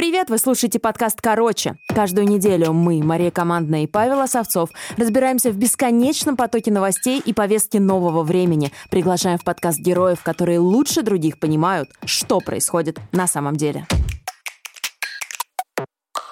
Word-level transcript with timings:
Привет, 0.00 0.30
вы 0.30 0.38
слушаете 0.38 0.78
подкаст 0.78 1.20
«Короче». 1.20 1.76
Каждую 1.86 2.26
неделю 2.26 2.72
мы, 2.72 3.02
Мария 3.02 3.30
Командная 3.30 3.82
и 3.82 3.86
Павел 3.86 4.20
Осовцов, 4.20 4.70
разбираемся 4.96 5.50
в 5.50 5.58
бесконечном 5.58 6.38
потоке 6.38 6.72
новостей 6.72 7.20
и 7.22 7.34
повестки 7.34 7.76
нового 7.76 8.22
времени. 8.22 8.72
Приглашаем 8.90 9.36
в 9.36 9.44
подкаст 9.44 9.78
героев, 9.78 10.22
которые 10.22 10.58
лучше 10.58 11.02
других 11.02 11.38
понимают, 11.38 11.90
что 12.06 12.40
происходит 12.40 12.98
на 13.12 13.26
самом 13.26 13.56
деле. 13.56 13.86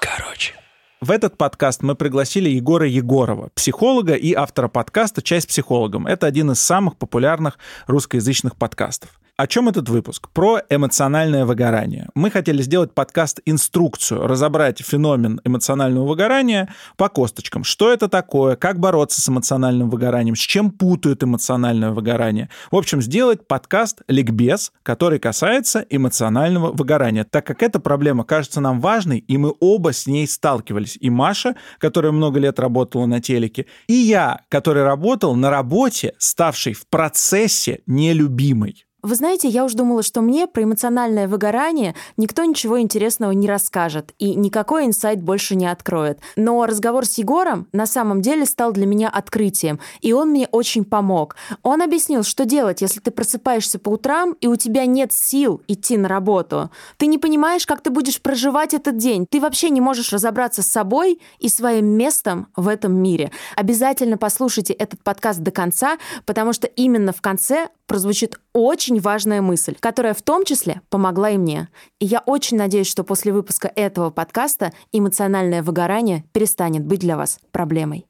Короче. 0.01 0.55
В 1.03 1.11
этот 1.11 1.37
подкаст 1.37 1.83
мы 1.83 1.95
пригласили 1.95 2.49
Егора 2.49 2.89
Егорова, 2.89 3.51
психолога 3.55 4.15
и 4.15 4.33
автора 4.33 4.69
подкаста 4.69 5.21
«Часть 5.21 5.49
психологом». 5.49 6.07
Это 6.07 6.27
один 6.27 6.53
из 6.53 6.59
самых 6.59 6.97
популярных 6.97 7.59
русскоязычных 7.87 8.57
подкастов. 8.57 9.11
О 9.39 9.47
чем 9.47 9.69
этот 9.69 9.89
выпуск? 9.89 10.31
Про 10.33 10.63
эмоциональное 10.69 11.45
выгорание. 11.45 12.09
Мы 12.17 12.29
хотели 12.29 12.61
сделать 12.61 12.93
подкаст-инструкцию, 12.93 14.27
разобрать 14.27 14.81
феномен 14.81 15.41
эмоционального 15.45 16.09
выгорания 16.09 16.75
по 16.97 17.09
косточкам. 17.09 17.63
Что 17.63 17.93
это 17.93 18.09
такое, 18.09 18.57
как 18.57 18.81
бороться 18.81 19.21
с 19.21 19.29
эмоциональным 19.29 19.91
выгоранием, 19.91 20.35
с 20.35 20.41
чем 20.41 20.73
путают 20.73 21.23
эмоциональное 21.23 21.93
выгорание. 21.93 22.51
В 22.73 22.77
общем, 22.77 23.01
сделать 23.01 23.47
подкаст-ликбез, 23.47 24.73
который 24.83 25.21
касается 25.21 25.87
эмоционального 25.89 26.73
выгорания, 26.73 27.23
так 27.23 27.47
как 27.47 27.63
эта 27.63 27.79
проблема 27.79 28.25
кажется 28.25 28.61
нам 28.61 28.81
важной, 28.81 29.19
и 29.19 29.39
мы 29.39 29.55
оба 29.61 29.93
с 29.93 30.09
ней 30.09 30.27
сталкивались. 30.27 30.99
И 31.01 31.11
Маша, 31.11 31.55
которая 31.79 32.11
много 32.11 32.41
лет 32.41 32.59
работала 32.59 33.07
на 33.07 33.21
телеке, 33.21 33.67
и 33.87 33.93
я, 33.93 34.41
который 34.49 34.83
работал 34.83 35.37
на 35.37 35.49
работе, 35.49 36.15
ставшей 36.19 36.73
в 36.73 36.89
процессе 36.89 37.83
нелюбимой. 37.87 38.88
Вы 39.09 39.15
знаете, 39.15 39.49
я 39.49 39.65
уж 39.65 39.73
думала, 39.73 40.03
что 40.03 40.21
мне 40.21 40.47
про 40.47 40.65
эмоциональное 40.65 41.29
выгорание 41.29 41.95
никто 42.19 42.45
ничего 42.45 42.79
интересного 42.79 43.31
не 43.31 43.49
расскажет 43.49 44.13
и 44.19 44.35
никакой 44.35 44.85
инсайт 44.85 45.23
больше 45.23 45.57
не 45.57 45.67
откроет. 45.67 46.19
Но 46.37 46.67
разговор 46.67 47.07
с 47.07 47.17
Егором 47.17 47.69
на 47.73 47.87
самом 47.87 48.21
деле 48.21 48.45
стал 48.45 48.71
для 48.73 48.85
меня 48.85 49.09
открытием, 49.09 49.81
и 50.03 50.13
он 50.13 50.29
мне 50.29 50.47
очень 50.53 50.85
помог. 50.85 51.37
Он 51.63 51.81
объяснил, 51.81 52.23
что 52.23 52.45
делать, 52.45 52.83
если 52.83 53.01
ты 53.01 53.11
просыпаешься 53.11 53.79
по 53.79 53.89
утрам 53.89 54.37
и 54.43 54.47
у 54.47 54.57
тебя 54.57 54.85
нет 54.85 55.11
сил 55.15 55.63
идти 55.69 55.97
на 55.97 56.07
работу. 56.07 56.71
Ты 56.99 57.07
не 57.07 57.17
понимаешь, 57.17 57.65
как 57.65 57.81
ты 57.81 57.89
будешь 57.89 58.21
проживать 58.21 58.75
этот 58.75 58.99
день. 58.99 59.27
Ты 59.27 59.41
вообще 59.41 59.71
не 59.71 59.81
можешь 59.81 60.13
разобраться 60.13 60.61
с 60.61 60.69
собой 60.69 61.19
и 61.39 61.49
своим 61.49 61.87
местом 61.87 62.49
в 62.57 62.69
этом 62.69 62.95
мире. 62.95 63.33
Обязательно 63.57 64.19
послушайте 64.19 64.75
этот 64.75 65.03
подкаст 65.03 65.41
до 65.41 65.51
конца, 65.51 65.97
потому 66.27 66.53
что 66.53 66.67
именно 66.67 67.15
в 67.15 67.23
конце 67.23 67.71
прозвучит 67.87 68.39
очень 68.59 69.01
важная 69.01 69.41
мысль, 69.41 69.77
которая 69.79 70.15
в 70.15 70.23
том 70.23 70.45
числе 70.45 70.81
помогла 70.91 71.31
и 71.31 71.39
мне. 71.39 71.69
И 72.01 72.07
я 72.07 72.23
очень 72.27 72.57
надеюсь, 72.57 72.89
что 72.89 73.05
после 73.05 73.33
выпуска 73.33 73.71
этого 73.75 74.11
подкаста 74.11 74.73
эмоциональное 74.93 75.63
выгорание 75.63 76.25
перестанет 76.33 76.85
быть 76.85 77.01
для 77.01 77.17
вас 77.17 77.39
проблемой. 77.53 78.07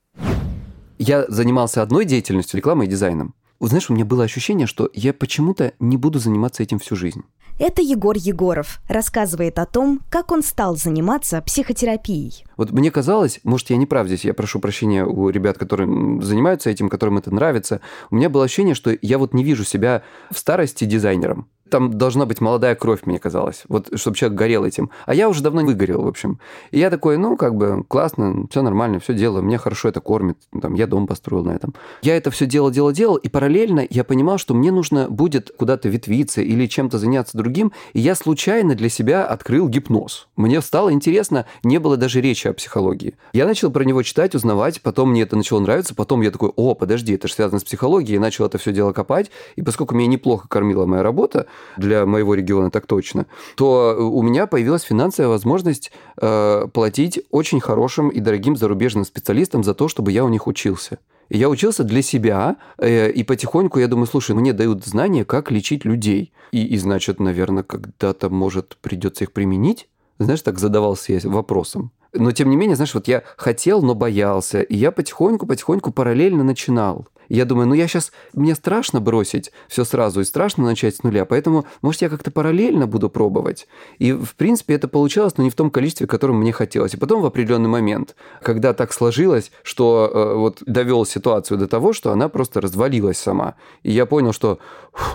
Я 0.98 1.26
занимался 1.28 1.82
одной 1.82 2.04
деятельностью, 2.04 2.56
рекламой 2.56 2.86
и 2.86 2.90
дизайном. 2.90 3.34
Знаешь, 3.60 3.90
у 3.90 3.94
меня 3.94 4.04
было 4.04 4.24
ощущение, 4.24 4.66
что 4.66 4.88
я 4.94 5.12
почему-то 5.12 5.72
не 5.80 5.96
буду 5.96 6.18
заниматься 6.18 6.62
этим 6.62 6.78
всю 6.78 6.94
жизнь. 6.94 7.22
Это 7.58 7.82
Егор 7.82 8.16
Егоров 8.16 8.78
рассказывает 8.88 9.58
о 9.58 9.66
том, 9.66 10.00
как 10.10 10.30
он 10.30 10.44
стал 10.44 10.76
заниматься 10.76 11.42
психотерапией. 11.42 12.44
Вот 12.56 12.70
мне 12.70 12.92
казалось, 12.92 13.40
может, 13.42 13.70
я 13.70 13.76
не 13.76 13.86
прав 13.86 14.06
здесь, 14.06 14.24
я 14.24 14.32
прошу 14.32 14.60
прощения 14.60 15.04
у 15.04 15.28
ребят, 15.28 15.58
которые 15.58 16.22
занимаются 16.22 16.70
этим, 16.70 16.88
которым 16.88 17.18
это 17.18 17.34
нравится. 17.34 17.80
У 18.10 18.16
меня 18.16 18.30
было 18.30 18.44
ощущение, 18.44 18.76
что 18.76 18.96
я 19.02 19.18
вот 19.18 19.34
не 19.34 19.42
вижу 19.42 19.64
себя 19.64 20.02
в 20.30 20.38
старости 20.38 20.84
дизайнером. 20.84 21.48
Там 21.70 21.92
должна 21.92 22.26
быть 22.26 22.40
молодая 22.40 22.74
кровь, 22.74 23.00
мне 23.04 23.18
казалось, 23.18 23.64
вот 23.68 23.90
чтобы 23.98 24.16
человек 24.16 24.38
горел 24.38 24.64
этим. 24.64 24.90
А 25.06 25.14
я 25.14 25.28
уже 25.28 25.42
давно 25.42 25.62
выгорел, 25.62 26.02
в 26.02 26.08
общем. 26.08 26.38
И 26.70 26.78
я 26.78 26.90
такой, 26.90 27.18
ну, 27.18 27.36
как 27.36 27.54
бы, 27.54 27.84
классно, 27.86 28.46
все 28.50 28.62
нормально, 28.62 29.00
все 29.00 29.14
делаю, 29.14 29.42
мне 29.42 29.58
хорошо 29.58 29.88
это 29.88 30.00
кормит, 30.00 30.38
там, 30.60 30.74
я 30.74 30.86
дом 30.86 31.06
построил 31.06 31.44
на 31.44 31.52
этом. 31.52 31.74
Я 32.02 32.16
это 32.16 32.30
все 32.30 32.46
делал, 32.46 32.70
делал, 32.70 32.92
делал, 32.92 33.16
и 33.16 33.28
параллельно 33.28 33.86
я 33.90 34.04
понимал, 34.04 34.38
что 34.38 34.54
мне 34.54 34.72
нужно 34.72 35.08
будет 35.10 35.50
куда-то 35.56 35.88
ветвиться 35.88 36.40
или 36.40 36.66
чем-то 36.66 36.98
заняться 36.98 37.36
другим, 37.36 37.72
и 37.92 38.00
я 38.00 38.14
случайно 38.14 38.74
для 38.74 38.88
себя 38.88 39.26
открыл 39.26 39.68
гипноз. 39.68 40.28
Мне 40.36 40.60
стало 40.62 40.92
интересно, 40.92 41.46
не 41.62 41.78
было 41.78 41.96
даже 41.96 42.20
речи 42.20 42.48
о 42.48 42.54
психологии. 42.54 43.14
Я 43.32 43.46
начал 43.46 43.70
про 43.70 43.84
него 43.84 44.02
читать, 44.02 44.34
узнавать, 44.34 44.80
потом 44.82 45.10
мне 45.10 45.22
это 45.22 45.36
начало 45.36 45.60
нравиться, 45.60 45.94
потом 45.94 46.22
я 46.22 46.30
такой, 46.30 46.52
о, 46.56 46.74
подожди, 46.74 47.14
это 47.14 47.28
же 47.28 47.34
связано 47.34 47.60
с 47.60 47.64
психологией, 47.64 48.16
и 48.16 48.18
начал 48.18 48.46
это 48.46 48.58
все 48.58 48.72
дело 48.72 48.92
копать, 48.92 49.30
и 49.56 49.62
поскольку 49.62 49.94
меня 49.94 50.08
неплохо 50.08 50.48
кормила 50.48 50.86
моя 50.86 51.02
работа, 51.02 51.46
для 51.76 52.06
моего 52.06 52.34
региона 52.34 52.70
так 52.70 52.86
точно, 52.86 53.26
то 53.56 53.96
у 53.98 54.22
меня 54.22 54.46
появилась 54.46 54.82
финансовая 54.82 55.28
возможность 55.28 55.92
э, 56.20 56.66
платить 56.72 57.20
очень 57.30 57.60
хорошим 57.60 58.08
и 58.08 58.20
дорогим 58.20 58.56
зарубежным 58.56 59.04
специалистам 59.04 59.64
за 59.64 59.74
то, 59.74 59.88
чтобы 59.88 60.12
я 60.12 60.24
у 60.24 60.28
них 60.28 60.46
учился. 60.46 60.98
Я 61.30 61.50
учился 61.50 61.84
для 61.84 62.02
себя, 62.02 62.56
э, 62.78 63.10
и 63.10 63.22
потихоньку 63.22 63.78
я 63.78 63.88
думаю, 63.88 64.06
слушай, 64.06 64.34
мне 64.34 64.52
дают 64.52 64.84
знания, 64.84 65.24
как 65.24 65.50
лечить 65.50 65.84
людей. 65.84 66.32
И, 66.52 66.66
и 66.66 66.78
значит, 66.78 67.20
наверное, 67.20 67.62
когда-то, 67.62 68.30
может, 68.30 68.78
придется 68.80 69.24
их 69.24 69.32
применить. 69.32 69.88
Знаешь, 70.18 70.42
так 70.42 70.58
задавался 70.58 71.12
я 71.12 71.20
вопросом. 71.24 71.92
Но 72.18 72.32
тем 72.32 72.50
не 72.50 72.56
менее, 72.56 72.76
знаешь, 72.76 72.94
вот 72.94 73.08
я 73.08 73.22
хотел, 73.36 73.82
но 73.82 73.94
боялся. 73.94 74.60
И 74.60 74.76
я 74.76 74.92
потихоньку-потихоньку 74.92 75.92
параллельно 75.92 76.44
начинал 76.44 77.08
я 77.28 77.44
думаю, 77.44 77.68
ну 77.68 77.74
я 77.74 77.86
сейчас, 77.86 78.12
мне 78.32 78.54
страшно 78.54 79.00
бросить 79.00 79.52
все 79.68 79.84
сразу 79.84 80.20
и 80.20 80.24
страшно 80.24 80.64
начать 80.64 80.96
с 80.96 81.02
нуля, 81.02 81.24
поэтому, 81.24 81.66
может, 81.82 82.02
я 82.02 82.08
как-то 82.08 82.30
параллельно 82.30 82.86
буду 82.86 83.10
пробовать. 83.10 83.68
И, 83.98 84.12
в 84.12 84.34
принципе, 84.34 84.74
это 84.74 84.88
получалось, 84.88 85.36
но 85.36 85.44
не 85.44 85.50
в 85.50 85.54
том 85.54 85.70
количестве, 85.70 86.06
которым 86.06 86.40
мне 86.40 86.52
хотелось. 86.52 86.94
И 86.94 86.96
потом 86.96 87.22
в 87.22 87.26
определенный 87.26 87.68
момент, 87.68 88.16
когда 88.42 88.72
так 88.72 88.92
сложилось, 88.92 89.50
что 89.62 90.10
э, 90.12 90.34
вот 90.36 90.62
довел 90.64 91.04
ситуацию 91.04 91.58
до 91.58 91.68
того, 91.68 91.92
что 91.92 92.12
она 92.12 92.28
просто 92.28 92.60
развалилась 92.60 93.18
сама. 93.18 93.54
И 93.82 93.92
я 93.92 94.06
понял, 94.06 94.32
что, 94.32 94.58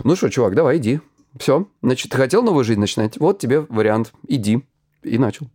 ну 0.03 0.15
что, 0.15 0.29
чувак, 0.29 0.55
давай, 0.55 0.77
иди. 0.77 0.99
Все, 1.39 1.67
значит, 1.81 2.11
ты 2.11 2.17
хотел 2.17 2.43
новую 2.43 2.63
жизнь 2.63 2.79
начинать? 2.79 3.17
Вот 3.17 3.39
тебе 3.39 3.61
вариант, 3.61 4.13
иди. 4.27 4.63
И 5.01 5.17
начал. 5.17 5.47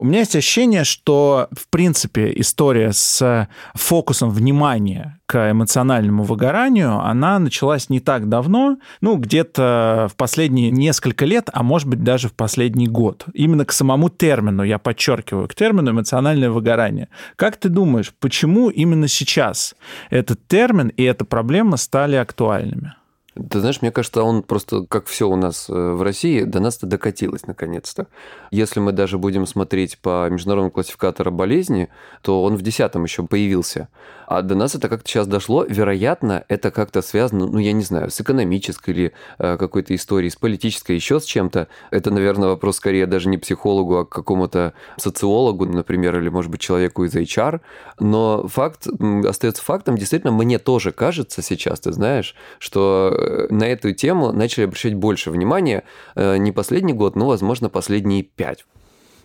У 0.00 0.06
меня 0.06 0.20
есть 0.20 0.36
ощущение, 0.36 0.84
что, 0.84 1.48
в 1.50 1.68
принципе, 1.68 2.32
история 2.36 2.92
с 2.92 3.48
фокусом 3.74 4.30
внимания 4.30 5.18
к 5.26 5.50
эмоциональному 5.50 6.22
выгоранию, 6.22 7.00
она 7.00 7.40
началась 7.40 7.90
не 7.90 7.98
так 7.98 8.28
давно, 8.28 8.78
ну, 9.00 9.16
где-то 9.16 10.08
в 10.10 10.14
последние 10.14 10.70
несколько 10.70 11.24
лет, 11.24 11.50
а 11.52 11.64
может 11.64 11.88
быть 11.88 12.04
даже 12.04 12.28
в 12.28 12.32
последний 12.32 12.86
год. 12.86 13.26
Именно 13.34 13.64
к 13.64 13.72
самому 13.72 14.08
термину, 14.08 14.62
я 14.62 14.78
подчеркиваю, 14.78 15.48
к 15.48 15.56
термину 15.56 15.90
эмоциональное 15.90 16.50
выгорание. 16.50 17.08
Как 17.34 17.56
ты 17.56 17.68
думаешь, 17.68 18.14
почему 18.20 18.70
именно 18.70 19.08
сейчас 19.08 19.74
этот 20.10 20.46
термин 20.46 20.88
и 20.88 21.02
эта 21.02 21.24
проблема 21.24 21.76
стали 21.76 22.14
актуальными? 22.14 22.94
Ты 23.50 23.60
знаешь, 23.60 23.82
мне 23.82 23.92
кажется, 23.92 24.22
он 24.22 24.42
просто, 24.42 24.84
как 24.86 25.06
все 25.06 25.28
у 25.28 25.36
нас 25.36 25.68
э, 25.68 25.72
в 25.72 26.02
России, 26.02 26.42
до 26.42 26.60
нас-то 26.60 26.86
докатилось 26.86 27.46
наконец-то. 27.46 28.06
Если 28.50 28.80
мы 28.80 28.92
даже 28.92 29.18
будем 29.18 29.46
смотреть 29.46 29.98
по 29.98 30.28
международному 30.28 30.70
классификатору 30.70 31.30
болезни, 31.30 31.88
то 32.22 32.42
он 32.42 32.56
в 32.56 32.62
десятом 32.62 33.04
еще 33.04 33.26
появился. 33.26 33.88
А 34.26 34.42
до 34.42 34.54
нас 34.54 34.74
это 34.74 34.88
как-то 34.88 35.08
сейчас 35.08 35.26
дошло. 35.26 35.64
Вероятно, 35.64 36.44
это 36.48 36.70
как-то 36.70 37.00
связано, 37.00 37.46
ну, 37.46 37.58
я 37.58 37.72
не 37.72 37.82
знаю, 37.82 38.10
с 38.10 38.20
экономической 38.20 38.90
или 38.90 39.12
э, 39.38 39.56
какой-то 39.56 39.94
историей, 39.94 40.30
с 40.30 40.36
политической, 40.36 40.96
еще 40.96 41.20
с 41.20 41.24
чем-то. 41.24 41.68
Это, 41.90 42.10
наверное, 42.10 42.48
вопрос 42.48 42.76
скорее 42.76 43.06
даже 43.06 43.28
не 43.28 43.38
психологу, 43.38 43.98
а 43.98 44.04
к 44.04 44.10
какому-то 44.10 44.74
социологу, 44.96 45.64
например, 45.64 46.18
или, 46.18 46.28
может 46.28 46.50
быть, 46.50 46.60
человеку 46.60 47.04
из 47.04 47.14
HR. 47.14 47.60
Но 48.00 48.46
факт 48.48 48.86
остается 49.26 49.62
фактом. 49.62 49.96
Действительно, 49.96 50.32
мне 50.32 50.58
тоже 50.58 50.92
кажется 50.92 51.40
сейчас, 51.40 51.80
ты 51.80 51.92
знаешь, 51.92 52.34
что 52.58 53.16
на 53.50 53.64
эту 53.64 53.92
тему 53.92 54.32
начали 54.32 54.64
обращать 54.64 54.94
больше 54.94 55.30
внимания 55.30 55.84
э, 56.14 56.36
не 56.36 56.52
последний 56.52 56.92
год, 56.92 57.16
но, 57.16 57.26
возможно, 57.26 57.68
последние 57.68 58.22
пять. 58.22 58.64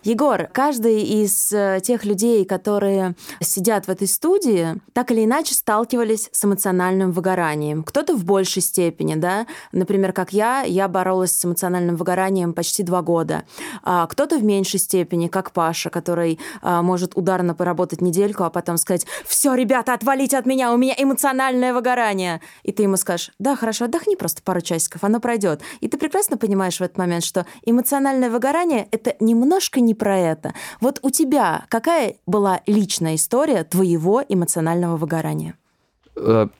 Егор, 0.04 0.48
каждый 0.52 1.02
из 1.02 1.50
э, 1.50 1.80
тех 1.82 2.04
людей, 2.04 2.44
которые 2.44 3.14
сидят 3.40 3.86
в 3.86 3.88
этой 3.88 4.06
студии, 4.06 4.76
так 4.92 5.10
или 5.10 5.24
иначе 5.24 5.54
сталкивались 5.54 6.28
с 6.30 6.44
эмоциональным 6.44 7.10
выгоранием. 7.10 7.82
Кто-то 7.82 8.14
в 8.14 8.22
большей 8.22 8.60
степени, 8.60 9.14
да, 9.14 9.46
например, 9.72 10.12
как 10.12 10.34
я, 10.34 10.60
я 10.60 10.88
боролась 10.88 11.32
с 11.32 11.42
эмоциональным 11.42 11.96
выгоранием 11.96 12.52
почти 12.52 12.82
два 12.82 13.00
года. 13.00 13.44
А 13.82 14.06
кто-то 14.06 14.36
в 14.36 14.44
меньшей 14.44 14.78
степени, 14.78 15.28
как 15.28 15.52
Паша, 15.52 15.88
который 15.88 16.38
а, 16.60 16.82
может 16.82 17.16
ударно 17.16 17.54
поработать 17.54 18.02
недельку, 18.02 18.44
а 18.44 18.50
потом 18.50 18.76
сказать, 18.76 19.06
все, 19.24 19.54
ребята, 19.54 19.94
отвалите 19.94 20.36
от 20.36 20.44
меня, 20.44 20.74
у 20.74 20.76
меня 20.76 20.94
эмоциональное 20.98 21.72
выгорание. 21.72 22.42
И 22.62 22.72
ты 22.72 22.82
ему 22.82 22.98
скажешь, 22.98 23.32
да, 23.38 23.56
хорошо, 23.56 23.86
отдохни 23.86 24.16
просто 24.16 24.42
пару 24.42 24.60
часиков, 24.60 25.02
оно 25.02 25.18
пройдет. 25.18 25.62
И 25.80 25.88
ты 25.88 25.96
прекрасно 25.96 26.36
понимаешь 26.36 26.76
в 26.76 26.82
этот 26.82 26.98
момент, 26.98 27.24
что 27.24 27.46
эмоциональное 27.64 28.28
выгорание— 28.28 28.86
это 28.90 29.16
немножко 29.18 29.80
не 29.80 29.93
про 29.94 30.18
это. 30.18 30.54
Вот 30.80 31.00
у 31.02 31.10
тебя 31.10 31.64
какая 31.68 32.16
была 32.26 32.60
личная 32.66 33.14
история 33.16 33.64
твоего 33.64 34.22
эмоционального 34.28 34.96
выгорания? 34.96 35.56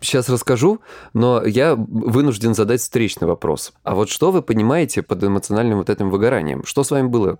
Сейчас 0.00 0.28
э, 0.28 0.32
расскажу, 0.32 0.80
но 1.12 1.44
я 1.44 1.76
вынужден 1.76 2.54
задать 2.54 2.80
встречный 2.80 3.28
вопрос. 3.28 3.72
А 3.84 3.94
вот 3.94 4.08
что 4.08 4.32
вы 4.32 4.42
понимаете 4.42 5.02
под 5.02 5.22
эмоциональным 5.22 5.78
вот 5.78 5.90
этим 5.90 6.10
выгоранием? 6.10 6.64
Что 6.64 6.82
с 6.82 6.90
вами 6.90 7.06
было? 7.06 7.38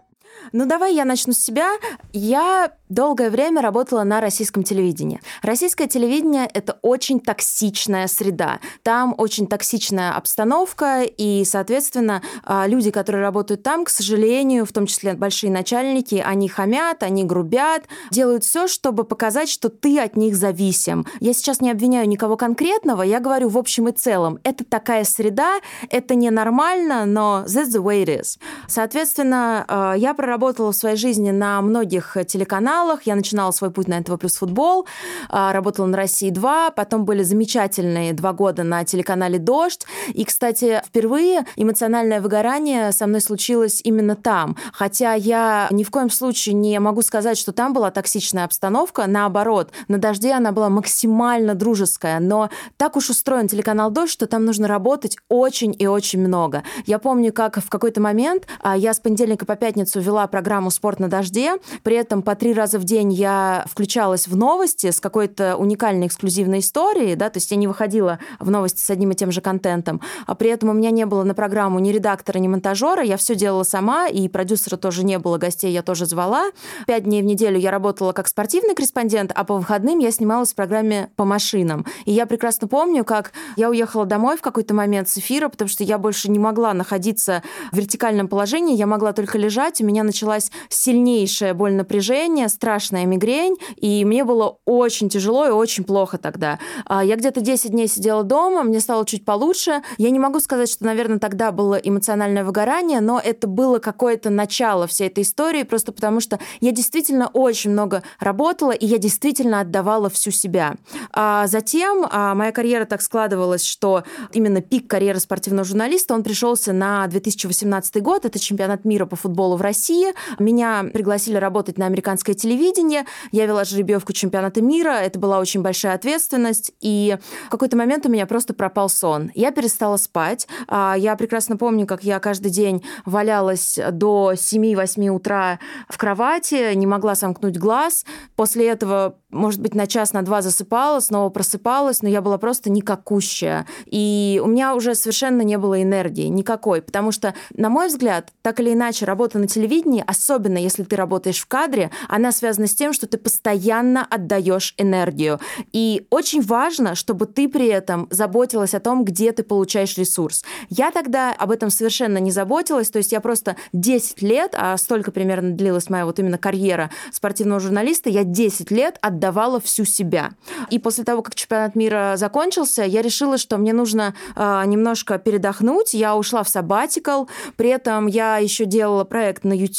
Ну, 0.52 0.66
давай 0.66 0.94
я 0.94 1.04
начну 1.04 1.32
с 1.32 1.38
себя. 1.38 1.72
Я 2.12 2.72
долгое 2.88 3.30
время 3.30 3.60
работала 3.60 4.02
на 4.04 4.20
российском 4.20 4.62
телевидении. 4.62 5.20
Российское 5.42 5.88
телевидение— 5.88 6.48
это 6.54 6.78
очень 6.82 7.20
токсичная 7.20 8.06
среда. 8.06 8.60
Там 8.82 9.14
очень 9.18 9.46
токсичная 9.46 10.12
обстановка, 10.12 11.02
и, 11.02 11.44
соответственно, 11.44 12.22
а, 12.44 12.66
люди, 12.66 12.90
которые 12.90 13.22
работают 13.22 13.62
там, 13.62 13.84
к 13.84 13.90
сожалению, 13.90 14.64
в 14.64 14.72
том 14.72 14.86
числе 14.86 15.14
большие 15.14 15.50
начальники, 15.50 16.22
они 16.24 16.48
хамят, 16.48 17.02
они 17.02 17.24
грубят, 17.24 17.84
делают 18.10 18.44
все, 18.44 18.68
чтобы 18.68 19.04
показать, 19.04 19.48
что 19.48 19.68
ты 19.68 19.98
от 19.98 20.16
них 20.16 20.36
зависим. 20.36 21.06
Я 21.20 21.32
сейчас 21.32 21.60
не 21.60 21.70
обвиняю 21.70 22.08
никого 22.08 22.36
конкретного, 22.36 23.02
я 23.02 23.18
говорю 23.18 23.48
в 23.48 23.58
общем 23.58 23.88
и 23.88 23.92
целом. 23.92 24.38
Это 24.44 24.64
такая 24.64 25.04
среда, 25.04 25.60
это 25.90 26.14
ненормально, 26.14 27.06
но 27.06 27.44
that's 27.46 27.70
the 27.70 27.82
way 27.82 28.04
it 28.04 28.20
is. 28.20 28.38
Соответственно, 28.68 29.64
а, 29.66 29.94
я 29.94 30.14
проработала 30.14 30.33
в 30.38 30.72
своей 30.72 30.96
жизни 30.96 31.30
на 31.30 31.60
многих 31.62 32.16
телеканалах. 32.26 33.02
Я 33.04 33.14
начинала 33.14 33.50
свой 33.50 33.70
путь 33.70 33.88
на 33.88 33.98
НТВ 34.00 34.18
плюс 34.18 34.36
футбол, 34.36 34.86
а, 35.28 35.52
работала 35.52 35.86
на 35.86 35.96
России 35.96 36.30
2, 36.30 36.70
потом 36.70 37.04
были 37.04 37.22
замечательные 37.22 38.12
два 38.12 38.32
года 38.32 38.62
на 38.62 38.84
телеканале 38.84 39.38
Дождь. 39.38 39.86
И, 40.12 40.24
кстати, 40.24 40.82
впервые 40.86 41.46
эмоциональное 41.56 42.20
выгорание 42.20 42.92
со 42.92 43.06
мной 43.06 43.20
случилось 43.20 43.80
именно 43.84 44.16
там. 44.16 44.56
Хотя 44.72 45.14
я 45.14 45.68
ни 45.70 45.84
в 45.84 45.90
коем 45.90 46.10
случае 46.10 46.54
не 46.54 46.78
могу 46.80 47.02
сказать, 47.02 47.38
что 47.38 47.52
там 47.52 47.72
была 47.72 47.90
токсичная 47.90 48.44
обстановка. 48.44 49.06
Наоборот, 49.06 49.70
на 49.88 49.98
Дожде 49.98 50.32
она 50.32 50.52
была 50.52 50.68
максимально 50.68 51.54
дружеская. 51.54 52.20
Но 52.20 52.50
так 52.76 52.96
уж 52.96 53.10
устроен 53.10 53.48
телеканал 53.48 53.90
Дождь, 53.90 54.12
что 54.12 54.26
там 54.26 54.44
нужно 54.44 54.68
работать 54.68 55.16
очень 55.28 55.74
и 55.78 55.86
очень 55.86 56.20
много. 56.20 56.62
Я 56.86 56.98
помню, 56.98 57.32
как 57.32 57.58
в 57.58 57.68
какой-то 57.68 58.00
момент 58.00 58.46
а, 58.60 58.76
я 58.76 58.92
с 58.94 59.00
понедельника 59.00 59.46
по 59.46 59.56
пятницу 59.56 60.00
вела 60.00 60.23
программу 60.26 60.70
«Спорт 60.70 61.00
на 61.00 61.08
дожде». 61.08 61.54
При 61.82 61.96
этом 61.96 62.22
по 62.22 62.34
три 62.34 62.52
раза 62.54 62.78
в 62.78 62.84
день 62.84 63.12
я 63.12 63.64
включалась 63.68 64.28
в 64.28 64.36
новости 64.36 64.90
с 64.90 65.00
какой-то 65.00 65.56
уникальной 65.56 66.06
эксклюзивной 66.06 66.60
историей, 66.60 67.14
да, 67.14 67.30
то 67.30 67.38
есть 67.38 67.50
я 67.50 67.56
не 67.56 67.66
выходила 67.66 68.18
в 68.38 68.50
новости 68.50 68.80
с 68.80 68.90
одним 68.90 69.10
и 69.12 69.14
тем 69.14 69.32
же 69.32 69.40
контентом, 69.40 70.00
а 70.26 70.34
при 70.34 70.50
этом 70.50 70.70
у 70.70 70.72
меня 70.72 70.90
не 70.90 71.06
было 71.06 71.24
на 71.24 71.34
программу 71.34 71.78
ни 71.78 71.90
редактора, 71.90 72.38
ни 72.38 72.48
монтажера, 72.48 73.02
я 73.02 73.16
все 73.16 73.34
делала 73.34 73.62
сама, 73.62 74.08
и 74.08 74.28
продюсера 74.28 74.76
тоже 74.76 75.04
не 75.04 75.18
было, 75.18 75.38
гостей 75.38 75.72
я 75.72 75.82
тоже 75.82 76.06
звала. 76.06 76.50
Пять 76.86 77.04
дней 77.04 77.22
в 77.22 77.24
неделю 77.24 77.58
я 77.58 77.70
работала 77.70 78.12
как 78.12 78.28
спортивный 78.28 78.74
корреспондент, 78.74 79.32
а 79.34 79.44
по 79.44 79.56
выходным 79.56 79.98
я 79.98 80.10
снималась 80.10 80.52
в 80.52 80.54
программе 80.54 81.10
по 81.16 81.24
машинам. 81.24 81.86
И 82.04 82.12
я 82.12 82.26
прекрасно 82.26 82.68
помню, 82.68 83.04
как 83.04 83.32
я 83.56 83.70
уехала 83.70 84.06
домой 84.06 84.36
в 84.36 84.40
какой-то 84.40 84.74
момент 84.74 85.08
с 85.08 85.18
эфира, 85.18 85.48
потому 85.48 85.68
что 85.68 85.84
я 85.84 85.98
больше 85.98 86.30
не 86.30 86.38
могла 86.38 86.72
находиться 86.74 87.42
в 87.72 87.76
вертикальном 87.76 88.28
положении, 88.28 88.76
я 88.76 88.86
могла 88.86 89.12
только 89.12 89.38
лежать, 89.38 89.80
у 89.80 89.84
меня 89.84 90.02
началась 90.14 90.52
сильнейшая 90.68 91.54
боль 91.54 91.72
напряжения, 91.72 92.48
страшная 92.48 93.04
мигрень, 93.04 93.56
и 93.76 94.04
мне 94.04 94.22
было 94.22 94.58
очень 94.64 95.08
тяжело 95.08 95.44
и 95.46 95.50
очень 95.50 95.82
плохо 95.82 96.18
тогда. 96.18 96.60
А, 96.86 97.02
я 97.02 97.16
где-то 97.16 97.40
10 97.40 97.72
дней 97.72 97.88
сидела 97.88 98.22
дома, 98.22 98.62
мне 98.62 98.78
стало 98.78 99.04
чуть 99.04 99.24
получше. 99.24 99.82
Я 99.98 100.10
не 100.10 100.20
могу 100.20 100.38
сказать, 100.38 100.70
что, 100.70 100.84
наверное, 100.84 101.18
тогда 101.18 101.50
было 101.50 101.74
эмоциональное 101.74 102.44
выгорание, 102.44 103.00
но 103.00 103.20
это 103.22 103.48
было 103.48 103.80
какое-то 103.80 104.30
начало 104.30 104.86
всей 104.86 105.08
этой 105.08 105.24
истории, 105.24 105.64
просто 105.64 105.90
потому 105.90 106.20
что 106.20 106.38
я 106.60 106.70
действительно 106.70 107.28
очень 107.32 107.72
много 107.72 108.04
работала, 108.20 108.70
и 108.70 108.86
я 108.86 108.98
действительно 108.98 109.60
отдавала 109.60 110.08
всю 110.10 110.30
себя. 110.30 110.76
А 111.12 111.48
затем 111.48 112.06
а, 112.08 112.36
моя 112.36 112.52
карьера 112.52 112.84
так 112.84 113.02
складывалась, 113.02 113.64
что 113.64 114.04
именно 114.32 114.60
пик 114.60 114.88
карьеры 114.88 115.18
спортивного 115.18 115.64
журналиста, 115.64 116.14
он 116.14 116.22
пришелся 116.22 116.72
на 116.72 117.04
2018 117.08 118.00
год, 118.00 118.24
это 118.24 118.38
чемпионат 118.38 118.84
мира 118.84 119.06
по 119.06 119.16
футболу 119.16 119.56
в 119.56 119.60
России. 119.60 120.03
Меня 120.38 120.84
пригласили 120.92 121.36
работать 121.36 121.78
на 121.78 121.86
американское 121.86 122.34
телевидение, 122.34 123.04
я 123.32 123.46
вела 123.46 123.64
жеребьевку 123.64 124.12
чемпионата 124.12 124.60
мира, 124.60 124.90
это 124.90 125.18
была 125.18 125.38
очень 125.38 125.62
большая 125.62 125.94
ответственность, 125.94 126.72
и 126.80 127.16
в 127.46 127.50
какой-то 127.50 127.76
момент 127.76 128.06
у 128.06 128.08
меня 128.08 128.26
просто 128.26 128.54
пропал 128.54 128.88
сон. 128.88 129.30
Я 129.34 129.50
перестала 129.50 129.96
спать. 129.96 130.46
А, 130.68 130.94
я 130.96 131.16
прекрасно 131.16 131.56
помню, 131.56 131.86
как 131.86 132.04
я 132.04 132.18
каждый 132.20 132.50
день 132.50 132.84
валялась 133.04 133.78
до 133.92 134.32
7-8 134.34 135.08
утра 135.08 135.58
в 135.88 135.98
кровати, 135.98 136.74
не 136.74 136.86
могла 136.86 137.14
сомкнуть 137.14 137.58
глаз. 137.58 138.04
После 138.36 138.68
этого, 138.68 139.16
может 139.30 139.60
быть, 139.60 139.74
на 139.74 139.86
час, 139.86 140.12
на 140.12 140.22
два 140.22 140.42
засыпала, 140.42 141.00
снова 141.00 141.30
просыпалась, 141.30 142.02
но 142.02 142.08
я 142.08 142.20
была 142.20 142.38
просто 142.38 142.70
никакущая. 142.70 143.66
И 143.86 144.40
у 144.42 144.46
меня 144.46 144.74
уже 144.74 144.94
совершенно 144.94 145.42
не 145.42 145.58
было 145.58 145.82
энергии, 145.82 146.26
никакой. 146.26 146.82
Потому 146.82 147.12
что, 147.12 147.34
на 147.54 147.68
мой 147.68 147.88
взгляд, 147.88 148.32
так 148.42 148.60
или 148.60 148.72
иначе, 148.72 149.04
работа 149.04 149.38
на 149.38 149.46
телевидении, 149.46 149.93
особенно 150.00 150.58
если 150.58 150.84
ты 150.84 150.96
работаешь 150.96 151.38
в 151.38 151.46
кадре, 151.46 151.90
она 152.08 152.32
связана 152.32 152.66
с 152.66 152.74
тем, 152.74 152.92
что 152.92 153.06
ты 153.06 153.18
постоянно 153.18 154.06
отдаешь 154.08 154.74
энергию. 154.76 155.40
И 155.72 156.06
очень 156.10 156.42
важно, 156.42 156.94
чтобы 156.94 157.26
ты 157.26 157.48
при 157.48 157.66
этом 157.66 158.08
заботилась 158.10 158.74
о 158.74 158.80
том, 158.80 159.04
где 159.04 159.32
ты 159.32 159.42
получаешь 159.42 159.96
ресурс. 159.98 160.44
Я 160.68 160.90
тогда 160.90 161.32
об 161.32 161.50
этом 161.50 161.70
совершенно 161.70 162.18
не 162.18 162.30
заботилась, 162.30 162.90
то 162.90 162.98
есть 162.98 163.12
я 163.12 163.20
просто 163.20 163.56
10 163.72 164.22
лет, 164.22 164.54
а 164.56 164.76
столько 164.76 165.10
примерно 165.10 165.52
длилась 165.52 165.90
моя 165.90 166.06
вот 166.06 166.18
именно 166.18 166.38
карьера 166.38 166.90
спортивного 167.12 167.60
журналиста, 167.60 168.10
я 168.10 168.24
10 168.24 168.70
лет 168.70 168.98
отдавала 169.00 169.60
всю 169.60 169.84
себя. 169.84 170.30
И 170.70 170.78
после 170.78 171.04
того, 171.04 171.22
как 171.22 171.34
чемпионат 171.34 171.74
мира 171.74 172.14
закончился, 172.16 172.82
я 172.82 173.02
решила, 173.02 173.38
что 173.38 173.58
мне 173.58 173.72
нужно 173.72 174.14
э, 174.36 174.62
немножко 174.66 175.18
передохнуть. 175.18 175.94
Я 175.94 176.16
ушла 176.16 176.42
в 176.42 176.48
сабатикал, 176.48 177.28
при 177.56 177.70
этом 177.70 178.06
я 178.06 178.38
еще 178.38 178.64
делала 178.64 179.04
проект 179.04 179.44
на 179.44 179.52
YouTube, 179.52 179.74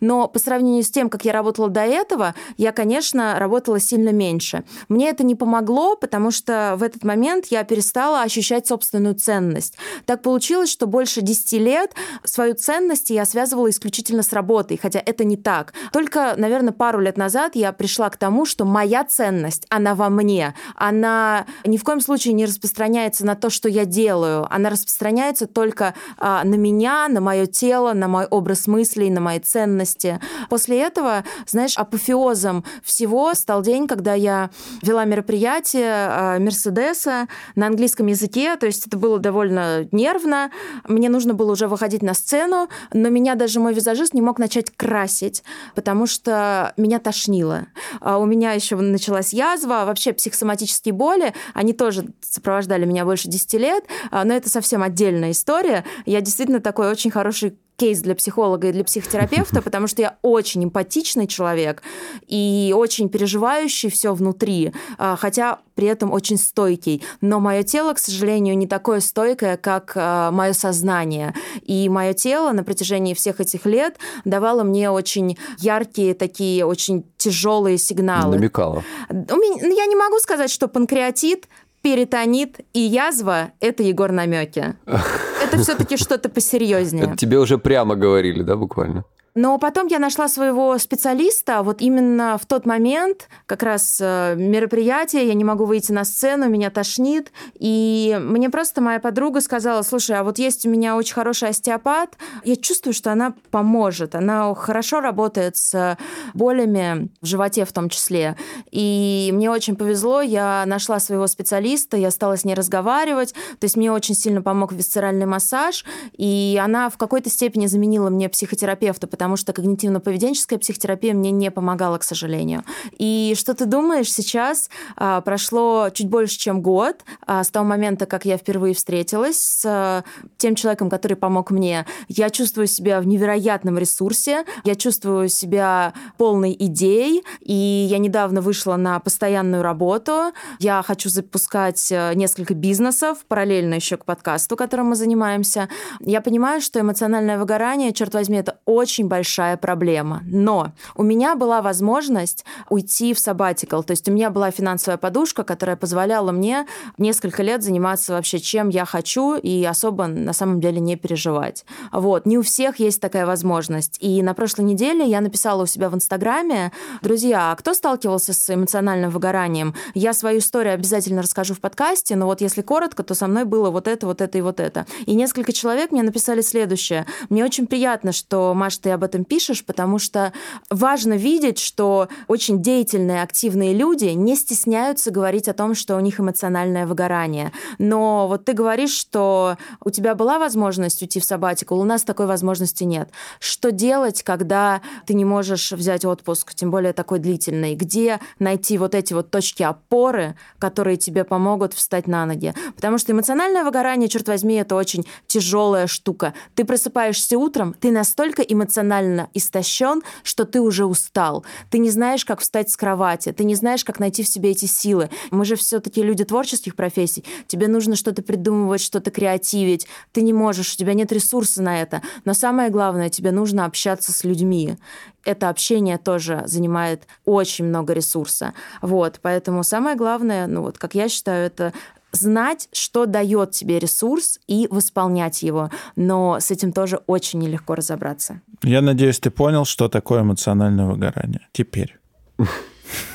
но 0.00 0.28
по 0.28 0.38
сравнению 0.38 0.82
с 0.82 0.90
тем, 0.90 1.10
как 1.10 1.24
я 1.24 1.32
работала 1.32 1.68
до 1.68 1.80
этого, 1.80 2.34
я, 2.56 2.72
конечно, 2.72 3.38
работала 3.38 3.80
сильно 3.80 4.10
меньше. 4.10 4.64
Мне 4.88 5.08
это 5.10 5.24
не 5.24 5.34
помогло, 5.34 5.96
потому 5.96 6.30
что 6.30 6.74
в 6.76 6.82
этот 6.82 7.04
момент 7.04 7.46
я 7.46 7.64
перестала 7.64 8.22
ощущать 8.22 8.66
собственную 8.66 9.14
ценность. 9.14 9.76
Так 10.06 10.22
получилось, 10.22 10.70
что 10.70 10.86
больше 10.86 11.20
10 11.20 11.52
лет 11.54 11.92
свою 12.24 12.54
ценность 12.54 13.10
я 13.10 13.24
связывала 13.24 13.70
исключительно 13.70 14.22
с 14.22 14.32
работой, 14.32 14.78
хотя 14.80 15.02
это 15.04 15.24
не 15.24 15.36
так. 15.36 15.72
Только, 15.92 16.34
наверное, 16.36 16.72
пару 16.72 17.00
лет 17.00 17.16
назад 17.16 17.54
я 17.54 17.72
пришла 17.72 18.10
к 18.10 18.16
тому, 18.16 18.44
что 18.46 18.64
моя 18.64 19.04
ценность, 19.04 19.66
она 19.68 19.94
во 19.94 20.08
мне. 20.08 20.54
Она 20.74 21.46
ни 21.64 21.76
в 21.76 21.84
коем 21.84 22.00
случае 22.00 22.34
не 22.34 22.46
распространяется 22.46 23.24
на 23.24 23.34
то, 23.34 23.50
что 23.50 23.68
я 23.68 23.84
делаю. 23.84 24.46
Она 24.52 24.70
распространяется 24.70 25.46
только 25.46 25.94
а, 26.18 26.44
на 26.44 26.54
меня, 26.54 27.08
на 27.08 27.20
мое 27.20 27.46
тело, 27.46 27.92
на 27.92 28.08
мой 28.08 28.26
образ 28.26 28.66
мыслей, 28.66 29.10
на 29.18 29.20
мои 29.20 29.40
ценности. 29.40 30.20
После 30.48 30.80
этого, 30.80 31.24
знаешь, 31.46 31.76
апофеозом 31.76 32.64
всего 32.82 33.34
стал 33.34 33.62
день, 33.62 33.88
когда 33.88 34.14
я 34.14 34.50
вела 34.82 35.04
мероприятие 35.04 35.92
а, 35.92 36.38
Мерседеса 36.38 37.26
на 37.56 37.66
английском 37.66 38.06
языке, 38.06 38.56
то 38.56 38.66
есть 38.66 38.86
это 38.86 38.96
было 38.96 39.18
довольно 39.18 39.88
нервно. 39.90 40.50
Мне 40.86 41.08
нужно 41.08 41.34
было 41.34 41.52
уже 41.52 41.66
выходить 41.66 42.02
на 42.02 42.14
сцену, 42.14 42.68
но 42.92 43.08
меня 43.08 43.34
даже 43.34 43.58
мой 43.58 43.74
визажист 43.74 44.14
не 44.14 44.22
мог 44.22 44.38
начать 44.38 44.70
красить, 44.76 45.42
потому 45.74 46.06
что 46.06 46.72
меня 46.76 47.00
тошнило. 47.00 47.66
А 48.00 48.18
у 48.18 48.26
меня 48.26 48.52
еще 48.52 48.76
началась 48.76 49.32
язва, 49.32 49.84
вообще 49.84 50.12
психосоматические 50.12 50.92
боли, 50.92 51.34
они 51.54 51.72
тоже 51.72 52.06
сопровождали 52.20 52.84
меня 52.84 53.04
больше 53.04 53.28
10 53.28 53.54
лет, 53.54 53.84
а, 54.10 54.24
но 54.24 54.34
это 54.34 54.48
совсем 54.48 54.82
отдельная 54.82 55.32
история. 55.32 55.84
Я 56.06 56.20
действительно 56.20 56.60
такой 56.60 56.88
очень 56.88 57.10
хороший 57.10 57.58
кейс 57.78 58.00
для 58.00 58.14
психолога 58.16 58.68
и 58.68 58.72
для 58.72 58.84
психотерапевта, 58.84 59.62
потому 59.62 59.86
что 59.86 60.02
я 60.02 60.18
очень 60.22 60.64
эмпатичный 60.64 61.26
человек 61.26 61.82
и 62.26 62.74
очень 62.76 63.08
переживающий 63.08 63.88
все 63.88 64.12
внутри, 64.12 64.72
а, 64.98 65.16
хотя 65.16 65.60
при 65.74 65.86
этом 65.86 66.12
очень 66.12 66.36
стойкий. 66.36 67.04
Но 67.20 67.38
мое 67.38 67.62
тело, 67.62 67.94
к 67.94 67.98
сожалению, 67.98 68.58
не 68.58 68.66
такое 68.66 68.98
стойкое, 68.98 69.56
как 69.56 69.92
а, 69.94 70.32
мое 70.32 70.52
сознание. 70.52 71.34
И 71.62 71.88
мое 71.88 72.14
тело 72.14 72.50
на 72.50 72.64
протяжении 72.64 73.14
всех 73.14 73.40
этих 73.40 73.64
лет 73.64 73.96
давало 74.24 74.64
мне 74.64 74.90
очень 74.90 75.38
яркие, 75.58 76.14
такие 76.14 76.66
очень 76.66 77.04
тяжелые 77.16 77.78
сигналы. 77.78 78.36
Намекала. 78.36 78.82
Ну, 79.08 79.42
я 79.62 79.86
не 79.86 79.94
могу 79.94 80.18
сказать, 80.18 80.50
что 80.50 80.66
панкреатит 80.66 81.46
перитонит 81.80 82.58
и 82.72 82.80
язва– 82.80 83.52
это 83.60 83.84
Егор 83.84 84.10
намеки. 84.10 84.74
Все-таки 85.62 85.96
что-то 85.96 86.28
посерьезнее. 86.28 87.04
Это 87.04 87.16
тебе 87.16 87.38
уже 87.38 87.58
прямо 87.58 87.94
говорили, 87.94 88.42
да, 88.42 88.56
буквально? 88.56 89.04
Но 89.38 89.56
потом 89.58 89.86
я 89.86 90.00
нашла 90.00 90.26
своего 90.26 90.76
специалиста 90.78 91.62
вот 91.62 91.80
именно 91.80 92.38
в 92.38 92.46
тот 92.46 92.66
момент, 92.66 93.28
как 93.46 93.62
раз 93.62 93.98
э, 94.00 94.34
мероприятие, 94.36 95.28
я 95.28 95.34
не 95.34 95.44
могу 95.44 95.64
выйти 95.64 95.92
на 95.92 96.04
сцену, 96.04 96.48
меня 96.48 96.70
тошнит, 96.70 97.30
и 97.54 98.18
мне 98.20 98.50
просто 98.50 98.80
моя 98.80 98.98
подруга 98.98 99.40
сказала, 99.40 99.82
слушай, 99.82 100.16
а 100.16 100.24
вот 100.24 100.40
есть 100.40 100.66
у 100.66 100.68
меня 100.68 100.96
очень 100.96 101.14
хороший 101.14 101.50
остеопат, 101.50 102.16
я 102.42 102.56
чувствую, 102.56 102.92
что 102.92 103.12
она 103.12 103.32
поможет, 103.52 104.16
она 104.16 104.52
хорошо 104.56 105.00
работает 105.00 105.56
с 105.56 105.96
болями 106.34 107.08
в 107.20 107.26
животе 107.26 107.64
в 107.64 107.72
том 107.72 107.90
числе, 107.90 108.34
и 108.72 109.30
мне 109.32 109.52
очень 109.52 109.76
повезло, 109.76 110.20
я 110.20 110.64
нашла 110.66 110.98
своего 110.98 111.28
специалиста, 111.28 111.96
я 111.96 112.10
стала 112.10 112.36
с 112.36 112.44
ней 112.44 112.54
разговаривать, 112.54 113.34
то 113.34 113.66
есть 113.66 113.76
мне 113.76 113.92
очень 113.92 114.16
сильно 114.16 114.42
помог 114.42 114.72
висцеральный 114.72 115.26
массаж, 115.26 115.84
и 116.14 116.60
она 116.60 116.90
в 116.90 116.96
какой-то 116.96 117.30
степени 117.30 117.66
заменила 117.66 118.10
мне 118.10 118.28
психотерапевта, 118.28 119.06
потому 119.06 119.27
потому 119.28 119.36
что 119.36 119.52
когнитивно-поведенческая 119.52 120.56
психотерапия 120.56 121.12
мне 121.12 121.30
не 121.30 121.50
помогала, 121.50 121.98
к 121.98 122.02
сожалению. 122.02 122.64
И 122.98 123.34
что 123.36 123.52
ты 123.52 123.66
думаешь, 123.66 124.10
сейчас 124.10 124.70
а, 124.96 125.20
прошло 125.20 125.90
чуть 125.92 126.08
больше, 126.08 126.38
чем 126.38 126.62
год 126.62 127.04
а, 127.26 127.44
с 127.44 127.50
того 127.50 127.66
момента, 127.66 128.06
как 128.06 128.24
я 128.24 128.38
впервые 128.38 128.74
встретилась 128.74 129.36
с 129.36 129.66
а, 129.66 130.04
тем 130.38 130.54
человеком, 130.54 130.88
который 130.88 131.18
помог 131.18 131.50
мне. 131.50 131.84
Я 132.08 132.30
чувствую 132.30 132.68
себя 132.68 133.02
в 133.02 133.06
невероятном 133.06 133.76
ресурсе, 133.76 134.46
я 134.64 134.74
чувствую 134.74 135.28
себя 135.28 135.92
полной 136.16 136.56
идей, 136.58 137.22
и 137.40 137.52
я 137.52 137.98
недавно 137.98 138.40
вышла 138.40 138.76
на 138.76 138.98
постоянную 138.98 139.62
работу. 139.62 140.32
Я 140.58 140.82
хочу 140.82 141.10
запускать 141.10 141.92
э, 141.92 142.14
несколько 142.14 142.54
бизнесов 142.54 143.18
параллельно 143.28 143.74
еще 143.74 143.98
к 143.98 144.06
подкасту, 144.06 144.56
которым 144.56 144.86
мы 144.86 144.96
занимаемся. 144.96 145.68
Я 146.00 146.22
понимаю, 146.22 146.62
что 146.62 146.80
эмоциональное 146.80 147.38
выгорание, 147.38 147.92
черт 147.92 148.14
возьми, 148.14 148.38
это 148.38 148.58
очень 148.64 149.07
большая 149.08 149.56
проблема. 149.56 150.22
Но 150.26 150.72
у 150.94 151.02
меня 151.02 151.34
была 151.34 151.62
возможность 151.62 152.44
уйти 152.68 153.14
в 153.14 153.18
sabbatical, 153.18 153.82
то 153.82 153.92
есть 153.92 154.08
у 154.08 154.12
меня 154.12 154.30
была 154.30 154.50
финансовая 154.50 154.98
подушка, 154.98 155.44
которая 155.44 155.76
позволяла 155.76 156.32
мне 156.32 156.66
несколько 156.98 157.42
лет 157.42 157.62
заниматься 157.62 158.12
вообще 158.12 158.38
чем 158.38 158.68
я 158.68 158.84
хочу 158.84 159.36
и 159.36 159.64
особо 159.64 160.06
на 160.06 160.32
самом 160.32 160.60
деле 160.60 160.80
не 160.80 160.96
переживать. 160.96 161.64
Вот. 161.92 162.26
Не 162.26 162.38
у 162.38 162.42
всех 162.42 162.78
есть 162.78 163.00
такая 163.00 163.26
возможность. 163.26 163.98
И 164.00 164.22
на 164.22 164.34
прошлой 164.34 164.64
неделе 164.64 165.06
я 165.06 165.20
написала 165.20 165.64
у 165.64 165.66
себя 165.66 165.90
в 165.90 165.94
Инстаграме, 165.94 166.72
друзья, 167.02 167.52
а 167.52 167.56
кто 167.56 167.74
сталкивался 167.74 168.32
с 168.32 168.54
эмоциональным 168.54 169.10
выгоранием? 169.10 169.74
Я 169.94 170.12
свою 170.12 170.38
историю 170.38 170.74
обязательно 170.74 171.22
расскажу 171.22 171.54
в 171.54 171.60
подкасте, 171.60 172.16
но 172.16 172.26
вот 172.26 172.40
если 172.40 172.62
коротко, 172.62 173.02
то 173.02 173.14
со 173.14 173.26
мной 173.26 173.44
было 173.44 173.70
вот 173.70 173.88
это, 173.88 174.06
вот 174.06 174.20
это 174.20 174.38
и 174.38 174.40
вот 174.40 174.60
это. 174.60 174.86
И 175.06 175.14
несколько 175.14 175.52
человек 175.52 175.90
мне 175.92 176.02
написали 176.02 176.40
следующее. 176.40 177.06
Мне 177.28 177.44
очень 177.44 177.66
приятно, 177.66 178.12
что, 178.12 178.54
Маш, 178.54 178.78
ты 178.78 178.90
об 178.98 179.04
этом 179.04 179.24
пишешь, 179.24 179.64
потому 179.64 179.98
что 179.98 180.32
важно 180.70 181.14
видеть, 181.14 181.58
что 181.58 182.08
очень 182.26 182.60
деятельные, 182.62 183.22
активные 183.22 183.72
люди 183.72 184.06
не 184.06 184.34
стесняются 184.36 185.10
говорить 185.10 185.48
о 185.48 185.54
том, 185.54 185.74
что 185.74 185.96
у 185.96 186.00
них 186.00 186.20
эмоциональное 186.20 186.86
выгорание. 186.86 187.52
Но 187.78 188.26
вот 188.28 188.44
ты 188.44 188.52
говоришь, 188.52 188.92
что 188.92 189.56
у 189.84 189.90
тебя 189.90 190.14
была 190.14 190.38
возможность 190.38 191.00
уйти 191.00 191.20
в 191.20 191.24
сабатикул, 191.24 191.80
у 191.80 191.84
нас 191.84 192.02
такой 192.02 192.26
возможности 192.26 192.84
нет. 192.84 193.10
Что 193.38 193.70
делать, 193.70 194.22
когда 194.22 194.82
ты 195.06 195.14
не 195.14 195.24
можешь 195.24 195.72
взять 195.72 196.04
отпуск, 196.04 196.54
тем 196.54 196.70
более 196.70 196.92
такой 196.92 197.20
длительный? 197.20 197.76
Где 197.76 198.18
найти 198.40 198.78
вот 198.78 198.94
эти 198.94 199.14
вот 199.14 199.30
точки 199.30 199.62
опоры, 199.62 200.34
которые 200.58 200.96
тебе 200.96 201.22
помогут 201.24 201.72
встать 201.72 202.08
на 202.08 202.26
ноги? 202.26 202.52
Потому 202.74 202.98
что 202.98 203.12
эмоциональное 203.12 203.62
выгорание, 203.64 204.08
черт 204.08 204.26
возьми, 204.26 204.56
это 204.56 204.74
очень 204.74 205.06
тяжелая 205.28 205.86
штука. 205.86 206.34
Ты 206.56 206.64
просыпаешься 206.64 207.38
утром, 207.38 207.74
ты 207.78 207.92
настолько 207.92 208.42
эмоционально 208.42 208.87
истощен, 209.34 210.02
что 210.22 210.44
ты 210.44 210.60
уже 210.60 210.84
устал. 210.84 211.44
Ты 211.70 211.78
не 211.78 211.90
знаешь, 211.90 212.24
как 212.24 212.40
встать 212.40 212.70
с 212.70 212.76
кровати, 212.76 213.32
ты 213.32 213.44
не 213.44 213.54
знаешь, 213.54 213.84
как 213.84 213.98
найти 213.98 214.22
в 214.22 214.28
себе 214.28 214.50
эти 214.50 214.66
силы. 214.66 215.10
Мы 215.30 215.44
же 215.44 215.56
все-таки 215.56 216.02
люди 216.02 216.24
творческих 216.24 216.76
профессий. 216.76 217.24
Тебе 217.46 217.68
нужно 217.68 217.96
что-то 217.96 218.22
придумывать, 218.22 218.80
что-то 218.80 219.10
креативить. 219.10 219.86
Ты 220.12 220.22
не 220.22 220.32
можешь, 220.32 220.74
у 220.74 220.76
тебя 220.76 220.94
нет 220.94 221.12
ресурса 221.12 221.62
на 221.62 221.80
это. 221.80 222.02
Но 222.24 222.34
самое 222.34 222.70
главное, 222.70 223.10
тебе 223.10 223.30
нужно 223.30 223.64
общаться 223.64 224.12
с 224.12 224.24
людьми. 224.24 224.76
Это 225.24 225.50
общение 225.50 225.98
тоже 225.98 226.42
занимает 226.46 227.02
очень 227.24 227.66
много 227.66 227.92
ресурса. 227.92 228.54
Вот, 228.80 229.18
поэтому 229.20 229.62
самое 229.62 229.96
главное, 229.96 230.46
ну 230.46 230.62
вот, 230.62 230.78
как 230.78 230.94
я 230.94 231.08
считаю, 231.08 231.46
это 231.46 231.74
знать, 232.12 232.68
что 232.72 233.06
дает 233.06 233.52
тебе 233.52 233.78
ресурс 233.78 234.40
и 234.46 234.66
восполнять 234.70 235.42
его. 235.42 235.70
Но 235.96 236.38
с 236.40 236.50
этим 236.50 236.72
тоже 236.72 237.00
очень 237.06 237.38
нелегко 237.38 237.74
разобраться. 237.74 238.40
Я 238.62 238.82
надеюсь, 238.82 239.18
ты 239.18 239.30
понял, 239.30 239.64
что 239.64 239.88
такое 239.88 240.22
эмоциональное 240.22 240.86
выгорание. 240.86 241.48
Теперь. 241.52 241.98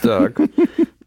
Так. 0.02 0.40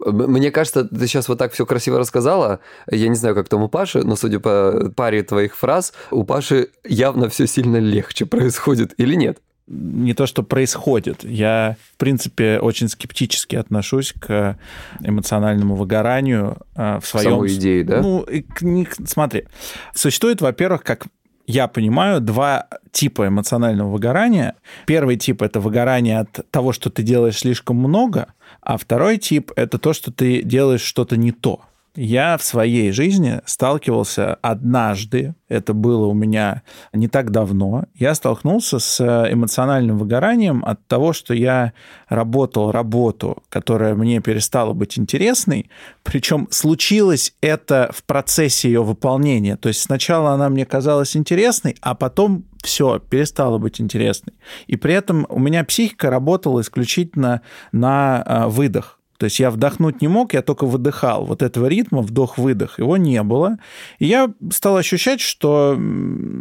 Мне 0.05 0.51
кажется, 0.51 0.85
ты 0.85 1.07
сейчас 1.07 1.29
вот 1.29 1.39
так 1.39 1.53
все 1.53 1.67
красиво 1.67 1.99
рассказала. 1.99 2.61
Я 2.91 3.09
не 3.09 3.17
знаю, 3.17 3.35
как 3.35 3.49
там 3.49 3.63
у 3.63 3.69
Паши, 3.69 4.03
но 4.03 4.15
судя 4.15 4.39
по 4.39 4.93
паре 4.95 5.23
твоих 5.23 5.57
фраз, 5.57 5.93
у 6.11 6.25
Паши 6.25 6.71
явно 6.85 7.29
все 7.29 7.47
сильно 7.47 7.79
легче 7.79 8.25
происходит 8.27 8.95
или 8.99 9.15
нет? 9.15 9.41
Не 9.67 10.15
то, 10.15 10.27
что 10.27 10.43
происходит. 10.43 11.25
Я, 11.25 11.77
в 11.95 11.97
принципе, 11.97 12.59
очень 12.61 12.89
скептически 12.89 13.57
отношусь 13.57 14.13
к 14.13 14.59
эмоциональному 15.01 15.75
выгоранию 15.75 16.59
э, 16.77 17.01
в 17.03 17.07
своем... 17.07 17.31
Самой 17.31 17.55
идее, 17.55 17.85
да? 17.85 18.01
Ну, 18.01 18.25
к 18.25 19.09
смотри, 19.09 19.45
существует, 19.93 20.41
во-первых, 20.41 20.85
как 20.85 21.07
я 21.47 21.69
понимаю, 21.69 22.21
два 22.21 22.67
типа 22.91 23.29
эмоционального 23.29 23.91
выгорания. 23.91 24.57
Первый 24.87 25.17
тип– 25.17 25.43
это 25.43 25.61
выгорание 25.61 26.21
от 26.21 26.51
того, 26.51 26.73
что 26.73 26.91
ты 26.91 27.03
делаешь 27.03 27.39
слишком 27.39 27.77
много, 27.77 28.35
а 28.61 28.77
второй 28.77 29.19
тип– 29.19 29.53
это 29.57 29.79
то, 29.79 29.93
что 29.93 30.11
ты 30.11 30.43
делаешь 30.43 30.83
что-то 30.83 31.17
не 31.17 31.33
то. 31.33 31.61
Я 31.97 32.37
в 32.37 32.45
своей 32.45 32.93
жизни 32.93 33.41
сталкивался 33.47 34.35
однажды, 34.43 35.35
это 35.49 35.73
было 35.73 36.07
у 36.07 36.15
меня 36.15 36.63
не 36.93 37.09
так 37.09 37.31
давно, 37.31 37.85
я 37.95 38.15
столкнулся 38.15 38.79
с 38.79 39.01
эмоциональным 39.03 39.97
выгоранием 39.97 40.63
от 40.65 40.87
того, 40.87 41.15
что 41.15 41.33
я 41.33 41.73
работал 42.09 42.71
работу, 42.71 43.43
которая 43.49 43.95
мне 43.95 44.21
перестала 44.21 44.75
быть 44.75 44.99
интересной, 44.99 45.71
причем 46.03 46.49
случилось 46.51 47.35
это 47.41 47.91
в 47.95 48.05
процессе 48.05 48.69
ее 48.69 48.83
выполнения. 48.83 49.57
То 49.57 49.69
есть 49.69 49.81
сначала 49.81 50.33
она 50.33 50.51
мне 50.51 50.67
казалась 50.67 51.17
интересной, 51.17 51.77
а 51.81 51.95
потом 51.95 52.45
все, 52.63 52.99
перестала 52.99 53.59
быть 53.59 53.81
интересной. 53.81 54.35
И 54.67 54.77
при 54.77 54.93
этом 54.93 55.27
у 55.31 55.39
меня 55.39 55.65
психика 55.65 56.11
работала 56.11 56.61
исключительно 56.61 57.41
на 57.73 58.23
а, 58.23 58.49
выдох. 58.49 58.96
То 59.19 59.25
есть 59.25 59.39
я 59.39 59.51
вдохнуть 59.51 60.03
не 60.03 60.09
мог, 60.09 60.35
я 60.35 60.43
только 60.43 60.67
выдыхал. 60.67 61.25
Вот 61.25 61.43
этого 61.43 61.67
ритма 61.67 62.03
вдох-выдох, 62.03 62.79
его 62.79 62.97
не 62.97 63.23
было. 63.23 63.59
И 63.99 64.07
я 64.07 64.33
стал 64.51 64.77
ощущать, 64.77 65.21
что 65.21 65.79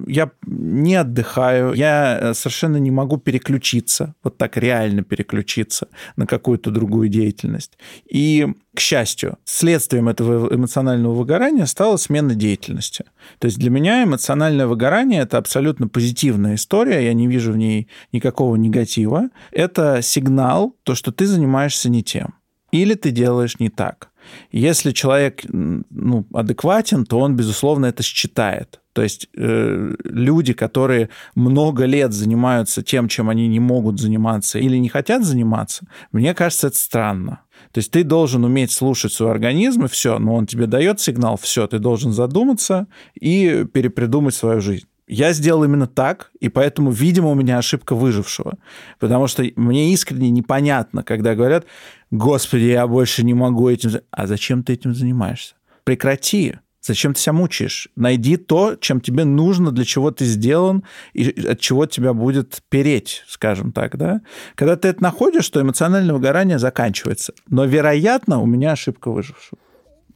я 0.08 0.32
не 0.46 0.96
отдыхаю, 0.96 1.74
я 1.74 2.20
э, 2.20 2.34
совершенно 2.34 2.78
не 2.78 2.92
могу 2.92 3.18
переключиться, 3.18 4.16
вот 4.24 4.38
так 4.38 4.58
реально 4.58 5.04
переключиться 5.04 5.88
на 6.16 6.26
какую-то 6.26 6.72
другую 6.72 7.10
деятельность. 7.10 7.78
И, 8.10 8.48
к 8.76 8.80
счастью, 8.80 9.38
следствием 9.46 10.10
этого 10.10 10.54
эмоционального 10.54 11.14
выгорания 11.14 11.66
стала 11.66 11.98
смена 11.98 12.36
деятельности. 12.36 13.06
То 13.40 13.46
есть 13.46 13.58
для 13.58 13.70
меня 13.70 14.04
эмоциональное 14.04 14.68
выгорание– 14.68 15.22
это 15.24 15.38
абсолютно 15.38 15.88
позитивная 15.88 16.56
история, 16.56 17.06
я 17.06 17.14
не 17.14 17.28
вижу 17.28 17.52
в 17.52 17.58
ней 17.58 17.88
никакого 18.12 18.56
негатива. 18.56 19.30
Это 19.52 20.02
сигнал, 20.02 20.76
то, 20.84 20.96
что 20.96 21.12
ты 21.12 21.26
занимаешься 21.26 21.90
не 21.90 22.04
тем 22.04 22.36
или 22.82 22.94
ты 22.94 23.12
делаешь 23.12 23.60
не 23.60 23.70
так. 23.70 24.10
Если 24.52 24.92
человек 24.92 25.44
ну, 25.50 26.26
адекватен, 26.34 27.06
то 27.06 27.20
он, 27.20 27.36
безусловно, 27.36 27.88
это 27.88 28.04
считает. 28.04 28.82
То 28.94 29.04
есть 29.04 29.28
э, 29.36 29.96
люди, 30.04 30.54
которые 30.54 31.10
много 31.36 31.86
лет 31.86 32.14
занимаются 32.14 32.82
тем, 32.82 33.10
чем 33.10 33.30
они 33.30 33.48
не 33.48 33.60
могут 33.60 34.00
заниматься 34.00 34.58
или 34.58 34.78
не 34.78 34.88
хотят 34.88 35.26
заниматься, 35.26 35.86
мне 36.14 36.34
кажется, 36.34 36.68
это 36.68 36.78
странно. 36.78 37.42
То 37.72 37.80
есть 37.80 37.92
ты 37.92 38.04
должен 38.04 38.46
уметь 38.46 38.72
слушать 38.72 39.12
свой 39.12 39.32
организм, 39.32 39.86
и 39.86 39.90
все, 39.90 40.18
но 40.18 40.36
он 40.36 40.46
тебе 40.46 40.66
дает 40.66 41.02
сигнал, 41.02 41.38
все, 41.38 41.68
ты 41.68 41.80
должен 41.80 42.14
задуматься 42.14 42.88
и 43.20 43.66
перепридумать 43.72 44.34
свою 44.34 44.62
жизнь. 44.62 44.88
Я 45.08 45.34
сделал 45.34 45.64
именно 45.64 45.88
так, 45.88 46.32
и 46.40 46.50
поэтому, 46.50 46.90
видимо, 46.90 47.30
у 47.30 47.36
меня 47.36 47.60
ошибка 47.60 47.96
выжившего. 47.96 48.58
Потому 49.00 49.28
что 49.28 49.44
мне 49.56 49.94
искренне 49.94 50.32
непонятно, 50.32 51.04
когда 51.04 51.36
говорят, 51.36 51.66
господи, 52.10 52.64
я 52.64 52.88
больше 52.88 53.24
не 53.24 53.36
могу 53.36 53.70
этим... 53.70 53.92
А 54.10 54.26
зачем 54.26 54.64
ты 54.64 54.74
этим 54.74 54.96
занимаешься? 54.96 55.56
Прекрати. 55.84 56.56
Зачем 56.82 57.14
ты 57.14 57.20
себя 57.20 57.34
мучаешь? 57.34 57.88
Найди 57.96 58.38
то, 58.38 58.76
чем 58.76 59.02
тебе 59.02 59.26
нужно, 59.26 59.72
для 59.72 59.86
чего 59.86 60.12
ты 60.12 60.26
сделан, 60.26 60.84
и 61.14 61.48
от 61.48 61.60
чего 61.60 61.88
тебя 61.88 62.14
будет 62.14 62.62
переть, 62.70 63.24
скажем 63.28 63.72
так, 63.72 63.98
да? 63.98 64.22
Когда 64.54 64.76
ты 64.76 64.90
это 64.90 65.02
находишь, 65.02 65.50
то 65.50 65.62
эмоциональное 65.62 66.14
выгорание 66.14 66.60
заканчивается. 66.60 67.34
Но, 67.48 67.66
вероятно, 67.66 68.40
у 68.40 68.46
меня 68.46 68.74
ошибка 68.74 69.10
выжившего. 69.10 69.60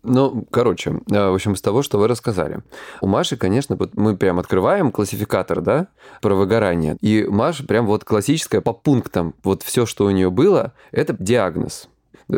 Ну, 0.03 0.46
короче, 0.50 1.01
э, 1.12 1.29
в 1.29 1.34
общем, 1.34 1.56
с 1.56 1.62
того, 1.62 1.82
что 1.84 1.98
вы 2.00 2.08
рассказали. 2.08 2.62
У 3.01 3.08
Маши, 3.08 3.36
конечно, 3.36 3.77
мы 3.94 4.15
прям 4.15 4.39
открываем 4.39 4.91
классификатор, 4.91 5.62
да, 5.62 5.88
про 6.22 6.36
выгорание. 6.36 6.98
И 7.01 7.25
Маша 7.25 7.65
прям 7.65 7.86
вот 7.86 8.06
классическая 8.06 8.62
по 8.62 8.74
пунктам. 8.74 9.36
Вот 9.44 9.63
все, 9.63 9.86
что 9.86 10.06
у 10.06 10.10
нее 10.10 10.29
было, 10.29 10.74
это 10.91 11.15
диагноз. 11.20 11.89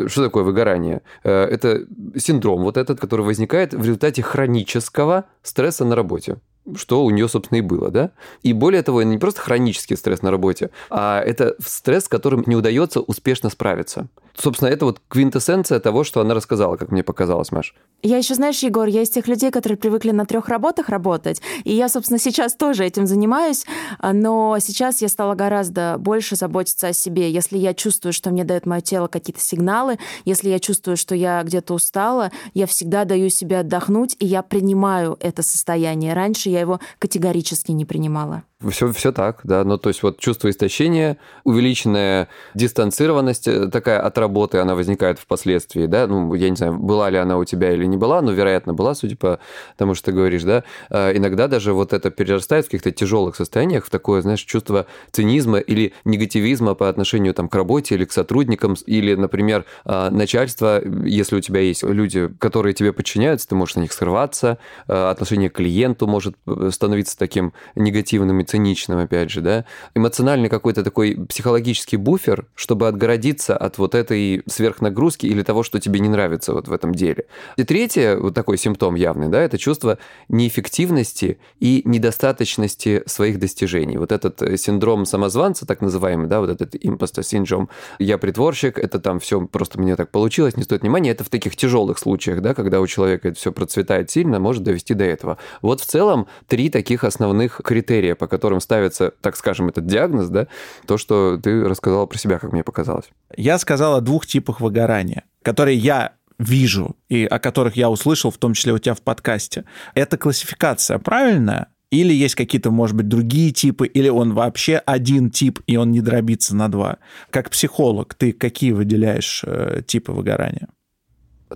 Что 0.06 0.24
такое 0.24 0.42
выгорание? 0.42 1.02
Э, 1.22 1.44
это 1.44 1.86
синдром 2.16 2.62
вот 2.62 2.76
этот, 2.76 2.98
который 2.98 3.24
возникает 3.24 3.74
в 3.74 3.80
результате 3.80 4.22
хронического 4.22 5.26
стресса 5.42 5.84
на 5.84 5.94
работе. 5.94 6.38
Что 6.76 7.04
у 7.04 7.10
нее, 7.10 7.28
собственно, 7.28 7.58
и 7.58 7.62
было, 7.62 7.90
да? 7.90 8.10
И 8.42 8.52
более 8.52 8.82
того, 8.82 9.00
это 9.00 9.10
не 9.10 9.18
просто 9.18 9.40
хронический 9.40 9.96
стресс 9.96 10.22
на 10.22 10.30
работе, 10.30 10.70
а 10.90 11.20
это 11.20 11.56
стресс, 11.64 12.04
с 12.04 12.08
которым 12.08 12.44
не 12.46 12.56
удается 12.56 13.00
успешно 13.00 13.50
справиться. 13.50 14.08
Собственно, 14.34 14.68
это 14.68 14.86
вот 14.86 15.00
квинтэссенция 15.08 15.78
того, 15.78 16.04
что 16.04 16.20
она 16.22 16.34
рассказала, 16.34 16.76
как 16.76 16.90
мне 16.90 17.02
показалось, 17.02 17.52
Маш. 17.52 17.74
Я 18.02 18.16
еще, 18.16 18.34
знаешь, 18.34 18.60
Егор, 18.60 18.86
я 18.86 19.02
из 19.02 19.10
тех 19.10 19.28
людей, 19.28 19.50
которые 19.50 19.76
привыкли 19.76 20.10
на 20.10 20.24
трех 20.24 20.48
работах 20.48 20.88
работать, 20.88 21.42
и 21.64 21.74
я, 21.74 21.88
собственно, 21.88 22.18
сейчас 22.18 22.54
тоже 22.54 22.84
этим 22.84 23.06
занимаюсь, 23.06 23.66
но 24.00 24.56
сейчас 24.58 25.02
я 25.02 25.08
стала 25.08 25.34
гораздо 25.34 25.96
больше 25.98 26.36
заботиться 26.36 26.88
о 26.88 26.92
себе. 26.94 27.30
Если 27.30 27.58
я 27.58 27.74
чувствую, 27.74 28.12
что 28.12 28.30
мне 28.30 28.44
дает 28.44 28.64
мое 28.64 28.80
тело 28.80 29.06
какие-то 29.06 29.40
сигналы, 29.40 29.98
если 30.24 30.48
я 30.48 30.58
чувствую, 30.58 30.96
что 30.96 31.14
я 31.14 31.42
где-то 31.42 31.74
устала, 31.74 32.30
я 32.54 32.66
всегда 32.66 33.04
даю 33.04 33.28
себе 33.28 33.58
отдохнуть, 33.58 34.16
и 34.18 34.26
я 34.26 34.42
принимаю 34.42 35.18
это 35.20 35.42
состояние. 35.42 36.14
Раньше 36.14 36.48
я 36.52 36.60
его 36.60 36.80
категорически 36.98 37.72
не 37.72 37.84
принимала. 37.84 38.44
Все, 38.70 38.92
все 38.92 39.12
так, 39.12 39.40
да. 39.44 39.64
Ну, 39.64 39.78
то 39.78 39.88
есть 39.88 40.02
вот 40.02 40.18
чувство 40.18 40.50
истощения, 40.50 41.18
увеличенная 41.44 42.28
дистанцированность 42.54 43.48
э, 43.48 43.68
такая 43.68 44.00
от 44.00 44.16
работы, 44.18 44.58
она 44.58 44.74
возникает 44.74 45.18
впоследствии, 45.18 45.86
да. 45.86 46.06
Ну, 46.06 46.34
я 46.34 46.50
не 46.50 46.56
знаю, 46.56 46.78
была 46.78 47.10
ли 47.10 47.18
она 47.18 47.38
у 47.38 47.44
тебя 47.44 47.72
или 47.72 47.84
не 47.84 47.96
была, 47.96 48.22
но, 48.22 48.32
вероятно, 48.32 48.74
была, 48.74 48.94
судя 48.94 49.16
по 49.16 49.40
тому, 49.76 49.94
что 49.94 50.06
ты 50.06 50.12
говоришь, 50.12 50.42
да. 50.44 50.64
А, 50.90 51.10
иногда 51.12 51.48
даже 51.48 51.72
вот 51.72 51.92
это 51.92 52.10
перерастает 52.10 52.66
в 52.66 52.68
каких-то 52.68 52.90
тяжелых 52.90 53.36
состояниях 53.36 53.84
в 53.84 53.90
такое, 53.90 54.22
знаешь, 54.22 54.40
чувство 54.40 54.86
цинизма 55.10 55.58
или 55.58 55.92
негативизма 56.04 56.74
по 56.74 56.88
отношению 56.88 57.34
там 57.34 57.48
к 57.48 57.54
работе 57.54 57.94
или 57.94 58.04
к 58.04 58.12
сотрудникам, 58.12 58.76
или, 58.86 59.14
например, 59.14 59.64
а, 59.84 60.10
начальство, 60.10 60.82
если 61.04 61.36
у 61.36 61.40
тебя 61.40 61.60
есть 61.60 61.82
люди, 61.82 62.28
которые 62.38 62.74
тебе 62.74 62.92
подчиняются, 62.92 63.48
ты 63.48 63.54
можешь 63.54 63.76
на 63.76 63.80
них 63.80 63.92
срываться, 63.92 64.58
а, 64.86 65.10
отношение 65.10 65.50
к 65.50 65.54
клиенту 65.54 66.06
может 66.06 66.36
э, 66.46 66.70
становиться 66.72 67.18
таким 67.18 67.52
негативным 67.74 68.40
и 68.40 68.44
циничным, 68.52 68.98
опять 68.98 69.30
же, 69.30 69.40
да, 69.40 69.64
эмоциональный 69.94 70.50
какой-то 70.50 70.84
такой 70.84 71.16
психологический 71.26 71.96
буфер, 71.96 72.46
чтобы 72.54 72.86
отгородиться 72.86 73.56
от 73.56 73.78
вот 73.78 73.94
этой 73.94 74.42
сверхнагрузки 74.46 75.24
или 75.24 75.42
того, 75.42 75.62
что 75.62 75.80
тебе 75.80 76.00
не 76.00 76.10
нравится 76.10 76.52
вот 76.52 76.68
в 76.68 76.72
этом 76.72 76.94
деле. 76.94 77.24
И 77.56 77.64
третье, 77.64 78.18
вот 78.18 78.34
такой 78.34 78.58
симптом 78.58 78.94
явный, 78.94 79.28
да, 79.28 79.40
это 79.40 79.56
чувство 79.56 79.96
неэффективности 80.28 81.38
и 81.60 81.80
недостаточности 81.86 83.02
своих 83.06 83.38
достижений. 83.38 83.96
Вот 83.96 84.12
этот 84.12 84.42
э, 84.42 84.58
синдром 84.58 85.06
самозванца, 85.06 85.64
так 85.64 85.80
называемый, 85.80 86.26
да, 86.28 86.40
вот 86.40 86.50
этот 86.50 86.76
импостер 86.78 87.24
синдром, 87.24 87.70
я 87.98 88.18
притворщик, 88.18 88.78
это 88.78 89.00
там 89.00 89.18
все 89.18 89.46
просто 89.46 89.80
мне 89.80 89.96
так 89.96 90.10
получилось, 90.10 90.58
не 90.58 90.64
стоит 90.64 90.82
внимания, 90.82 91.10
это 91.10 91.24
в 91.24 91.30
таких 91.30 91.56
тяжелых 91.56 91.98
случаях, 91.98 92.42
да, 92.42 92.52
когда 92.52 92.80
у 92.82 92.86
человека 92.86 93.28
это 93.28 93.38
все 93.38 93.50
процветает 93.50 94.10
сильно, 94.10 94.38
может 94.38 94.62
довести 94.62 94.92
до 94.92 95.04
этого. 95.04 95.38
Вот 95.62 95.80
в 95.80 95.86
целом 95.86 96.26
три 96.48 96.68
таких 96.68 97.04
основных 97.04 97.62
критерия, 97.64 98.14
по 98.14 98.26
которым 98.26 98.41
которым 98.42 98.60
ставится, 98.60 99.12
так 99.20 99.36
скажем, 99.36 99.68
этот 99.68 99.86
диагноз, 99.86 100.28
да, 100.28 100.48
то, 100.88 100.98
что 100.98 101.38
ты 101.40 101.62
рассказала 101.62 102.06
про 102.06 102.18
себя, 102.18 102.40
как 102.40 102.52
мне 102.52 102.64
показалось. 102.64 103.04
Я 103.36 103.56
сказал 103.56 103.94
о 103.94 104.00
двух 104.00 104.26
типах 104.26 104.60
выгорания, 104.60 105.22
которые 105.42 105.78
я 105.78 106.14
вижу 106.40 106.96
и 107.08 107.24
о 107.24 107.38
которых 107.38 107.76
я 107.76 107.88
услышал, 107.88 108.32
в 108.32 108.38
том 108.38 108.54
числе 108.54 108.72
у 108.72 108.78
тебя 108.78 108.94
в 108.94 109.00
подкасте. 109.00 109.64
Это 109.94 110.18
классификация 110.18 110.98
правильная? 110.98 111.68
Или 111.92 112.12
есть 112.12 112.34
какие-то, 112.34 112.72
может 112.72 112.96
быть, 112.96 113.06
другие 113.06 113.52
типы, 113.52 113.86
или 113.86 114.08
он 114.08 114.34
вообще 114.34 114.78
один 114.78 115.30
тип, 115.30 115.60
и 115.68 115.76
он 115.76 115.92
не 115.92 116.00
дробится 116.00 116.56
на 116.56 116.68
два. 116.68 116.96
Как 117.30 117.48
психолог, 117.48 118.14
ты 118.14 118.32
какие 118.32 118.72
выделяешь 118.72 119.44
э, 119.46 119.82
типы 119.86 120.10
выгорания? 120.10 120.68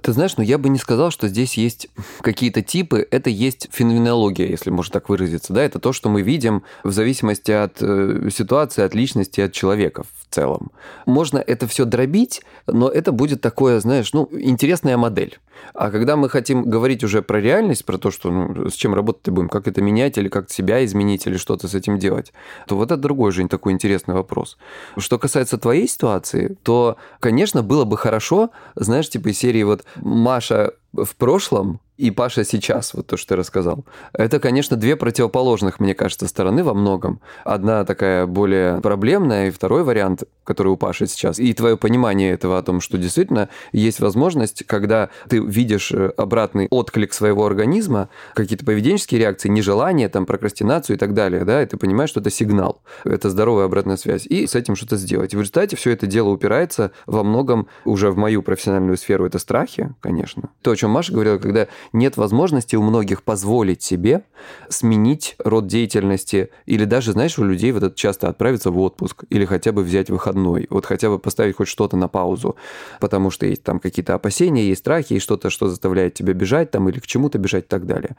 Ты 0.02 0.12
знаешь, 0.12 0.36
ну 0.36 0.42
я 0.42 0.58
бы 0.58 0.68
не 0.68 0.78
сказал, 0.78 1.10
что 1.10 1.28
здесь 1.28 1.56
есть 1.56 1.88
какие-то 2.20 2.62
типы. 2.62 3.06
Это 3.10 3.30
есть 3.30 3.68
феноменология, 3.72 4.48
если 4.48 4.70
можно 4.70 4.92
так 4.92 5.08
выразиться. 5.08 5.52
Да? 5.52 5.62
Это 5.62 5.78
то, 5.78 5.92
что 5.92 6.08
мы 6.08 6.22
видим 6.22 6.62
в 6.84 6.92
зависимости 6.92 7.50
от 7.50 7.78
э, 7.80 8.28
ситуации, 8.32 8.82
от 8.82 8.94
личности, 8.94 9.40
от 9.40 9.52
человека 9.52 10.04
в 10.28 10.34
целом. 10.34 10.70
Можно 11.06 11.38
это 11.38 11.66
все 11.66 11.84
дробить, 11.84 12.42
но 12.66 12.88
это 12.88 13.12
будет 13.12 13.40
такое, 13.40 13.80
знаешь, 13.80 14.12
ну, 14.12 14.28
интересная 14.32 14.96
модель. 14.96 15.38
А 15.74 15.90
когда 15.90 16.16
мы 16.16 16.28
хотим 16.28 16.64
говорить 16.64 17.04
уже 17.04 17.22
про 17.22 17.40
реальность, 17.40 17.84
про 17.84 17.98
то, 17.98 18.10
что 18.10 18.30
ну, 18.30 18.68
с 18.68 18.74
чем 18.74 18.94
работать 18.94 19.32
будем, 19.32 19.48
как 19.48 19.68
это 19.68 19.80
менять, 19.80 20.18
или 20.18 20.28
как 20.28 20.50
себя 20.50 20.84
изменить, 20.84 21.26
или 21.26 21.36
что-то 21.36 21.68
с 21.68 21.74
этим 21.74 21.98
делать, 21.98 22.32
то 22.66 22.76
вот 22.76 22.90
это 22.90 23.00
другой, 23.00 23.32
же 23.32 23.46
такой 23.48 23.72
интересный 23.72 24.14
вопрос. 24.14 24.58
Что 24.98 25.18
касается 25.18 25.58
твоей 25.58 25.88
ситуации, 25.88 26.56
то, 26.62 26.96
конечно, 27.20 27.62
было 27.62 27.84
бы 27.84 27.96
хорошо, 27.96 28.50
знаешь, 28.74 29.08
типа 29.08 29.28
из 29.28 29.38
серии 29.38 29.62
вот 29.62 29.84
Маша 29.96 30.72
в 30.92 31.16
прошлом 31.16 31.80
и 31.96 32.10
Паша 32.10 32.44
сейчас, 32.44 32.92
вот 32.92 33.06
то, 33.06 33.16
что 33.16 33.30
ты 33.30 33.36
рассказал. 33.36 33.86
Это, 34.12 34.38
конечно, 34.38 34.76
две 34.76 34.96
противоположных, 34.96 35.80
мне 35.80 35.94
кажется, 35.94 36.28
стороны 36.28 36.62
во 36.62 36.74
многом. 36.74 37.20
Одна 37.44 37.84
такая 37.84 38.26
более 38.26 38.80
проблемная, 38.82 39.48
и 39.48 39.50
второй 39.50 39.82
вариант, 39.82 40.24
который 40.44 40.68
у 40.68 40.76
Паши 40.76 41.06
сейчас. 41.06 41.38
И 41.38 41.54
твое 41.54 41.78
понимание 41.78 42.32
этого 42.32 42.58
о 42.58 42.62
том, 42.62 42.80
что 42.80 42.98
действительно 42.98 43.48
есть 43.72 44.00
возможность, 44.00 44.64
когда 44.66 45.08
ты 45.28 45.38
видишь 45.38 45.90
э, 45.90 46.12
обратный 46.18 46.68
отклик 46.70 47.14
своего 47.14 47.46
организма, 47.46 48.10
какие-то 48.34 48.66
поведенческие 48.66 49.20
реакции, 49.20 49.48
нежелание, 49.48 50.10
там, 50.10 50.26
прокрастинацию 50.26 50.96
и 50.96 50.98
так 50.98 51.14
далее, 51.14 51.44
да, 51.44 51.62
и 51.62 51.66
ты 51.66 51.78
понимаешь, 51.78 52.10
что 52.10 52.20
это 52.20 52.30
сигнал, 52.30 52.82
это 53.04 53.30
здоровая 53.30 53.64
обратная 53.64 53.96
связь, 53.96 54.26
и 54.26 54.46
с 54.46 54.54
этим 54.54 54.76
что-то 54.76 54.96
сделать. 54.96 55.32
И 55.32 55.36
в 55.36 55.40
результате 55.40 55.76
все 55.76 55.92
это 55.92 56.06
дело 56.06 56.28
упирается 56.28 56.92
во 57.06 57.24
многом 57.24 57.68
уже 57.86 58.10
в 58.10 58.18
мою 58.18 58.42
профессиональную 58.42 58.98
сферу, 58.98 59.24
это 59.24 59.38
страхи, 59.38 59.94
конечно. 60.00 60.50
То, 60.60 60.75
о 60.76 60.78
чем 60.78 60.90
Маша 60.90 61.12
говорила, 61.12 61.38
когда 61.38 61.68
нет 61.92 62.16
возможности 62.16 62.76
у 62.76 62.82
многих 62.82 63.22
позволить 63.22 63.82
себе 63.82 64.22
сменить 64.68 65.36
род 65.38 65.66
деятельности 65.66 66.50
или 66.66 66.84
даже, 66.84 67.12
знаешь, 67.12 67.38
у 67.38 67.44
людей 67.44 67.72
вот 67.72 67.82
это 67.82 67.96
часто 67.96 68.28
отправиться 68.28 68.70
в 68.70 68.78
отпуск 68.78 69.24
или 69.30 69.44
хотя 69.44 69.72
бы 69.72 69.82
взять 69.82 70.10
выходной, 70.10 70.66
вот 70.70 70.86
хотя 70.86 71.08
бы 71.08 71.18
поставить 71.18 71.56
хоть 71.56 71.68
что-то 71.68 71.96
на 71.96 72.08
паузу, 72.08 72.56
потому 73.00 73.30
что 73.30 73.46
есть 73.46 73.62
там 73.62 73.80
какие-то 73.80 74.14
опасения, 74.14 74.68
есть 74.68 74.80
страхи, 74.80 75.14
есть 75.14 75.24
что-то, 75.24 75.50
что 75.50 75.68
заставляет 75.68 76.14
тебя 76.14 76.34
бежать 76.34 76.70
там 76.70 76.88
или 76.88 77.00
к 77.00 77.06
чему-то 77.06 77.38
бежать 77.38 77.64
и 77.64 77.68
так 77.68 77.86
далее. 77.86 78.16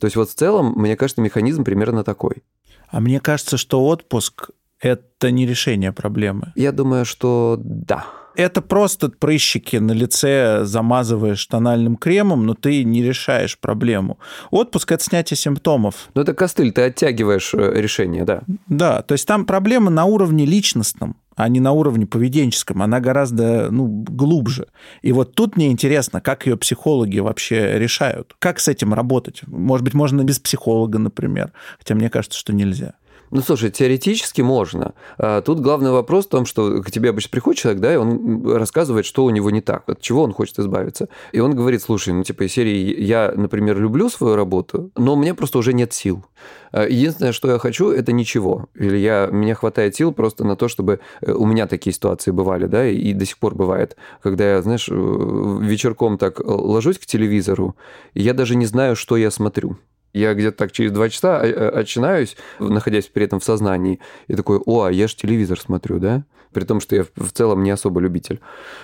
То 0.00 0.06
есть 0.06 0.16
вот 0.16 0.30
в 0.30 0.34
целом, 0.34 0.72
мне 0.76 0.96
кажется, 0.96 1.20
механизм 1.20 1.64
примерно 1.64 2.04
такой. 2.04 2.42
А 2.88 3.00
мне 3.00 3.20
кажется, 3.20 3.58
что 3.58 3.84
отпуск– 3.84 4.50
это 4.80 5.30
не 5.30 5.46
решение 5.46 5.92
проблемы. 5.92 6.52
Я 6.54 6.72
думаю, 6.72 7.04
что 7.04 7.58
да 7.62 8.06
это 8.38 8.62
просто 8.62 9.08
прыщики 9.08 9.76
на 9.76 9.90
лице 9.90 10.60
замазываешь 10.64 11.44
тональным 11.46 11.96
кремом, 11.96 12.46
но 12.46 12.54
ты 12.54 12.84
не 12.84 13.02
решаешь 13.02 13.58
проблему. 13.58 14.20
Отпуск– 14.52 14.92
это 14.92 15.02
снятие 15.02 15.36
симптомов. 15.36 16.08
Ну, 16.14 16.22
это 16.22 16.34
костыль, 16.34 16.70
ты 16.70 16.82
оттягиваешь 16.82 17.52
э, 17.52 17.72
решение, 17.74 18.24
да. 18.24 18.42
Да, 18.68 19.02
то 19.02 19.12
есть 19.12 19.26
там 19.26 19.44
проблема 19.44 19.90
на 19.90 20.04
уровне 20.04 20.46
личностном, 20.46 21.16
а 21.34 21.48
не 21.48 21.58
на 21.58 21.72
уровне 21.72 22.06
поведенческом. 22.06 22.80
Она 22.80 23.00
гораздо 23.00 23.72
ну, 23.72 23.88
глубже. 23.88 24.68
И 25.02 25.10
вот 25.10 25.34
тут 25.34 25.56
мне 25.56 25.72
интересно, 25.72 26.20
как 26.20 26.46
ее 26.46 26.56
психологи 26.56 27.18
вообще 27.18 27.76
решают. 27.76 28.36
Как 28.38 28.60
с 28.60 28.68
этим 28.68 28.94
работать? 28.94 29.42
Может 29.48 29.82
быть, 29.84 29.94
можно 29.94 30.22
без 30.22 30.38
психолога, 30.38 31.00
например. 31.00 31.52
Хотя 31.78 31.96
мне 31.96 32.08
кажется, 32.08 32.38
что 32.38 32.52
нельзя. 32.52 32.94
Ну, 33.30 33.42
слушай, 33.42 33.70
теоретически 33.70 34.40
можно. 34.40 34.94
А 35.18 35.42
тут 35.42 35.60
главный 35.60 35.90
вопрос 35.90 36.26
в 36.26 36.28
том, 36.28 36.46
что 36.46 36.82
к 36.82 36.90
тебе 36.90 37.10
обычно 37.10 37.30
приходит 37.30 37.60
человек, 37.60 37.80
да, 37.80 37.92
и 37.92 37.96
он 37.96 38.46
рассказывает, 38.50 39.04
что 39.04 39.24
у 39.24 39.30
него 39.30 39.50
не 39.50 39.60
так, 39.60 39.88
от 39.88 40.00
чего 40.00 40.22
он 40.22 40.32
хочет 40.32 40.58
избавиться. 40.58 41.08
И 41.32 41.40
он 41.40 41.54
говорит, 41.54 41.82
слушай, 41.82 42.12
ну, 42.14 42.22
типа, 42.22 42.44
из 42.44 42.52
серии, 42.52 43.00
я, 43.02 43.32
например, 43.36 43.78
люблю 43.78 44.08
свою 44.08 44.36
работу, 44.36 44.90
но 44.96 45.14
у 45.14 45.16
меня 45.16 45.34
просто 45.34 45.58
уже 45.58 45.72
нет 45.72 45.92
сил. 45.92 46.24
А 46.72 46.86
единственное, 46.86 47.32
что 47.32 47.50
я 47.50 47.58
хочу, 47.58 47.90
это 47.90 48.12
ничего. 48.12 48.66
Или 48.74 48.96
я, 48.96 49.28
мне 49.30 49.54
хватает 49.54 49.96
сил 49.96 50.12
просто 50.12 50.44
на 50.44 50.56
то, 50.56 50.68
чтобы... 50.68 51.00
Э, 51.20 51.32
у 51.32 51.46
меня 51.46 51.66
такие 51.66 51.92
ситуации 51.92 52.30
бывали, 52.30 52.66
да, 52.66 52.86
и 52.86 53.12
до 53.12 53.24
сих 53.24 53.38
пор 53.38 53.54
бывает, 53.54 53.96
когда 54.22 54.54
я, 54.54 54.62
знаешь, 54.62 54.88
э, 54.90 55.58
вечерком 55.60 56.18
так 56.18 56.40
ложусь 56.44 56.98
к 56.98 57.06
телевизору, 57.06 57.76
и 58.14 58.22
я 58.22 58.34
даже 58.34 58.56
не 58.56 58.66
знаю, 58.66 58.96
что 58.96 59.16
я 59.16 59.30
смотрю. 59.30 59.76
Я 60.12 60.34
где-то 60.34 60.56
так 60.56 60.72
через 60.72 60.92
два 60.92 61.08
часа 61.08 61.42
э, 61.44 61.68
очинаюсь, 61.68 62.36
находясь 62.58 63.06
при 63.06 63.24
этом 63.24 63.40
в 63.40 63.44
сознании, 63.44 64.00
и 64.26 64.34
такой, 64.34 64.58
о, 64.64 64.84
а 64.84 64.92
я 64.92 65.08
же 65.08 65.16
телевизор 65.16 65.60
смотрю, 65.60 65.98
да? 65.98 66.24
При 66.52 66.64
том, 66.64 66.80
что 66.80 66.96
я 66.96 67.04
в 67.14 67.30
целом 67.32 67.62
не 67.62 67.70
особо 67.70 68.00
любитель. 68.00 68.40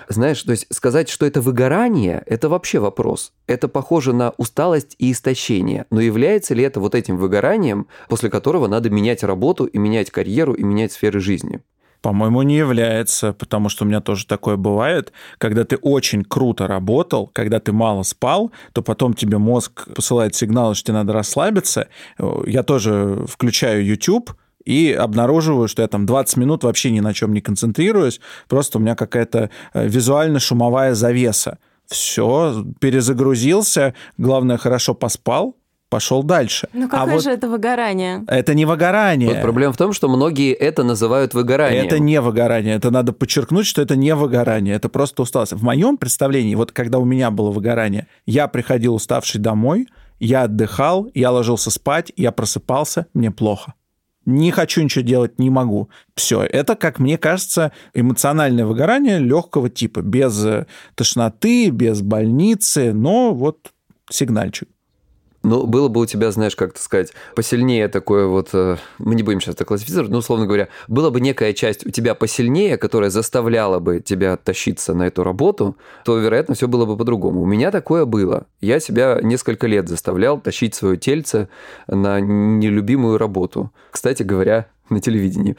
Знаешь, 0.08 0.42
то 0.42 0.50
есть 0.50 0.66
сказать, 0.70 1.08
что 1.08 1.24
это 1.24 1.40
выгорание, 1.40 2.22
это 2.26 2.50
вообще 2.50 2.78
вопрос. 2.78 3.32
Это 3.46 3.68
похоже 3.68 4.12
на 4.12 4.34
усталость 4.36 4.96
и 4.98 5.12
истощение. 5.12 5.86
Но 5.90 6.00
является 6.00 6.52
ли 6.54 6.62
это 6.62 6.78
вот 6.78 6.94
этим 6.94 7.16
выгоранием, 7.16 7.86
после 8.08 8.28
которого 8.28 8.68
надо 8.68 8.90
менять 8.90 9.22
работу 9.22 9.64
и 9.64 9.78
менять 9.78 10.10
карьеру 10.10 10.52
и 10.52 10.62
менять 10.62 10.92
сферы 10.92 11.20
жизни? 11.20 11.62
По-моему, 12.04 12.42
не 12.42 12.56
является, 12.58 13.32
потому 13.32 13.70
что 13.70 13.84
у 13.84 13.88
меня 13.88 14.02
тоже 14.02 14.26
такое 14.26 14.56
бывает. 14.56 15.10
Когда 15.38 15.64
ты 15.64 15.76
очень 15.76 16.22
круто 16.22 16.66
работал, 16.66 17.30
когда 17.32 17.60
ты 17.60 17.72
мало 17.72 18.02
спал, 18.02 18.52
то 18.74 18.82
потом 18.82 19.14
тебе 19.14 19.38
мозг 19.38 19.88
посылает 19.94 20.34
сигнал, 20.34 20.74
что 20.74 20.88
тебе 20.88 20.98
надо 20.98 21.14
расслабиться. 21.14 21.88
Я 22.44 22.62
тоже 22.62 23.24
включаю 23.26 23.86
YouTube, 23.86 24.32
и 24.66 24.92
обнаруживаю, 24.92 25.66
что 25.66 25.80
я 25.80 25.88
там 25.88 26.04
20 26.04 26.36
минут 26.36 26.64
вообще 26.64 26.90
ни 26.90 27.00
на 27.00 27.14
чем 27.14 27.32
не 27.32 27.40
концентрируюсь, 27.40 28.20
просто 28.48 28.76
у 28.76 28.82
меня 28.82 28.96
какая-то 28.96 29.48
э, 29.72 29.88
визуально-шумовая 29.88 30.92
завеса. 30.94 31.58
Все, 31.86 32.64
перезагрузился, 32.80 33.94
главное, 34.18 34.58
хорошо 34.58 34.94
поспал, 34.94 35.56
пошел 35.94 36.24
дальше. 36.24 36.66
Ну 36.72 36.86
а 36.86 36.88
какое 36.88 37.14
вот 37.14 37.22
же 37.22 37.30
это 37.30 37.48
выгорание? 37.48 38.24
это 38.26 38.52
не 38.52 38.64
выгорание. 38.64 39.28
Вот 39.28 39.40
проблема 39.40 39.72
в 39.72 39.76
том, 39.76 39.92
что 39.92 40.08
многие 40.08 40.52
это 40.52 40.82
называют 40.82 41.34
выгоранием. 41.34 41.86
Это 41.86 42.00
не 42.00 42.20
выгорание. 42.20 42.74
Это 42.74 42.90
надо 42.90 43.12
подчеркнуть, 43.12 43.64
что 43.64 43.80
это 43.80 43.94
не 43.94 44.12
выгорание. 44.16 44.74
Это 44.74 44.88
просто 44.88 45.22
усталость. 45.22 45.52
В 45.52 45.62
моем 45.62 45.96
представлении, 45.96 46.56
вот 46.56 46.72
когда 46.72 46.98
у 46.98 47.04
меня 47.04 47.30
было 47.30 47.52
выгорание, 47.52 48.08
я 48.26 48.48
приходил 48.48 48.96
уставший 48.96 49.40
домой, 49.40 49.86
я 50.18 50.42
отдыхал, 50.42 51.08
я 51.14 51.30
ложился 51.30 51.70
спать, 51.70 52.10
я 52.16 52.32
просыпался, 52.32 53.06
мне 53.14 53.30
плохо. 53.30 53.74
Не 54.26 54.50
хочу 54.50 54.82
ничего 54.82 55.04
делать, 55.04 55.38
не 55.38 55.48
могу. 55.48 55.90
Все. 56.16 56.42
Это, 56.42 56.74
как 56.74 56.98
мне 56.98 57.18
кажется, 57.18 57.70
эмоциональное 57.94 58.66
выгорание 58.66 59.20
легкого 59.20 59.70
типа, 59.70 60.00
без 60.00 60.44
э, 60.44 60.66
тошноты, 60.96 61.70
без 61.70 62.00
больницы, 62.00 62.92
но 62.92 63.32
вот 63.32 63.70
сигнальчик. 64.10 64.68
Ну, 65.44 65.66
было 65.66 65.88
бы 65.88 66.00
у 66.00 66.06
тебя, 66.06 66.30
знаешь, 66.30 66.56
как-то 66.56 66.80
сказать, 66.80 67.12
посильнее 67.36 67.88
такое 67.88 68.26
вот... 68.26 68.48
э, 68.54 68.78
Мы 68.98 69.14
не 69.14 69.22
будем 69.22 69.42
сейчас 69.42 69.56
это 69.56 69.66
классифицировать, 69.66 70.10
но, 70.10 70.18
условно 70.18 70.46
говоря, 70.46 70.68
была 70.88 71.10
бы 71.10 71.20
некая 71.20 71.52
часть 71.52 71.86
у 71.86 71.90
тебя 71.90 72.14
посильнее, 72.14 72.78
которая 72.78 73.10
заставляла 73.10 73.78
бы 73.78 74.00
тебя 74.00 74.38
тащиться 74.38 74.94
на 74.94 75.06
эту 75.06 75.22
работу, 75.22 75.76
то, 76.06 76.18
вероятно, 76.18 76.54
все 76.54 76.66
было 76.66 76.86
бы 76.86 76.96
по-другому. 76.96 77.42
У 77.42 77.46
меня 77.46 77.70
такое 77.70 78.06
было. 78.06 78.46
Я 78.62 78.80
себя 78.80 79.20
несколько 79.22 79.66
лет 79.66 79.86
заставлял 79.86 80.40
тащить 80.40 80.74
свое 80.74 80.96
тельце 80.96 81.50
на 81.86 82.20
нелюбимую 82.20 83.18
работу. 83.18 83.70
Кстати 83.90 84.22
говоря, 84.22 84.66
на 84.88 85.00
телевидении. 85.00 85.56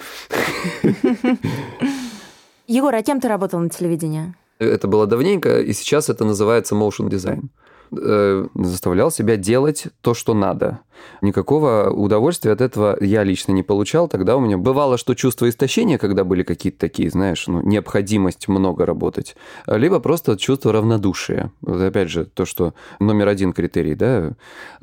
Егор, 2.68 2.96
а 2.96 3.04
кем 3.04 3.22
ты 3.22 3.28
работал 3.28 3.60
на 3.60 3.70
телевидении? 3.70 4.34
Это 4.58 4.88
было 4.88 5.06
давненько, 5.06 5.62
и 5.62 5.74
сейчас 5.74 6.10
это 6.10 6.26
называется 6.26 6.74
motion 6.74 7.10
design. 7.10 7.50
Э, 7.98 8.48
Заставлял 8.56 9.12
себя 9.12 9.38
делать 9.38 9.88
то, 10.02 10.14
что 10.14 10.34
надо. 10.34 10.80
Никакого 11.22 11.90
удовольствия 11.90 12.52
от 12.52 12.62
этого 12.62 12.98
я 13.02 13.24
лично 13.24 13.52
не 13.52 13.64
получал. 13.64 14.08
Тогда 14.08 14.38
у 14.38 14.40
меня 14.40 14.58
бывало, 14.58 14.98
что 14.98 15.14
чувство 15.16 15.50
истощения, 15.50 15.98
когда 15.98 16.24
были 16.24 16.44
какие-то 16.44 16.80
такие, 16.80 17.10
знаешь, 17.10 17.48
ну, 17.48 17.62
необходимость 17.62 18.48
много 18.48 18.86
работать, 18.86 19.36
либо 19.68 20.00
просто 20.00 20.38
чувство 20.38 20.72
равнодушия. 20.72 21.52
Вот 21.62 21.82
опять 21.82 22.10
же, 22.10 22.26
то, 22.26 22.46
что 22.46 22.74
номер 23.00 23.28
один 23.28 23.54
критерий, 23.54 23.96
да. 23.96 24.34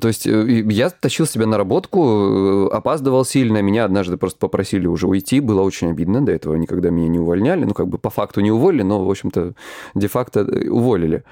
То 0.01 0.09
есть 0.09 0.27
э, 0.27 0.64
я 0.70 0.90
тащил 0.90 1.27
себя 1.27 1.46
на 1.46 1.57
работку, 1.57 2.68
э, 2.68 2.68
опаздывал 2.72 3.25
сильно, 3.25 3.62
меня 3.62 3.85
однажды 3.85 4.16
просто 4.16 4.38
попросили 4.38 4.87
уже 4.87 5.07
уйти, 5.07 5.40
было 5.40 5.62
очень 5.62 5.90
обидно, 5.90 6.25
до 6.25 6.33
этого 6.33 6.55
никогда 6.55 6.90
меня 6.90 7.09
не 7.09 7.18
увольняли, 7.18 7.64
ну, 7.64 7.75
как 7.75 7.88
бы 7.88 7.98
по 7.98 8.11
факту 8.11 8.40
не 8.40 8.51
уволили, 8.51 8.83
но, 8.83 9.05
в 9.05 9.11
общем-то, 9.11 9.55
де-факто 9.94 10.40
э, 10.40 10.68
уволили. 10.68 11.25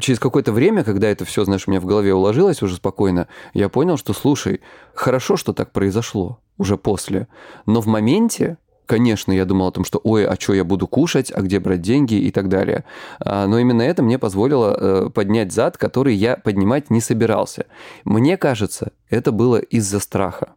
Через 0.00 0.18
какое-то 0.18 0.52
время, 0.52 0.84
когда 0.84 1.08
это 1.08 1.24
все, 1.24 1.44
знаешь, 1.44 1.64
у 1.66 1.70
меня 1.70 1.80
в 1.80 1.86
голове 1.86 2.14
уложилось 2.14 2.62
уже 2.62 2.76
спокойно, 2.76 3.28
я 3.54 3.68
понял, 3.68 3.96
что, 3.96 4.05
слушай, 4.12 4.60
хорошо, 4.94 5.36
что 5.36 5.52
так 5.52 5.72
произошло 5.72 6.40
уже 6.58 6.76
после, 6.76 7.28
но 7.66 7.80
в 7.80 7.86
моменте 7.86 8.58
Конечно, 8.86 9.32
я 9.32 9.44
думал 9.44 9.66
о 9.66 9.72
том, 9.72 9.84
что 9.84 10.00
ой, 10.04 10.24
а 10.24 10.40
что 10.40 10.54
я 10.54 10.62
буду 10.62 10.86
кушать, 10.86 11.32
а 11.34 11.42
где 11.42 11.58
брать 11.58 11.82
деньги 11.82 12.14
и 12.14 12.30
так 12.30 12.48
далее. 12.48 12.84
А, 13.18 13.48
Но 13.48 13.58
именно 13.58 13.82
это 13.82 14.02
мне 14.04 14.16
позволило 14.16 14.76
э, 14.78 15.10
поднять 15.10 15.52
зад, 15.52 15.76
который 15.76 16.14
я 16.14 16.36
поднимать 16.36 16.88
не 16.88 17.00
собирался. 17.00 17.66
Мне 18.04 18.36
кажется, 18.36 18.92
это 19.10 19.32
было 19.32 19.56
из-за 19.56 19.98
страха 19.98 20.54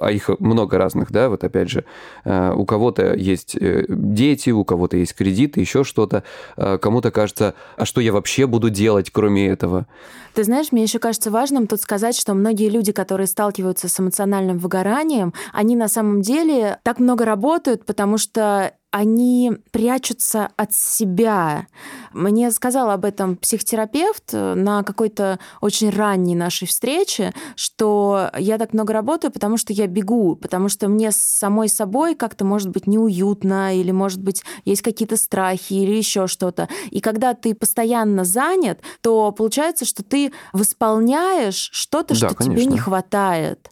а 0.00 0.10
их 0.10 0.30
много 0.38 0.78
разных, 0.78 1.10
да, 1.10 1.28
вот 1.28 1.44
опять 1.44 1.70
же, 1.70 1.84
э, 2.24 2.52
у 2.54 2.64
кого-то 2.64 3.14
есть 3.14 3.56
э, 3.56 3.84
дети, 3.88 4.50
у 4.50 4.64
кого-то 4.64 4.96
есть 4.96 5.14
кредиты, 5.14 5.60
еще 5.60 5.84
что-то, 5.84 6.22
Э, 6.56 6.78
кому-то 6.78 7.10
кажется, 7.10 7.54
а 7.76 7.84
что 7.84 8.00
я 8.00 8.12
вообще 8.12 8.46
буду 8.46 8.70
делать, 8.70 9.10
кроме 9.10 9.48
этого? 9.48 9.86
Ты 10.34 10.44
знаешь, 10.44 10.72
мне 10.72 10.82
еще 10.82 10.98
кажется 10.98 11.30
важным 11.30 11.66
тут 11.66 11.80
сказать, 11.80 12.16
что 12.16 12.34
многие 12.34 12.68
люди, 12.68 12.92
которые 12.92 13.26
сталкиваются 13.26 13.88
с 13.88 14.00
эмоциональным 14.00 14.58
выгоранием, 14.58 15.32
они 15.52 15.76
на 15.76 15.88
самом 15.88 16.20
деле 16.20 16.78
так 16.82 16.98
много 16.98 17.24
работают, 17.24 17.86
потому 17.86 18.18
что 18.18 18.72
они 18.96 19.52
прячутся 19.72 20.48
от 20.56 20.72
себя. 20.72 21.66
Мне 22.14 22.50
сказал 22.50 22.90
об 22.90 23.04
этом 23.04 23.36
психотерапевт 23.36 24.32
на 24.32 24.82
какой-то 24.84 25.38
очень 25.60 25.90
ранней 25.90 26.34
нашей 26.34 26.66
встрече, 26.66 27.34
что 27.56 28.30
я 28.38 28.56
так 28.56 28.72
много 28.72 28.94
работаю, 28.94 29.30
потому 29.30 29.58
что 29.58 29.74
я 29.74 29.86
бегу, 29.86 30.34
потому 30.36 30.70
что 30.70 30.88
мне 30.88 31.12
с 31.12 31.16
самой 31.16 31.68
собой 31.68 32.14
как-то 32.14 32.46
может 32.46 32.70
быть 32.70 32.86
неуютно, 32.86 33.78
или, 33.78 33.90
может 33.90 34.22
быть, 34.22 34.42
есть 34.64 34.80
какие-то 34.80 35.18
страхи 35.18 35.74
или 35.74 35.92
еще 35.92 36.26
что-то. 36.26 36.66
И 36.90 37.00
когда 37.00 37.34
ты 37.34 37.54
постоянно 37.54 38.24
занят, 38.24 38.80
то 39.02 39.30
получается, 39.30 39.84
что 39.84 40.02
ты 40.02 40.32
восполняешь 40.54 41.68
что-то, 41.70 42.18
Да, 42.18 42.30
что 42.30 42.44
тебе 42.44 42.64
не 42.64 42.78
хватает. 42.78 43.70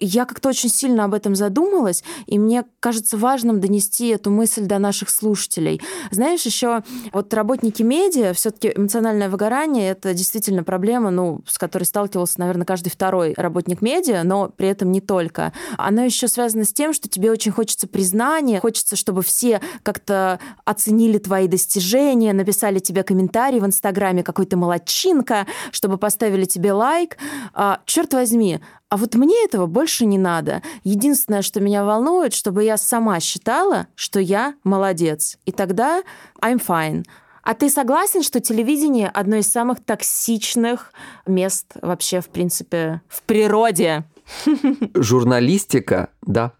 Я 0.00 0.24
как-то 0.24 0.48
очень 0.48 0.68
сильно 0.68 1.04
об 1.04 1.14
этом 1.14 1.34
задумалась, 1.34 2.02
и 2.26 2.38
мне 2.38 2.64
кажется 2.80 3.16
важным 3.16 3.60
донести 3.60 4.08
эту 4.08 4.30
мысль 4.30 4.66
до 4.66 4.78
наших 4.78 5.10
слушателей. 5.10 5.80
Знаешь, 6.10 6.42
еще 6.42 6.82
вот 7.12 7.32
работники 7.32 7.82
медиа, 7.82 8.32
все-таки 8.32 8.72
эмоциональное 8.74 9.28
выгорание 9.28 9.90
это 9.90 10.12
действительно 10.14 10.64
проблема, 10.64 11.10
ну, 11.10 11.42
с 11.46 11.58
которой 11.58 11.84
сталкивался, 11.84 12.40
наверное, 12.40 12.66
каждый 12.66 12.90
второй 12.90 13.34
работник 13.36 13.82
медиа, 13.82 14.22
но 14.24 14.48
при 14.48 14.68
этом 14.68 14.90
не 14.90 15.00
только. 15.00 15.52
Оно 15.78 16.04
еще 16.04 16.28
связано 16.28 16.64
с 16.64 16.72
тем, 16.72 16.92
что 16.92 17.08
тебе 17.08 17.30
очень 17.30 17.52
хочется 17.52 17.86
признания, 17.86 18.60
хочется, 18.60 18.96
чтобы 18.96 19.22
все 19.22 19.60
как-то 19.82 20.40
оценили 20.64 21.18
твои 21.18 21.46
достижения, 21.46 22.32
написали 22.32 22.78
тебе 22.80 23.02
комментарий 23.02 23.60
в 23.60 23.66
Инстаграме, 23.66 24.22
какой 24.22 24.46
ты 24.46 24.56
молодчинка, 24.56 25.46
чтобы 25.70 25.98
поставили 25.98 26.44
тебе 26.44 26.72
лайк. 26.72 27.16
А, 27.52 27.80
черт 27.86 28.12
возьми, 28.14 28.60
а 28.94 28.96
вот 28.96 29.16
мне 29.16 29.44
этого 29.44 29.66
больше 29.66 30.06
не 30.06 30.18
надо. 30.18 30.62
Единственное, 30.84 31.42
что 31.42 31.58
меня 31.58 31.84
волнует, 31.84 32.32
чтобы 32.32 32.62
я 32.62 32.76
сама 32.76 33.18
считала, 33.18 33.88
что 33.96 34.20
я 34.20 34.54
молодец. 34.62 35.36
И 35.46 35.50
тогда 35.50 36.04
I'm 36.40 36.64
fine. 36.64 37.04
А 37.42 37.54
ты 37.54 37.70
согласен, 37.70 38.22
что 38.22 38.38
телевидение 38.38 39.08
одно 39.08 39.34
из 39.34 39.50
самых 39.50 39.84
токсичных 39.84 40.92
мест 41.26 41.72
вообще, 41.82 42.20
в 42.20 42.28
принципе, 42.28 43.00
в 43.08 43.24
природе? 43.24 44.04
Журналистика, 44.94 46.10
да. 46.22 46.52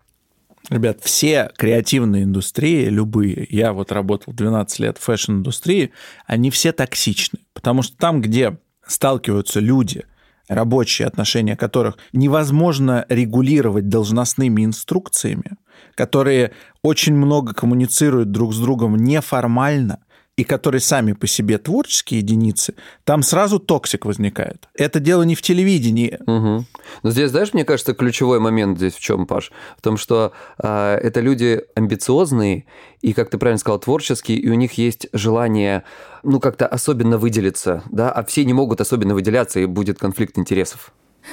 Ребят, 0.71 0.99
все 1.05 1.53
креативные 1.57 2.25
индустрии, 2.25 2.87
любые, 2.87 3.47
я 3.49 3.73
вот 3.73 3.93
работал 3.93 4.33
12 4.33 4.81
лет 4.81 4.99
в 4.99 5.03
fashion-индустрии, 5.03 5.93
они 6.27 6.51
все 6.51 6.73
токсичны. 6.73 7.39
Потому 7.53 7.83
что 7.83 7.97
там, 7.97 8.21
где 8.21 8.59
сталкиваются 8.85 9.61
люди, 9.61 10.05
рабочие 10.49 11.07
отношения 11.07 11.57
которых 11.57 11.97
невозможно 12.13 13.07
регулировать 13.09 13.89
должностными 13.89 14.65
инструкциями, 14.65 15.53
которые 15.95 16.53
очень 16.83 17.15
много 17.15 17.55
коммуницируют 17.55 18.31
друг 18.31 18.53
с 18.55 18.59
другом 18.59 18.97
неформально, 18.97 20.04
и 20.37 20.45
которые 20.45 20.81
сами 20.81 21.13
по 21.13 21.27
себе 21.27 21.59
творческие 21.59 22.21
единицы, 22.21 22.75
там 23.05 23.23
сразу 23.23 23.59
токсик 23.59 24.05
возникает. 24.05 24.69
Это 24.75 24.99
дело 24.99 25.23
не 25.23 25.35
в 25.35 25.43
телевидении. 25.43 26.19
Угу. 26.27 26.65
Но 27.03 27.11
здесь, 27.11 27.31
знаешь, 27.31 27.55
мне 27.55 27.65
кажется, 27.65 27.95
ключевой 27.95 28.41
момент 28.41 28.79
здесь 28.79 28.95
в 28.95 29.01
чем, 29.01 29.27
Паш? 29.27 29.53
В 29.79 29.83
том, 29.83 29.97
что 29.97 30.33
э, 30.59 30.99
это 31.03 31.21
люди 31.21 31.63
амбициозные 31.75 32.67
и, 33.01 33.13
как 33.13 33.31
ты 33.31 33.39
правильно 33.39 33.59
сказал, 33.59 33.79
творческие, 33.79 34.39
и 34.39 34.49
у 34.49 34.55
них 34.55 34.73
есть 34.73 35.07
желание, 35.13 35.85
ну, 36.23 36.41
как-то 36.41 36.67
особенно 36.67 37.19
выделиться, 37.19 37.83
да, 37.91 38.11
а 38.11 38.25
все 38.25 38.45
не 38.45 38.53
могут 38.53 38.81
особенно 38.81 39.15
выделяться, 39.15 39.61
и 39.61 39.67
будет 39.67 39.99
конфликт 39.99 40.39
интересов. 40.39 40.93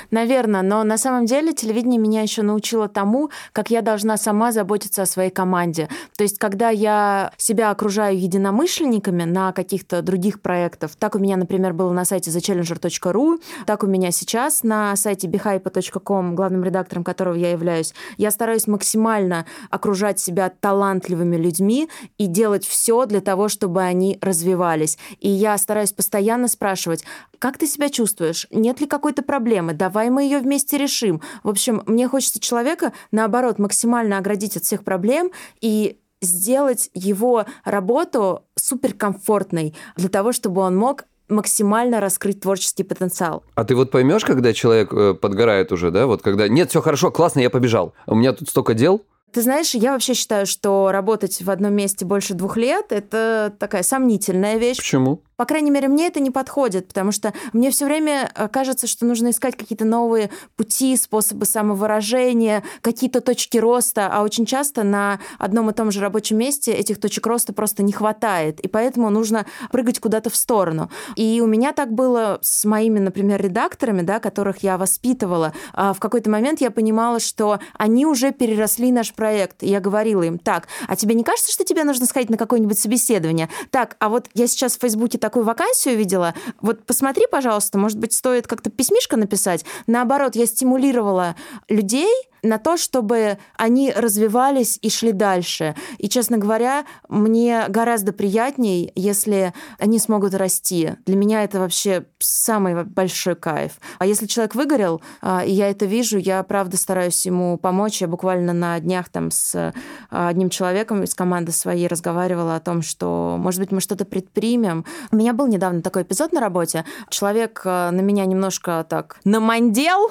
Наверное, 0.10 0.62
но 0.62 0.84
на 0.84 0.98
самом 0.98 1.26
деле 1.26 1.54
телевидение 1.54 2.00
меня 2.00 2.22
еще 2.22 2.42
научило 2.42 2.88
тому, 2.88 3.30
как 3.54 3.70
я 3.70 3.82
должна 3.82 4.18
сама 4.18 4.52
заботиться 4.52 5.04
о 5.04 5.06
своей 5.06 5.30
команде. 5.30 5.90
То 6.18 6.24
есть, 6.24 6.38
когда 6.38 6.70
я 6.70 7.32
себя 7.38 7.72
окружаю 7.72 8.20
единомышленниками 8.20 9.24
на 9.24 9.52
каких-то 9.52 10.02
других 10.02 10.42
проектах, 10.42 10.92
так 10.96 11.16
у 11.16 11.20
меня, 11.20 11.38
например, 11.38 11.74
было 11.74 11.92
на 11.92 12.06
сайте 12.06 12.32
thechallenger.ru, 12.32 13.42
так 13.66 13.84
у 13.84 13.88
меня 13.88 14.12
сейчас 14.12 14.64
на 14.64 14.96
сайте 14.96 15.28
behype.com, 15.28 16.36
главным 16.36 16.64
редактором 16.64 17.04
которого 17.04 17.36
я 17.36 17.52
являюсь, 17.52 17.94
я 18.18 18.32
стараюсь 18.32 18.68
максимально 18.68 19.46
окружать 19.70 20.20
себя 20.20 20.50
талантливыми 20.50 21.36
людьми 21.36 21.90
и 22.18 22.28
делать 22.28 22.66
все 22.66 23.06
для 23.06 23.22
того, 23.22 23.48
чтобы 23.48 23.82
они 23.82 24.18
развивались. 24.22 24.98
И 25.20 25.30
я 25.30 25.58
стараюсь 25.58 25.94
постоянно 25.94 26.48
спрашивать, 26.48 27.04
как 27.42 27.58
ты 27.58 27.66
себя 27.66 27.90
чувствуешь? 27.90 28.46
Нет 28.52 28.82
ли 28.82 28.88
какой-то 28.88 29.24
проблемы? 29.24 29.74
Давай 29.74 30.12
мы 30.12 30.24
ее 30.24 30.38
вместе 30.38 30.78
решим. 30.78 31.22
В 31.42 31.50
общем, 31.50 31.82
мне 31.88 32.08
хочется 32.08 32.40
человека, 32.40 32.94
наоборот, 33.10 33.58
максимально 33.58 34.20
оградить 34.20 34.58
от 34.58 34.64
всех 34.64 34.84
проблем 34.84 35.32
и 35.60 35.98
сделать 36.22 36.92
его 36.94 37.46
работу 37.66 38.44
суперкомфортной 38.56 39.74
для 39.96 40.10
того, 40.10 40.34
чтобы 40.34 40.62
он 40.62 40.78
мог 40.78 41.06
максимально 41.30 42.00
раскрыть 42.00 42.42
творческий 42.42 42.84
потенциал. 42.84 43.44
А 43.56 43.64
ты 43.64 43.76
вот 43.76 43.90
поймешь, 43.90 44.24
когда 44.24 44.54
человек 44.54 44.94
э, 44.94 45.16
подгорает 45.16 45.72
уже, 45.72 45.90
да, 45.90 46.06
вот 46.06 46.22
когда 46.22 46.48
нет, 46.48 46.70
все 46.70 46.80
хорошо, 46.80 47.10
классно, 47.10 47.40
я 47.40 47.50
побежал, 47.50 47.96
у 48.06 48.14
меня 48.14 48.34
тут 48.34 48.50
столько 48.50 48.76
дел, 48.76 49.04
Ты 49.32 49.42
знаешь, 49.42 49.74
я 49.74 49.94
вообще 49.94 50.14
считаю, 50.14 50.46
что 50.46 50.92
работать 50.92 51.42
в 51.42 51.50
одном 51.50 51.74
месте 51.74 52.06
больше 52.06 52.34
двух 52.34 52.58
лет– 52.58 52.88
это 52.90 53.52
такая 53.58 53.82
сомнительная 53.82 54.58
вещь. 54.58 54.78
почему? 54.78 55.22
По 55.42 55.46
крайней 55.46 55.72
мере, 55.72 55.88
мне 55.88 56.06
это 56.06 56.20
не 56.20 56.30
подходит, 56.30 56.88
потому 56.88 57.12
что 57.12 57.34
мне 57.52 57.72
все 57.72 57.86
время 57.86 58.32
э, 58.36 58.48
кажется, 58.48 58.86
что 58.86 59.08
нужно 59.08 59.32
искать 59.32 59.58
какие-то 59.58 59.86
новые 59.86 60.30
пути, 60.56 60.96
способы 60.96 61.46
самовыражения, 61.46 62.62
какие-то 62.82 63.22
точки 63.22 63.58
роста, 63.58 64.08
а 64.14 64.22
очень 64.22 64.46
часто 64.46 64.84
на 64.84 65.20
одном 65.40 65.72
и 65.72 65.74
том 65.74 65.90
же 65.90 66.00
рабочем 66.00 66.38
месте 66.38 66.72
этих 66.74 67.00
точек 67.00 67.26
роста 67.26 67.54
просто 67.54 67.82
не 67.82 67.92
хватает, 67.92 68.60
и 68.60 68.68
поэтому 68.68 69.10
нужно 69.10 69.48
прыгать 69.72 70.00
куда-то 70.00 70.30
в 70.30 70.36
сторону. 70.36 70.92
И 71.16 71.42
у 71.44 71.48
меня 71.48 71.72
так 71.72 71.92
было 71.92 72.38
с 72.44 72.64
моими, 72.64 73.00
например, 73.00 73.42
редакторами, 73.42 74.04
да, 74.04 74.20
которых 74.20 74.60
я 74.60 74.78
воспитывала. 74.78 75.54
А 75.74 75.94
в 75.94 76.00
какой-то 76.00 76.30
момент 76.30 76.62
я 76.62 76.70
понимала, 76.70 77.20
что 77.20 77.58
они 77.80 78.06
уже 78.06 78.32
переросли 78.32 78.92
наш 78.92 79.12
проект. 79.12 79.64
И 79.64 79.70
я 79.70 79.80
говорила 79.80 80.22
им, 80.22 80.38
так, 80.38 80.68
а 80.88 80.96
тебе 80.96 81.16
не 81.16 81.24
кажется, 81.24 81.52
что 81.52 81.64
тебе 81.64 81.84
нужно 81.84 82.06
сходить 82.06 82.30
на 82.30 82.38
какое-нибудь 82.38 82.78
собеседование? 82.78 83.50
Так, 83.72 83.96
а 83.98 84.10
вот 84.10 84.30
я 84.36 84.46
сейчас 84.46 84.78
в 84.78 84.82
Фейсбуке 84.82 85.18
такую 85.32 85.46
вакансию 85.46 85.98
видела, 85.98 86.34
вот 86.60 86.86
посмотри, 86.86 87.26
пожалуйста, 87.26 87.78
может 87.78 87.98
быть, 87.98 88.12
стоит 88.12 88.48
как-то 88.48 88.70
письмишко 88.70 89.16
написать. 89.16 89.64
Наоборот, 89.88 90.36
я 90.36 90.46
стимулировала 90.46 91.38
людей 91.70 92.12
на 92.44 92.58
то, 92.58 92.78
чтобы 92.78 93.38
они 93.58 93.92
развивались 93.92 94.80
и 94.82 94.90
шли 94.90 95.12
дальше. 95.12 95.76
И, 95.98 96.10
честно 96.10 96.38
говоря, 96.38 96.86
мне 97.08 97.66
гораздо 97.70 98.14
приятней, 98.14 98.92
если 98.96 99.54
они 99.78 100.00
смогут 100.00 100.34
расти. 100.34 100.94
Для 101.06 101.16
меня 101.16 101.44
это 101.44 101.60
вообще 101.60 102.06
самый 102.20 102.84
большой 102.84 103.36
кайф. 103.36 103.74
А 104.00 104.06
если 104.06 104.26
человек 104.26 104.56
выгорел, 104.56 105.02
а, 105.22 105.44
и 105.46 105.52
я 105.52 105.70
это 105.70 105.86
вижу, 105.86 106.18
я 106.18 106.42
правда 106.44 106.78
стараюсь 106.78 107.26
ему 107.26 107.58
помочь. 107.58 108.02
Я 108.02 108.08
буквально 108.08 108.54
на 108.54 108.80
днях 108.80 109.10
там 109.10 109.30
с 109.32 109.74
а, 110.10 110.30
одним 110.30 110.50
человеком 110.50 111.04
из 111.04 111.14
команды 111.14 111.52
своей 111.52 111.88
разговаривала 111.88 112.56
о 112.56 112.60
том, 112.60 112.82
что, 112.82 113.36
может 113.40 113.60
быть, 113.60 113.72
мы 113.72 113.82
что-то 113.82 114.06
предпримем. 114.06 114.86
У 115.12 115.16
меня 115.16 115.34
был 115.34 115.48
недавно 115.48 115.82
такой 115.82 116.04
эпизод 116.04 116.34
на 116.34 116.42
работе. 116.42 116.86
Человек 117.10 117.62
а, 117.66 117.92
на 117.92 118.02
меня 118.02 118.26
немножко 118.26 118.86
так 118.90 119.18
намандел, 119.24 120.10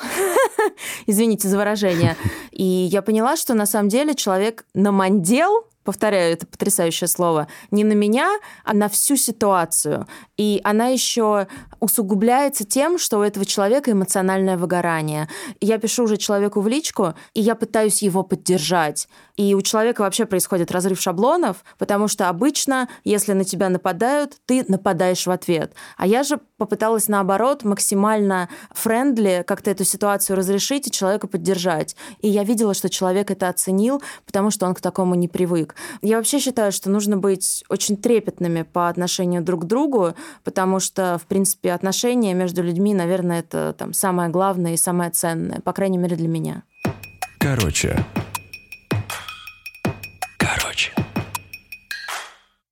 извините 1.07 1.49
за 1.49 1.57
выражение, 1.57 2.17
и 2.51 2.65
я 2.65 3.03
поняла, 3.03 3.37
что 3.37 3.55
на 3.55 3.67
самом 3.67 3.89
деле 3.89 4.15
человек 4.15 4.65
намандел, 4.75 5.67
повторяю 5.91 6.35
это 6.35 6.47
потрясающее 6.47 7.09
слово, 7.09 7.49
не 7.73 7.83
на 7.83 7.95
меня, 7.95 8.39
а 8.65 8.75
на 8.75 8.89
всю 8.89 9.17
ситуацию. 9.17 10.07
И 10.37 10.61
она 10.63 10.87
еще 10.87 11.49
усугубляется 11.81 12.65
тем, 12.65 12.97
что 12.97 13.19
у 13.19 13.23
этого 13.23 13.45
человека 13.45 13.91
эмоциональное 13.91 14.57
выгорание. 14.57 15.29
Я 15.61 15.79
пишу 15.79 16.05
уже 16.05 16.17
человеку 16.17 16.61
в 16.61 16.69
личку, 16.69 17.15
и 17.35 17.41
я 17.41 17.57
пытаюсь 17.57 18.03
его 18.03 18.23
поддержать. 18.23 19.09
И 19.37 19.55
у 19.55 19.63
человека 19.63 20.03
вообще 20.03 20.27
происходит 20.27 20.71
разрыв 20.71 21.01
шаблонов, 21.01 21.65
потому 21.77 22.07
что 22.07 22.29
обычно, 22.29 22.89
если 23.03 23.33
на 23.33 23.43
тебя 23.43 23.69
нападают, 23.69 24.37
ты 24.47 24.65
нападаешь 24.69 25.27
в 25.27 25.31
ответ. 25.31 25.75
А 25.97 26.07
я 26.07 26.23
же 26.23 26.39
попыталась 26.57 27.09
наоборот 27.09 27.65
максимально 27.65 28.49
френдли 28.71 29.43
как-то 29.47 29.71
эту 29.71 29.85
ситуацию 29.85 30.37
разрешить 30.37 30.87
и 30.87 30.91
человека 30.91 31.27
поддержать. 31.27 31.97
И 32.21 32.29
я 32.29 32.45
видела, 32.45 32.75
что 32.75 32.89
человек 32.89 33.31
это 33.31 33.49
оценил, 33.49 34.03
потому 34.27 34.51
что 34.51 34.67
он 34.67 34.75
к 34.75 34.81
такому 34.81 35.15
не 35.15 35.27
привык. 35.27 35.75
Я 36.03 36.17
вообще 36.17 36.39
считаю, 36.39 36.73
что 36.73 36.91
нужно 36.91 37.17
быть 37.17 37.65
очень 37.69 37.97
трепетными 37.97 38.63
по 38.63 38.89
отношению 38.89 39.43
друг 39.43 39.63
к 39.63 39.65
другу, 39.65 40.15
потому 40.45 40.81
что, 40.81 41.19
в 41.19 41.27
принципе, 41.27 41.73
отношения 41.73 42.35
между 42.35 42.63
людьми, 42.63 42.95
наверное, 42.95 43.41
это 43.41 43.75
там 43.77 43.93
самое 43.93 44.31
главное 44.31 44.75
и 44.75 44.77
самое 44.77 45.11
ценное, 45.11 45.61
по 45.61 45.73
крайней 45.73 45.99
мере, 45.99 46.17
для 46.17 46.29
меня. 46.29 46.63
Короче, 50.39 50.93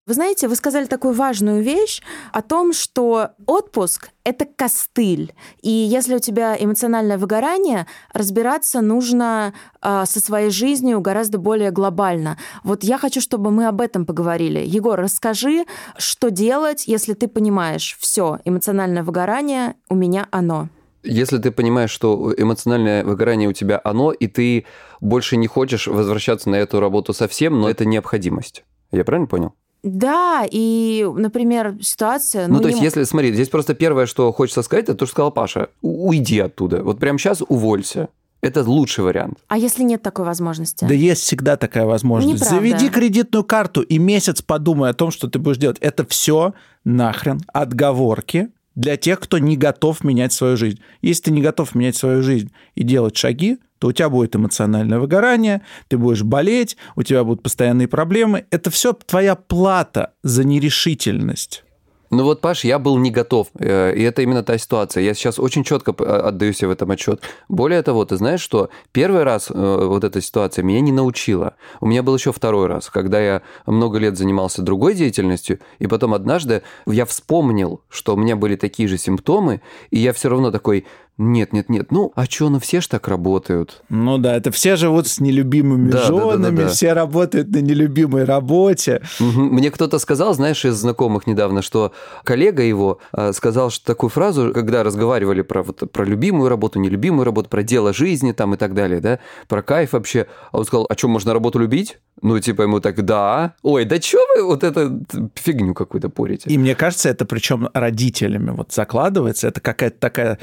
Вы 0.08 0.14
знаете, 0.14 0.48
вы 0.48 0.56
сказали 0.56 0.86
такую 0.86 1.12
важную 1.12 1.62
вещь 1.62 2.00
о 2.32 2.40
том, 2.40 2.72
что 2.72 3.32
отпуск— 3.44 4.08
это 4.24 4.46
костыль. 4.46 5.34
И 5.60 5.68
если 5.68 6.16
у 6.16 6.18
тебя 6.18 6.56
эмоциональное 6.58 7.18
выгорание, 7.18 7.86
разбираться 8.14 8.80
нужно 8.80 9.52
э, 9.82 10.04
со 10.06 10.20
своей 10.20 10.48
жизнью 10.48 11.02
гораздо 11.02 11.36
более 11.36 11.72
глобально. 11.72 12.38
Вот 12.64 12.84
я 12.84 12.96
хочу, 12.96 13.20
чтобы 13.20 13.50
мы 13.50 13.66
об 13.66 13.82
этом 13.82 14.06
поговорили. 14.06 14.60
Егор, 14.60 14.98
расскажи, 14.98 15.66
что 15.98 16.30
делать, 16.30 16.84
если 16.86 17.12
ты 17.12 17.28
понимаешь, 17.28 17.94
все, 18.00 18.38
эмоциональное 18.46 19.02
выгорание, 19.02 19.74
у 19.90 19.94
меня 19.94 20.26
оно. 20.30 20.70
Если 21.02 21.36
ты 21.36 21.50
понимаешь, 21.50 21.90
что 21.90 22.32
эмоциональное 22.34 23.04
выгорание 23.04 23.46
у 23.46 23.52
тебя 23.52 23.78
оно, 23.84 24.12
и 24.12 24.26
ты 24.26 24.64
больше 25.02 25.36
не 25.36 25.48
хочешь 25.48 25.86
возвращаться 25.86 26.48
на 26.48 26.56
эту 26.56 26.80
работу 26.80 27.12
совсем, 27.12 27.60
но 27.60 27.68
это 27.68 27.84
необходимость. 27.84 28.64
Я 28.90 29.04
правильно 29.04 29.26
понял? 29.26 29.52
Да, 29.88 30.46
и, 30.50 31.06
например, 31.16 31.76
ситуация... 31.80 32.46
Ну, 32.46 32.54
ну 32.54 32.60
то 32.60 32.68
есть, 32.68 32.80
если, 32.80 33.04
смотри, 33.04 33.32
здесь 33.32 33.48
просто 33.48 33.74
первое, 33.74 34.06
что 34.06 34.32
хочется 34.32 34.62
сказать, 34.62 34.84
это 34.84 34.94
то, 34.94 35.06
что 35.06 35.12
сказал 35.12 35.32
Паша. 35.32 35.68
Уйди 35.82 36.38
оттуда. 36.40 36.82
Вот 36.82 36.98
прямо 36.98 37.18
сейчас 37.18 37.42
уволься. 37.48 38.08
Это 38.40 38.62
лучший 38.62 39.02
вариант. 39.02 39.38
А 39.48 39.58
если 39.58 39.82
нет 39.82 40.02
такой 40.02 40.24
возможности? 40.24 40.84
Да 40.84 40.94
есть 40.94 41.22
всегда 41.22 41.56
такая 41.56 41.86
возможность. 41.86 42.34
Неправда. 42.34 42.56
Заведи 42.56 42.88
кредитную 42.88 43.44
карту 43.44 43.82
и 43.82 43.98
месяц 43.98 44.42
подумай 44.42 44.90
о 44.90 44.94
том, 44.94 45.10
что 45.10 45.28
ты 45.28 45.40
будешь 45.40 45.56
делать. 45.56 45.78
Это 45.80 46.06
все 46.06 46.54
нахрен 46.84 47.40
отговорки 47.52 48.50
для 48.76 48.96
тех, 48.96 49.18
кто 49.18 49.38
не 49.38 49.56
готов 49.56 50.04
менять 50.04 50.32
свою 50.32 50.56
жизнь. 50.56 50.78
Если 51.02 51.24
ты 51.24 51.30
не 51.32 51.42
готов 51.42 51.74
менять 51.74 51.96
свою 51.96 52.22
жизнь 52.22 52.52
и 52.76 52.84
делать 52.84 53.16
шаги, 53.16 53.58
то 53.78 53.88
у 53.88 53.92
тебя 53.92 54.08
будет 54.08 54.36
эмоциональное 54.36 54.98
выгорание, 54.98 55.62
ты 55.88 55.98
будешь 55.98 56.22
болеть, 56.22 56.76
у 56.96 57.02
тебя 57.02 57.24
будут 57.24 57.42
постоянные 57.42 57.88
проблемы. 57.88 58.46
Это 58.50 58.70
все 58.70 58.92
твоя 58.92 59.34
плата 59.34 60.12
за 60.22 60.44
нерешительность. 60.44 61.64
Ну 62.10 62.24
вот, 62.24 62.40
Паш, 62.40 62.64
я 62.64 62.78
был 62.78 62.96
не 62.96 63.10
готов, 63.10 63.48
э, 63.58 63.94
и 63.94 64.02
это 64.02 64.22
именно 64.22 64.42
та 64.42 64.56
ситуация. 64.56 65.02
Я 65.02 65.12
сейчас 65.12 65.38
очень 65.38 65.62
четко 65.62 65.92
отдаю 66.26 66.54
себе 66.54 66.68
в 66.68 66.70
этом 66.70 66.90
отчет. 66.90 67.20
Более 67.48 67.82
того, 67.82 68.04
ты 68.06 68.16
знаешь, 68.16 68.40
что 68.40 68.70
первый 68.92 69.24
раз 69.24 69.50
э, 69.50 69.54
вот 69.54 70.04
эта 70.04 70.22
ситуация 70.22 70.62
меня 70.62 70.80
не 70.80 70.92
научила. 70.92 71.54
У 71.80 71.86
меня 71.86 72.02
был 72.02 72.14
еще 72.16 72.32
второй 72.32 72.66
раз, 72.66 72.88
когда 72.88 73.20
я 73.20 73.42
много 73.66 73.98
лет 73.98 74.16
занимался 74.16 74.62
другой 74.62 74.94
деятельностью, 74.94 75.60
и 75.80 75.86
потом 75.86 76.14
однажды 76.14 76.62
я 76.86 77.04
вспомнил, 77.04 77.82
что 77.90 78.14
у 78.14 78.16
меня 78.16 78.36
были 78.36 78.56
такие 78.56 78.88
же 78.88 78.96
симптомы, 78.96 79.60
и 79.90 79.98
я 79.98 80.14
все 80.14 80.30
равно 80.30 80.50
такой, 80.50 80.86
нет, 81.18 81.52
нет, 81.52 81.68
нет. 81.68 81.90
Ну, 81.90 82.12
а 82.14 82.26
что, 82.26 82.48
ну 82.48 82.60
все 82.60 82.80
ж 82.80 82.86
так 82.86 83.08
работают. 83.08 83.82
Ну 83.88 84.18
да, 84.18 84.36
это 84.36 84.52
все 84.52 84.76
живут 84.76 85.08
с 85.08 85.18
нелюбимыми 85.18 85.90
да, 85.90 86.04
женами, 86.04 86.42
да, 86.42 86.50
да, 86.50 86.62
да, 86.62 86.68
все 86.68 86.92
работают 86.92 87.48
на 87.48 87.58
нелюбимой 87.58 88.22
работе. 88.22 89.02
Угу. 89.18 89.40
Мне 89.40 89.72
кто-то 89.72 89.98
сказал, 89.98 90.32
знаешь, 90.34 90.64
из 90.64 90.76
знакомых 90.76 91.26
недавно, 91.26 91.60
что 91.60 91.92
коллега 92.22 92.62
его 92.62 93.00
э, 93.12 93.32
сказал 93.32 93.70
что 93.70 93.84
такую 93.84 94.10
фразу, 94.10 94.52
когда 94.54 94.84
разговаривали 94.84 95.42
про, 95.42 95.64
вот, 95.64 95.90
про 95.90 96.04
любимую 96.04 96.48
работу, 96.48 96.78
нелюбимую 96.78 97.24
работу, 97.24 97.48
про 97.48 97.64
дело 97.64 97.92
жизни 97.92 98.30
там 98.30 98.54
и 98.54 98.56
так 98.56 98.74
далее, 98.74 99.00
да, 99.00 99.18
про 99.48 99.62
кайф 99.62 99.94
вообще. 99.94 100.28
А 100.52 100.58
он 100.58 100.64
сказал, 100.64 100.86
а 100.88 100.96
что, 100.96 101.08
можно 101.08 101.32
работу 101.32 101.58
любить? 101.58 101.98
Ну, 102.22 102.38
типа 102.38 102.62
ему 102.62 102.80
так, 102.80 103.04
да. 103.04 103.54
Ой, 103.62 103.84
да 103.84 104.00
что 104.00 104.18
вы 104.34 104.44
вот 104.44 104.64
это 104.64 105.00
фигню 105.34 105.74
какую-то 105.74 106.08
порите? 106.08 106.50
И 106.50 106.58
мне 106.58 106.74
кажется, 106.74 107.08
это 107.08 107.24
причем 107.24 107.68
родителями 107.74 108.50
вот 108.50 108.72
закладывается. 108.72 109.48
Это 109.48 109.60
какая-то 109.60 109.98
такая 109.98 110.38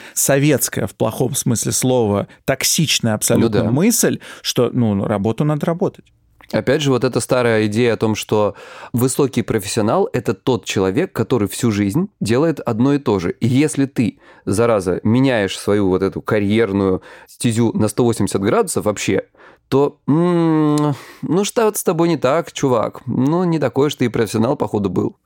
советская, 0.66 0.88
в 0.88 0.96
плохом 0.96 1.36
смысле 1.36 1.72
слова, 1.72 2.28
токсичная 2.46 3.14
абсолютно 3.14 3.60
ну, 3.60 3.66
да. 3.66 3.72
мысль, 3.72 4.20
что, 4.42 4.70
ну, 4.74 5.06
работу 5.06 5.44
надо 5.44 5.66
работать. 5.66 6.06
Опять 6.52 6.82
же, 6.82 6.92
вот 6.92 7.04
эта 7.04 7.20
старая 7.20 7.66
идея 7.66 7.94
о 7.94 7.98
том, 7.98 8.14
что 8.16 8.54
высокий 8.94 9.42
профессионал– 9.42 10.08
это 10.14 10.36
тот 10.36 10.66
человек, 10.66 11.12
который 11.12 11.48
всю 11.48 11.72
жизнь 11.72 12.10
делает 12.20 12.60
одно 12.60 12.94
и 12.94 13.00
то 13.00 13.18
же. 13.18 13.32
И 13.32 13.48
если 13.48 13.86
ты, 13.86 14.20
зараза, 14.46 15.00
меняешь 15.04 15.58
свою 15.58 15.90
вот 15.90 16.04
эту 16.04 16.22
карьерную 16.22 17.02
стезю 17.28 17.72
на 17.74 17.88
180 17.88 18.40
градусов 18.42 18.86
вообще, 18.86 19.24
то, 19.70 20.00
ну 20.06 21.44
что 21.44 21.74
с 21.74 21.84
тобой 21.84 22.10
не 22.10 22.18
так, 22.18 22.52
чувак? 22.52 23.02
Ну, 23.08 23.44
не 23.44 23.58
такой 23.58 23.88
уж 23.88 23.96
ты 23.96 24.06
и 24.06 24.10
профессионал, 24.10 24.56
походу, 24.56 24.90
был. 24.90 25.18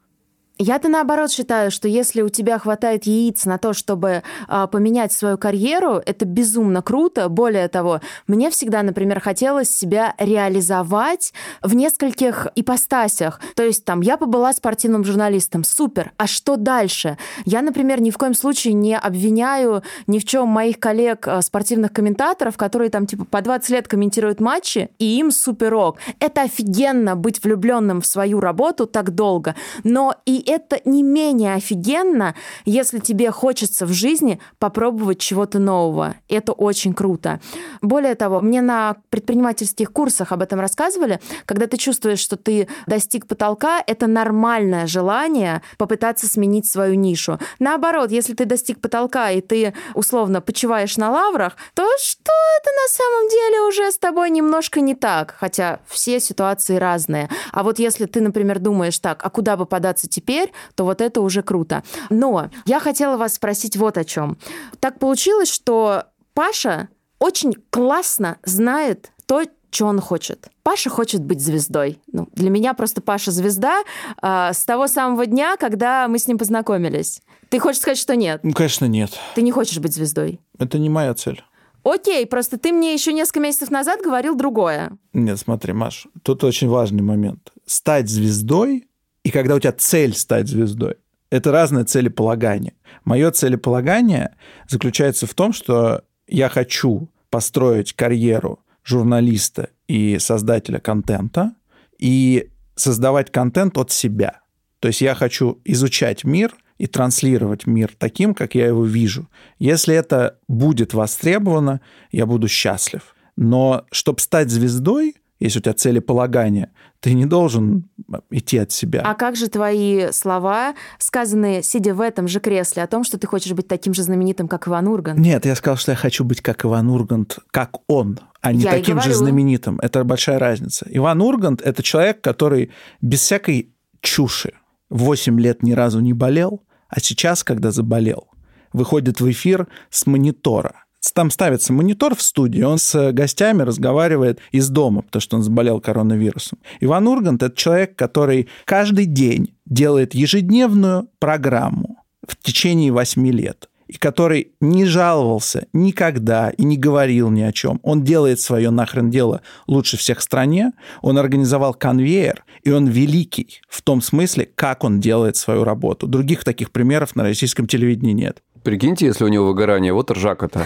Я-то 0.61 0.89
наоборот 0.89 1.31
считаю, 1.31 1.71
что 1.71 1.87
если 1.87 2.21
у 2.21 2.27
тебя 2.27 2.59
хватает 2.59 3.05
яиц 3.05 3.45
на 3.45 3.57
то, 3.57 3.71
чтобы 3.71 4.23
э, 4.49 4.67
поменять 4.69 5.13
свою 5.13 5.37
карьеру, 5.37 6.01
это 6.05 6.25
безумно 6.25 6.81
круто. 6.81 7.29
Более 7.29 7.69
того, 7.69 8.01
мне 8.27 8.49
всегда, 8.49 8.83
например, 8.83 9.21
хотелось 9.21 9.73
себя 9.73 10.15
реализовать 10.17 11.33
в 11.61 11.75
нескольких 11.75 12.47
ипостасях. 12.55 13.39
То 13.55 13.63
есть 13.63 13.85
там 13.85 14.01
я 14.01 14.17
побыла 14.17 14.51
спортивным 14.51 15.05
журналистом, 15.05 15.63
супер. 15.63 16.11
А 16.17 16.27
что 16.27 16.57
дальше? 16.57 17.17
Я, 17.45 17.61
например, 17.61 18.01
ни 18.01 18.11
в 18.11 18.17
коем 18.17 18.33
случае 18.33 18.73
не 18.73 18.97
обвиняю 18.97 19.81
ни 20.07 20.19
в 20.19 20.25
чем 20.25 20.49
моих 20.49 20.77
коллег 20.77 21.25
э, 21.25 21.41
спортивных 21.41 21.93
комментаторов, 21.93 22.57
которые 22.57 22.89
там 22.89 23.05
типа 23.05 23.23
по 23.23 23.41
20 23.41 23.69
лет 23.69 23.87
комментируют 23.87 24.41
матчи, 24.41 24.89
и 24.99 25.19
им 25.19 25.31
суперок. 25.31 25.99
Это 26.19 26.41
офигенно 26.41 27.15
быть 27.15 27.41
влюбленным 27.41 28.01
в 28.01 28.05
свою 28.05 28.41
работу 28.41 28.87
так 28.87 29.15
долго. 29.15 29.55
Но 29.85 30.15
и 30.25 30.48
это 30.49 30.81
не 30.83 31.03
менее 31.03 31.53
офигенно, 31.53 32.35
если 32.65 32.99
тебе 32.99 33.31
хочется 33.31 33.85
в 33.85 33.93
жизни 33.93 34.39
попробовать 34.57 35.19
чего-то 35.19 35.59
нового. 35.59 36.15
Это 36.27 36.53
очень 36.53 36.93
круто. 36.93 37.39
Более 37.81 38.15
того, 38.15 38.41
мне 38.41 38.61
на 38.61 38.95
предпринимательских 39.09 39.91
курсах 39.91 40.31
об 40.31 40.41
этом 40.41 40.59
рассказывали, 40.59 41.19
когда 41.45 41.67
ты 41.67 41.77
чувствуешь, 41.77 42.19
что 42.19 42.35
ты 42.35 42.67
достиг 42.87 43.27
потолка, 43.27 43.83
это 43.85 44.07
нормальное 44.07 44.87
желание 44.87 45.61
попытаться 45.77 46.27
сменить 46.27 46.65
свою 46.65 46.95
нишу. 46.95 47.39
Наоборот, 47.59 48.11
если 48.11 48.33
ты 48.33 48.45
достиг 48.45 48.81
потолка 48.81 49.29
и 49.31 49.41
ты 49.41 49.73
условно 49.93 50.41
почиваешь 50.41 50.97
на 50.97 51.11
лаврах, 51.11 51.55
то 51.75 51.87
что-то 52.01 52.69
на 52.83 52.87
самом 52.89 53.29
деле 53.29 53.61
уже 53.61 53.91
с 53.91 53.97
тобой 53.97 54.29
немножко 54.29 54.81
не 54.81 54.95
так, 54.95 55.35
хотя 55.37 55.79
все 55.87 56.19
ситуации 56.19 56.77
разные. 56.77 57.29
А 57.51 57.63
вот 57.63 57.79
если 57.79 58.05
ты, 58.05 58.21
например, 58.21 58.59
думаешь 58.59 58.97
так, 58.99 59.21
а 59.23 59.29
куда 59.29 59.57
бы 59.57 59.65
податься 59.65 60.07
теперь, 60.07 60.38
то 60.75 60.85
вот 60.85 61.01
это 61.01 61.21
уже 61.21 61.41
круто. 61.41 61.83
Но 62.09 62.49
я 62.65 62.79
хотела 62.79 63.17
вас 63.17 63.35
спросить 63.35 63.77
вот 63.77 63.97
о 63.97 64.03
чем. 64.03 64.37
Так 64.79 64.99
получилось, 64.99 65.51
что 65.51 66.05
Паша 66.33 66.89
очень 67.19 67.53
классно 67.69 68.37
знает 68.43 69.11
то, 69.25 69.43
что 69.71 69.85
он 69.85 69.99
хочет. 70.01 70.49
Паша 70.63 70.89
хочет 70.89 71.23
быть 71.23 71.41
звездой. 71.41 71.99
Ну, 72.11 72.27
для 72.33 72.49
меня 72.49 72.73
просто 72.73 73.01
Паша 73.01 73.31
звезда 73.31 73.83
э, 74.21 74.53
с 74.53 74.65
того 74.65 74.87
самого 74.87 75.25
дня, 75.25 75.57
когда 75.57 76.07
мы 76.07 76.17
с 76.17 76.27
ним 76.27 76.37
познакомились. 76.37 77.21
Ты 77.49 77.59
хочешь 77.59 77.81
сказать, 77.81 77.97
что 77.97 78.15
нет? 78.15 78.41
Ну, 78.43 78.53
конечно, 78.53 78.85
нет. 78.85 79.11
Ты 79.35 79.41
не 79.41 79.51
хочешь 79.51 79.79
быть 79.79 79.93
звездой? 79.93 80.39
Это 80.57 80.77
не 80.79 80.89
моя 80.89 81.13
цель. 81.13 81.43
Окей, 81.83 82.25
просто 82.25 82.57
ты 82.57 82.71
мне 82.71 82.93
еще 82.93 83.13
несколько 83.13 83.39
месяцев 83.39 83.71
назад 83.71 84.01
говорил 84.01 84.35
другое. 84.35 84.91
Нет, 85.13 85.39
смотри, 85.39 85.73
Маш, 85.73 86.07
тут 86.23 86.43
очень 86.43 86.67
важный 86.67 87.01
момент. 87.01 87.51
Стать 87.65 88.09
звездой, 88.09 88.88
и 89.29 89.31
когда 89.31 89.53
у 89.53 89.59
тебя 89.59 89.73
цель 89.73 90.15
стать 90.15 90.47
звездой, 90.47 90.95
это 91.29 91.51
разное 91.51 91.85
целеполагание. 91.85 92.73
Мое 93.05 93.29
целеполагание 93.29 94.35
заключается 94.67 95.27
в 95.27 95.35
том, 95.35 95.53
что 95.53 96.01
я 96.27 96.49
хочу 96.49 97.09
построить 97.29 97.93
карьеру 97.93 98.59
журналиста 98.83 99.69
и 99.87 100.17
создателя 100.17 100.79
контента 100.79 101.53
и 101.99 102.49
создавать 102.73 103.31
контент 103.31 103.77
от 103.77 103.91
себя. 103.91 104.41
То 104.79 104.87
есть 104.87 105.01
я 105.01 105.13
хочу 105.13 105.61
изучать 105.63 106.23
мир 106.23 106.55
и 106.79 106.87
транслировать 106.87 107.67
мир 107.67 107.91
таким, 107.99 108.33
как 108.33 108.55
я 108.55 108.65
его 108.65 108.83
вижу. 108.83 109.29
Если 109.59 109.93
это 109.93 110.39
будет 110.47 110.95
востребовано, 110.95 111.81
я 112.11 112.25
буду 112.25 112.47
счастлив. 112.47 113.15
Но 113.35 113.85
чтобы 113.91 114.21
стать 114.21 114.49
звездой, 114.49 115.17
если 115.39 115.59
у 115.59 115.61
тебя 115.61 115.73
целеполагание, 115.73 116.71
ты 116.99 117.13
не 117.13 117.25
должен 117.25 117.89
идти 118.29 118.57
от 118.57 118.71
себя. 118.71 119.01
А 119.05 119.15
как 119.15 119.35
же 119.35 119.47
твои 119.47 120.11
слова, 120.11 120.75
сказанные, 120.97 121.63
сидя 121.63 121.93
в 121.93 122.01
этом 122.01 122.27
же 122.27 122.39
кресле, 122.39 122.83
о 122.83 122.87
том, 122.87 123.03
что 123.03 123.17
ты 123.17 123.25
хочешь 123.25 123.53
быть 123.53 123.67
таким 123.67 123.93
же 123.93 124.03
знаменитым, 124.03 124.47
как 124.47 124.67
Иван 124.67 124.87
Ургант? 124.87 125.19
Нет, 125.19 125.45
я 125.45 125.55
сказал, 125.55 125.77
что 125.77 125.91
я 125.91 125.95
хочу 125.95 126.23
быть 126.23 126.41
как 126.41 126.65
Иван 126.65 126.89
Ургант, 126.89 127.39
как 127.51 127.77
он, 127.87 128.19
а 128.41 128.51
не 128.51 128.63
Я 128.63 128.71
таким 128.71 129.01
же 129.01 129.13
знаменитым. 129.13 129.79
Это 129.81 130.03
большая 130.03 130.39
разница. 130.39 130.85
Иван 130.89 131.21
Ургант– 131.21 131.61
это 131.63 131.83
человек, 131.83 132.21
который 132.21 132.71
без 133.01 133.21
всякой 133.21 133.73
чуши 134.01 134.53
8 134.89 135.39
лет 135.39 135.63
ни 135.63 135.71
разу 135.71 135.99
не 136.01 136.13
болел, 136.13 136.63
а 136.89 136.99
сейчас, 136.99 137.43
когда 137.43 137.71
заболел, 137.71 138.27
выходит 138.73 139.21
в 139.21 139.29
эфир 139.29 139.67
с 139.89 140.05
монитора. 140.05 140.85
Там 141.13 141.31
ставится 141.31 141.73
монитор 141.73 142.15
в 142.15 142.21
студии, 142.21 142.61
он 142.61 142.77
с 142.77 143.11
гостями 143.11 143.63
разговаривает 143.63 144.39
из 144.51 144.69
дома, 144.69 145.01
потому 145.01 145.21
что 145.21 145.37
он 145.37 145.43
заболел 145.43 145.81
коронавирусом. 145.81 146.59
Иван 146.79 147.07
Ургант– 147.07 147.43
это 147.43 147.55
человек, 147.55 147.95
который 147.95 148.47
каждый 148.65 149.05
день 149.05 149.55
делает 149.65 150.13
ежедневную 150.13 151.09
программу 151.19 151.97
в 152.25 152.35
течение 152.37 152.91
8 152.91 153.27
лет 153.31 153.69
и 153.89 153.97
который 153.97 154.53
не 154.61 154.85
жаловался 154.85 155.67
никогда 155.73 156.51
и 156.51 156.63
не 156.63 156.77
говорил 156.77 157.31
ни 157.31 157.41
о 157.41 157.51
чем. 157.51 157.79
Он 157.81 158.03
делает 158.03 158.39
свое 158.39 158.69
нахрен 158.69 159.09
дело 159.09 159.41
лучше 159.67 159.97
всех 159.97 160.19
в 160.19 160.21
стране, 160.21 160.73
он 161.01 161.17
организовал 161.17 161.73
конвейер, 161.73 162.45
и 162.63 162.69
он 162.69 162.87
великий 162.87 163.61
в 163.67 163.81
том 163.81 164.01
смысле, 164.01 164.47
как 164.53 164.83
он 164.83 164.99
делает 164.99 165.37
свою 165.37 165.63
работу. 165.63 166.07
Других 166.07 166.43
таких 166.43 166.71
примеров 166.71 167.15
на 167.15 167.23
российском 167.23 167.65
телевидении 167.67 168.13
нет. 168.13 168.43
Прикиньте, 168.63 169.05
если 169.05 169.23
у 169.23 169.27
него 169.27 169.47
выгорание, 169.47 169.93
вот 169.93 170.11
ржака-то. 170.11 170.65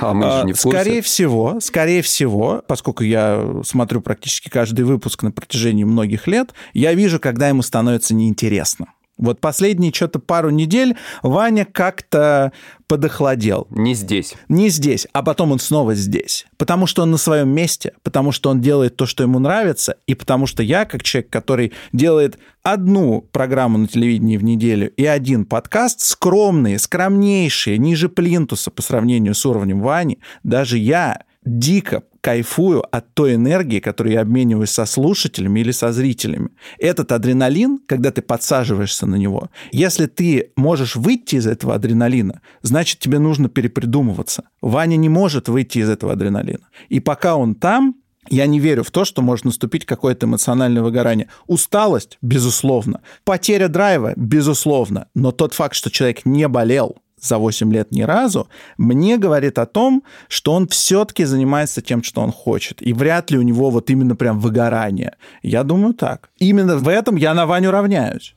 А 0.00 0.12
мы 0.12 0.24
же 0.24 0.40
А, 0.40 0.44
не 0.44 0.52
в 0.52 0.60
курсе. 0.60 0.78
Скорее 0.80 1.02
всего, 1.02 1.60
скорее 1.60 2.02
всего, 2.02 2.62
поскольку 2.66 3.04
я 3.04 3.62
смотрю 3.64 4.00
практически 4.00 4.48
каждый 4.48 4.84
выпуск 4.84 5.22
на 5.22 5.30
протяжении 5.30 5.84
многих 5.84 6.26
лет, 6.26 6.52
я 6.72 6.94
вижу, 6.94 7.20
когда 7.20 7.48
ему 7.48 7.62
становится 7.62 8.14
неинтересно. 8.14 8.86
Вот 9.16 9.40
последние 9.40 9.92
что-то 9.92 10.18
пару 10.18 10.50
недель 10.50 10.96
Ваня 11.22 11.64
как-то 11.64 12.52
подохладел. 12.88 13.68
Не 13.70 13.94
здесь. 13.94 14.34
Не 14.48 14.68
здесь, 14.68 15.06
а 15.12 15.22
потом 15.22 15.52
он 15.52 15.60
снова 15.60 15.94
здесь. 15.94 16.46
Потому 16.56 16.86
что 16.86 17.02
он 17.02 17.12
на 17.12 17.16
своем 17.16 17.48
месте, 17.48 17.92
потому 18.02 18.32
что 18.32 18.50
он 18.50 18.60
делает 18.60 18.96
то, 18.96 19.06
что 19.06 19.22
ему 19.22 19.38
нравится, 19.38 19.96
и 20.06 20.14
потому 20.14 20.46
что 20.46 20.62
я, 20.62 20.84
как 20.84 21.04
человек, 21.04 21.30
который 21.30 21.72
делает 21.92 22.38
одну 22.62 23.20
программу 23.20 23.78
на 23.78 23.86
телевидении 23.86 24.36
в 24.36 24.44
неделю 24.44 24.90
и 24.90 25.04
один 25.06 25.44
подкаст, 25.44 26.00
скромные, 26.00 26.78
скромнейшие, 26.78 27.78
ниже 27.78 28.08
плинтуса 28.08 28.70
по 28.70 28.82
сравнению 28.82 29.34
с 29.34 29.46
уровнем 29.46 29.80
Вани, 29.80 30.18
даже 30.42 30.76
я 30.76 31.22
дико 31.44 32.02
кайфую 32.20 32.82
от 32.90 33.12
той 33.12 33.34
энергии, 33.34 33.80
которую 33.80 34.14
я 34.14 34.22
обмениваюсь 34.22 34.70
со 34.70 34.86
слушателями 34.86 35.60
или 35.60 35.72
со 35.72 35.92
зрителями. 35.92 36.48
Этот 36.78 37.12
адреналин, 37.12 37.80
когда 37.86 38.10
ты 38.10 38.22
подсаживаешься 38.22 39.06
на 39.06 39.16
него, 39.16 39.50
если 39.72 40.06
ты 40.06 40.52
можешь 40.56 40.96
выйти 40.96 41.36
из 41.36 41.46
этого 41.46 41.74
адреналина, 41.74 42.40
значит, 42.62 42.98
тебе 42.98 43.18
нужно 43.18 43.48
перепридумываться. 43.48 44.44
Ваня 44.62 44.96
не 44.96 45.10
может 45.10 45.48
выйти 45.48 45.78
из 45.78 45.90
этого 45.90 46.12
адреналина. 46.14 46.66
И 46.88 47.00
пока 47.00 47.36
он 47.36 47.54
там, 47.54 47.96
я 48.30 48.46
не 48.46 48.58
верю 48.58 48.82
в 48.84 48.90
то, 48.90 49.04
что 49.04 49.20
может 49.20 49.44
наступить 49.44 49.84
какое-то 49.84 50.26
эмоциональное 50.26 50.82
выгорание. 50.82 51.28
Усталость, 51.46 52.16
безусловно. 52.22 53.02
Потеря 53.24 53.68
драйва, 53.68 54.14
безусловно. 54.16 55.08
Но 55.14 55.30
тот 55.30 55.52
факт, 55.52 55.74
что 55.74 55.90
человек 55.90 56.24
не 56.24 56.48
болел, 56.48 56.96
за 57.24 57.38
8 57.38 57.72
лет 57.72 57.90
ни 57.90 58.02
разу, 58.02 58.48
мне 58.76 59.16
говорит 59.16 59.58
о 59.58 59.66
том, 59.66 60.02
что 60.28 60.52
он 60.52 60.68
все-таки 60.68 61.24
занимается 61.24 61.82
тем, 61.82 62.02
что 62.02 62.20
он 62.20 62.32
хочет. 62.32 62.82
И 62.82 62.92
вряд 62.92 63.30
ли 63.30 63.38
у 63.38 63.42
него 63.42 63.70
вот 63.70 63.90
именно 63.90 64.16
прям 64.16 64.38
выгорание. 64.38 65.16
Я 65.42 65.64
думаю 65.64 65.94
так. 65.94 66.30
Именно 66.38 66.76
в 66.76 66.88
этом 66.88 67.16
я 67.16 67.34
на 67.34 67.46
Ваню 67.46 67.70
равняюсь. 67.70 68.34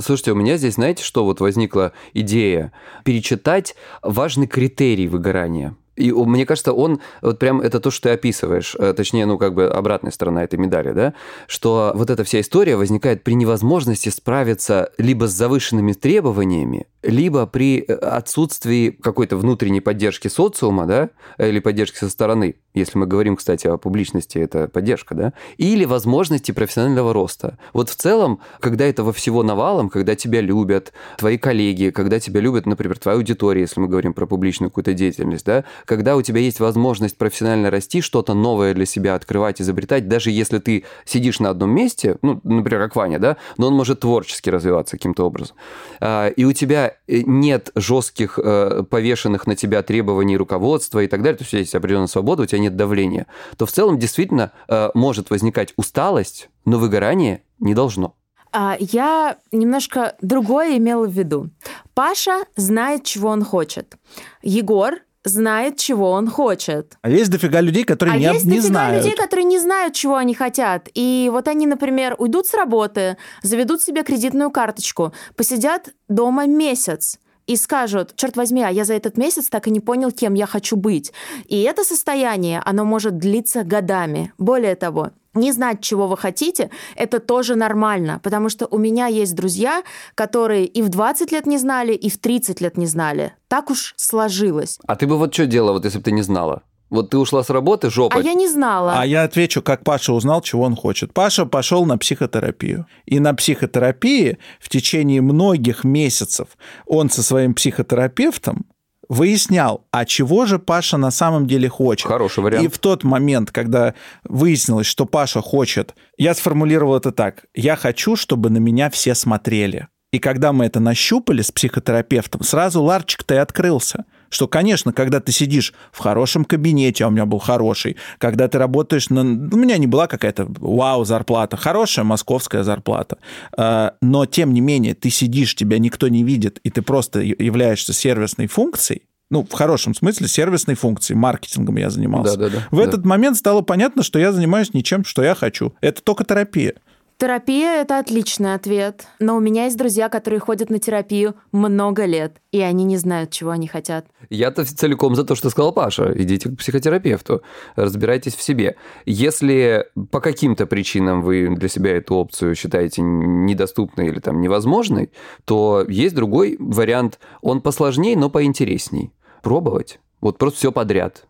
Слушайте, 0.00 0.32
у 0.32 0.36
меня 0.36 0.56
здесь, 0.58 0.74
знаете, 0.74 1.02
что 1.02 1.24
вот 1.24 1.40
возникла 1.40 1.92
идея? 2.14 2.72
Перечитать 3.04 3.74
важный 4.00 4.46
критерий 4.46 5.08
выгорания. 5.08 5.74
И 5.98 6.12
мне 6.12 6.46
кажется, 6.46 6.72
он, 6.72 7.00
вот 7.22 7.38
прям 7.38 7.60
это 7.60 7.80
то, 7.80 7.90
что 7.90 8.08
ты 8.08 8.10
описываешь, 8.10 8.76
э, 8.78 8.92
точнее, 8.92 9.26
ну, 9.26 9.36
как 9.36 9.54
бы 9.54 9.66
обратная 9.66 10.12
сторона 10.12 10.44
этой 10.44 10.58
медали, 10.58 10.92
да, 10.92 11.14
что 11.48 11.92
вот 11.94 12.08
эта 12.08 12.22
вся 12.22 12.40
история 12.40 12.76
возникает 12.76 13.24
при 13.24 13.34
невозможности 13.34 14.08
справиться 14.08 14.92
либо 14.96 15.26
с 15.26 15.32
завышенными 15.32 15.92
требованиями, 15.92 16.86
либо 17.02 17.46
при 17.46 17.80
э, 17.80 17.94
отсутствии 17.94 18.90
какой-то 18.90 19.36
внутренней 19.36 19.80
поддержки 19.80 20.28
социума, 20.28 20.86
да, 20.86 21.10
или 21.38 21.58
поддержки 21.58 21.98
со 21.98 22.08
стороны, 22.08 22.54
если 22.74 22.96
мы 22.96 23.06
говорим, 23.06 23.34
кстати, 23.36 23.66
о 23.66 23.76
публичности, 23.76 24.38
это 24.38 24.68
поддержка, 24.68 25.14
да, 25.16 25.32
или 25.56 25.84
возможности 25.84 26.52
профессионального 26.52 27.12
роста. 27.12 27.58
Вот 27.72 27.88
в 27.88 27.96
целом, 27.96 28.40
когда 28.60 28.84
этого 28.84 29.12
всего 29.12 29.42
навалом, 29.42 29.88
когда 29.88 30.14
тебя 30.14 30.40
любят 30.40 30.92
твои 31.16 31.38
коллеги, 31.38 31.90
когда 31.90 32.20
тебя 32.20 32.40
любят, 32.40 32.66
например, 32.66 32.98
твоя 32.98 33.16
аудитория, 33.16 33.62
если 33.62 33.80
мы 33.80 33.88
говорим 33.88 34.14
про 34.14 34.26
публичную 34.26 34.70
какую-то 34.70 34.94
деятельность, 34.94 35.44
да, 35.44 35.64
когда 35.88 36.16
у 36.16 36.22
тебя 36.22 36.40
есть 36.40 36.60
возможность 36.60 37.16
профессионально 37.16 37.70
расти, 37.70 38.02
что-то 38.02 38.34
новое 38.34 38.74
для 38.74 38.84
себя 38.84 39.14
открывать, 39.14 39.60
изобретать, 39.62 40.06
даже 40.06 40.30
если 40.30 40.58
ты 40.58 40.84
сидишь 41.06 41.40
на 41.40 41.48
одном 41.48 41.70
месте, 41.70 42.18
ну, 42.20 42.40
например, 42.44 42.82
как 42.82 42.94
Ваня, 42.94 43.18
да, 43.18 43.38
но 43.56 43.68
он 43.68 43.74
может 43.74 44.00
творчески 44.00 44.50
развиваться 44.50 44.96
каким-то 44.96 45.24
образом, 45.24 45.56
А, 46.00 46.28
и 46.28 46.44
у 46.44 46.52
тебя 46.52 46.94
э, 47.06 47.22
нет 47.24 47.70
жестких 47.74 48.38
э, 48.38 48.84
повешенных 48.88 49.46
на 49.46 49.56
тебя 49.56 49.82
требований 49.82 50.36
руководства 50.36 51.00
и 51.00 51.06
так 51.06 51.22
далее, 51.22 51.38
то 51.38 51.44
есть 51.44 51.54
есть 51.54 51.74
определенная 51.74 52.06
свобода, 52.06 52.42
у 52.42 52.46
тебя 52.46 52.60
нет 52.60 52.76
давления, 52.76 53.26
то 53.56 53.64
в 53.64 53.72
целом 53.72 53.98
действительно 53.98 54.52
э, 54.68 54.90
может 54.92 55.30
возникать 55.30 55.72
усталость, 55.76 56.50
но 56.66 56.78
выгорание 56.78 57.42
не 57.60 57.74
должно. 57.74 58.14
А, 58.52 58.76
я 58.78 59.38
немножко 59.52 60.16
другое 60.20 60.76
имела 60.76 61.06
в 61.06 61.12
виду. 61.12 61.50
Паша 61.94 62.44
знает, 62.56 63.04
чего 63.04 63.28
он 63.30 63.44
хочет. 63.44 63.96
Егор 64.42 64.98
знает, 65.28 65.76
чего 65.76 66.10
он 66.10 66.28
хочет. 66.28 66.98
А 67.02 67.10
есть 67.10 67.30
дофига 67.30 67.60
людей, 67.60 67.84
которые 67.84 68.14
а 68.14 68.18
не, 68.18 68.24
есть 68.24 68.44
не 68.44 68.56
дофига 68.56 68.68
знают. 68.68 69.04
людей, 69.04 69.16
которые 69.16 69.44
не 69.44 69.58
знают, 69.58 69.94
чего 69.94 70.16
они 70.16 70.34
хотят. 70.34 70.88
И 70.94 71.28
вот 71.32 71.48
они, 71.48 71.66
например, 71.66 72.16
уйдут 72.18 72.46
с 72.46 72.54
работы, 72.54 73.16
заведут 73.42 73.82
себе 73.82 74.02
кредитную 74.02 74.50
карточку, 74.50 75.12
посидят 75.36 75.90
дома 76.08 76.46
месяц 76.46 77.18
и 77.46 77.56
скажут, 77.56 78.14
черт 78.14 78.36
возьми, 78.36 78.62
а 78.62 78.70
я 78.70 78.84
за 78.84 78.94
этот 78.94 79.16
месяц 79.16 79.48
так 79.48 79.66
и 79.66 79.70
не 79.70 79.80
понял, 79.80 80.12
кем 80.12 80.34
я 80.34 80.46
хочу 80.46 80.76
быть. 80.76 81.12
И 81.46 81.62
это 81.62 81.82
состояние, 81.82 82.60
оно 82.64 82.84
может 82.84 83.16
длиться 83.16 83.64
годами. 83.64 84.32
Более 84.38 84.76
того, 84.76 85.12
Не 85.38 85.52
знать, 85.52 85.80
чего 85.80 86.08
вы 86.08 86.16
хотите, 86.16 86.70
это 86.96 87.20
тоже 87.20 87.54
нормально, 87.54 88.20
потому 88.22 88.48
что 88.48 88.66
у 88.66 88.76
меня 88.76 89.06
есть 89.06 89.34
друзья, 89.34 89.82
которые 90.16 90.66
и 90.66 90.82
в 90.82 90.88
20 90.88 91.32
лет 91.32 91.46
не 91.46 91.58
знали, 91.58 91.94
и 91.94 92.10
в 92.10 92.18
30 92.18 92.60
лет 92.60 92.76
не 92.76 92.86
знали. 92.86 93.32
Так 93.46 93.70
уж 93.70 93.94
сложилось. 93.96 94.78
А 94.86 94.96
ты 94.96 95.06
бы 95.06 95.16
вот 95.16 95.32
что 95.32 95.46
делала, 95.46 95.72
вот 95.72 95.84
если 95.84 95.98
бы 95.98 96.04
ты 96.04 96.12
не 96.12 96.22
знала? 96.22 96.62
Вот 96.90 97.10
ты 97.10 97.18
ушла 97.18 97.44
с 97.44 97.50
работы, 97.50 97.90
жопа. 97.90 98.16
А 98.16 98.20
я 98.20 98.34
не 98.34 98.48
знала. 98.48 98.94
А 98.96 99.06
я 99.06 99.22
отвечу, 99.22 99.62
как 99.62 99.84
Паша 99.84 100.12
узнал, 100.12 100.40
чего 100.40 100.64
он 100.64 100.74
хочет. 100.74 101.12
Паша 101.12 101.44
пошел 101.46 101.84
на 101.84 101.98
психотерапию. 101.98 102.86
И 103.04 103.20
на 103.20 103.34
психотерапии 103.34 104.38
в 104.58 104.68
течение 104.68 105.20
многих 105.20 105.84
месяцев 105.84 106.48
он 106.86 107.10
со 107.10 107.22
своим 107.22 107.54
психотерапевтом 107.54 108.66
выяснял, 109.08 109.86
а 109.90 110.04
чего 110.04 110.46
же 110.46 110.58
Паша 110.58 110.96
на 110.96 111.10
самом 111.10 111.46
деле 111.46 111.68
хочет. 111.68 112.06
Хороший 112.06 112.42
вариант. 112.42 112.64
И 112.64 112.68
в 112.68 112.78
тот 112.78 113.04
момент, 113.04 113.50
когда 113.50 113.94
выяснилось, 114.24 114.86
что 114.86 115.06
Паша 115.06 115.40
хочет, 115.40 115.94
я 116.16 116.34
сформулировал 116.34 116.96
это 116.96 117.12
так. 117.12 117.44
Я 117.54 117.76
хочу, 117.76 118.16
чтобы 118.16 118.50
на 118.50 118.58
меня 118.58 118.90
все 118.90 119.14
смотрели. 119.14 119.88
И 120.10 120.18
когда 120.18 120.52
мы 120.52 120.64
это 120.64 120.80
нащупали 120.80 121.42
с 121.42 121.50
психотерапевтом, 121.50 122.42
сразу 122.42 122.82
ларчик-то 122.82 123.34
и 123.34 123.38
открылся. 123.38 124.04
Что, 124.30 124.46
конечно, 124.46 124.92
когда 124.92 125.20
ты 125.20 125.32
сидишь 125.32 125.72
в 125.92 125.98
хорошем 125.98 126.44
кабинете, 126.44 127.04
а 127.04 127.08
у 127.08 127.10
меня 127.10 127.26
был 127.26 127.38
хороший, 127.38 127.96
когда 128.18 128.48
ты 128.48 128.58
работаешь 128.58 129.10
на... 129.10 129.22
У 129.22 129.56
меня 129.56 129.78
не 129.78 129.86
была 129.86 130.06
какая-то 130.06 130.46
вау 130.48 131.04
зарплата, 131.04 131.56
хорошая 131.56 132.04
московская 132.04 132.62
зарплата, 132.62 133.18
а, 133.56 133.94
но, 134.00 134.26
тем 134.26 134.52
не 134.52 134.60
менее, 134.60 134.94
ты 134.94 135.10
сидишь, 135.10 135.54
тебя 135.54 135.78
никто 135.78 136.08
не 136.08 136.22
видит, 136.22 136.60
и 136.64 136.70
ты 136.70 136.82
просто 136.82 137.20
являешься 137.20 137.92
сервисной 137.92 138.46
функцией, 138.46 139.02
ну, 139.30 139.44
в 139.44 139.52
хорошем 139.52 139.94
смысле, 139.94 140.26
сервисной 140.26 140.74
функцией, 140.74 141.18
маркетингом 141.18 141.76
я 141.76 141.90
занимался. 141.90 142.38
Да, 142.38 142.48
да, 142.48 142.56
да. 142.56 142.68
В 142.70 142.78
да. 142.78 142.84
этот 142.84 143.04
момент 143.04 143.36
стало 143.36 143.60
понятно, 143.60 144.02
что 144.02 144.18
я 144.18 144.32
занимаюсь 144.32 144.72
ничем, 144.72 145.04
что 145.04 145.22
я 145.22 145.34
хочу. 145.34 145.74
Это 145.80 146.02
только 146.02 146.24
терапия. 146.24 146.74
Терапия– 147.20 147.80
это 147.82 147.98
отличный 147.98 148.54
ответ. 148.54 149.08
Но 149.18 149.36
у 149.36 149.40
меня 149.40 149.64
есть 149.64 149.76
друзья, 149.76 150.08
которые 150.08 150.38
ходят 150.38 150.70
на 150.70 150.78
терапию 150.78 151.34
много 151.50 152.04
лет, 152.04 152.36
и 152.52 152.60
они 152.60 152.84
не 152.84 152.96
знают, 152.96 153.32
чего 153.32 153.50
они 153.50 153.66
хотят. 153.66 154.06
Я-то 154.30 154.64
целиком 154.64 155.16
за 155.16 155.24
то, 155.24 155.34
что 155.34 155.50
сказал 155.50 155.72
Паша. 155.72 156.12
Идите 156.14 156.48
к 156.48 156.56
психотерапевту, 156.56 157.42
разбирайтесь 157.74 158.36
в 158.36 158.42
себе. 158.42 158.76
Если 159.04 159.86
по 160.12 160.20
каким-то 160.20 160.66
причинам 160.66 161.22
вы 161.22 161.48
для 161.56 161.68
себя 161.68 161.96
эту 161.96 162.14
опцию 162.14 162.54
считаете 162.54 163.02
недоступной 163.02 164.06
или 164.06 164.20
там 164.20 164.40
невозможной, 164.40 165.10
то 165.44 165.84
есть 165.88 166.14
другой 166.14 166.56
вариант. 166.60 167.18
Он 167.42 167.62
посложнее, 167.62 168.16
но 168.16 168.30
поинтересней. 168.30 169.12
Пробовать. 169.42 169.98
Вот 170.20 170.38
просто 170.38 170.58
все 170.58 170.70
подряд. 170.70 171.26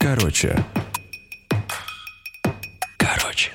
Короче. 0.00 0.56
Короче. 2.98 3.52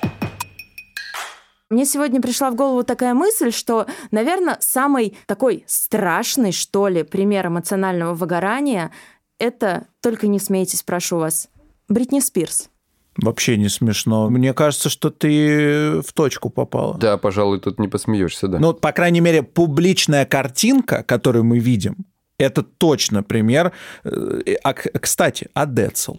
Мне 1.70 1.86
сегодня 1.86 2.20
пришла 2.20 2.50
в 2.50 2.56
голову 2.56 2.84
такая 2.84 3.14
мысль, 3.14 3.50
что, 3.50 3.86
наверное, 4.10 4.58
самый 4.60 5.16
такой 5.26 5.64
страшный, 5.66 6.52
что 6.52 6.88
ли, 6.88 7.02
пример 7.02 7.46
эмоционального 7.46 8.14
выгорания– 8.14 8.90
это, 9.38 9.86
только 10.00 10.26
не 10.26 10.38
смейтесь, 10.38 10.82
прошу 10.82 11.18
вас, 11.18 11.48
Бритни 11.88 12.20
Спирс. 12.20 12.70
Вообще 13.16 13.56
не 13.56 13.68
смешно. 13.68 14.28
Мне 14.28 14.52
кажется, 14.54 14.88
что 14.88 15.10
ты 15.10 16.00
в 16.02 16.12
точку 16.12 16.50
попала. 16.50 16.98
Да, 16.98 17.16
пожалуй, 17.16 17.60
тут 17.60 17.78
не 17.78 17.88
посмеешься, 17.88 18.48
да. 18.48 18.58
Ну, 18.58 18.74
по 18.74 18.92
крайней 18.92 19.20
мере, 19.20 19.42
публичная 19.42 20.26
картинка, 20.26 21.02
которую 21.02 21.44
мы 21.44 21.58
видим, 21.58 22.06
это 22.38 22.62
точно 22.62 23.22
пример. 23.22 23.72
А, 24.04 24.72
кстати, 24.72 25.48
о 25.54 25.66
Децл 25.66 26.16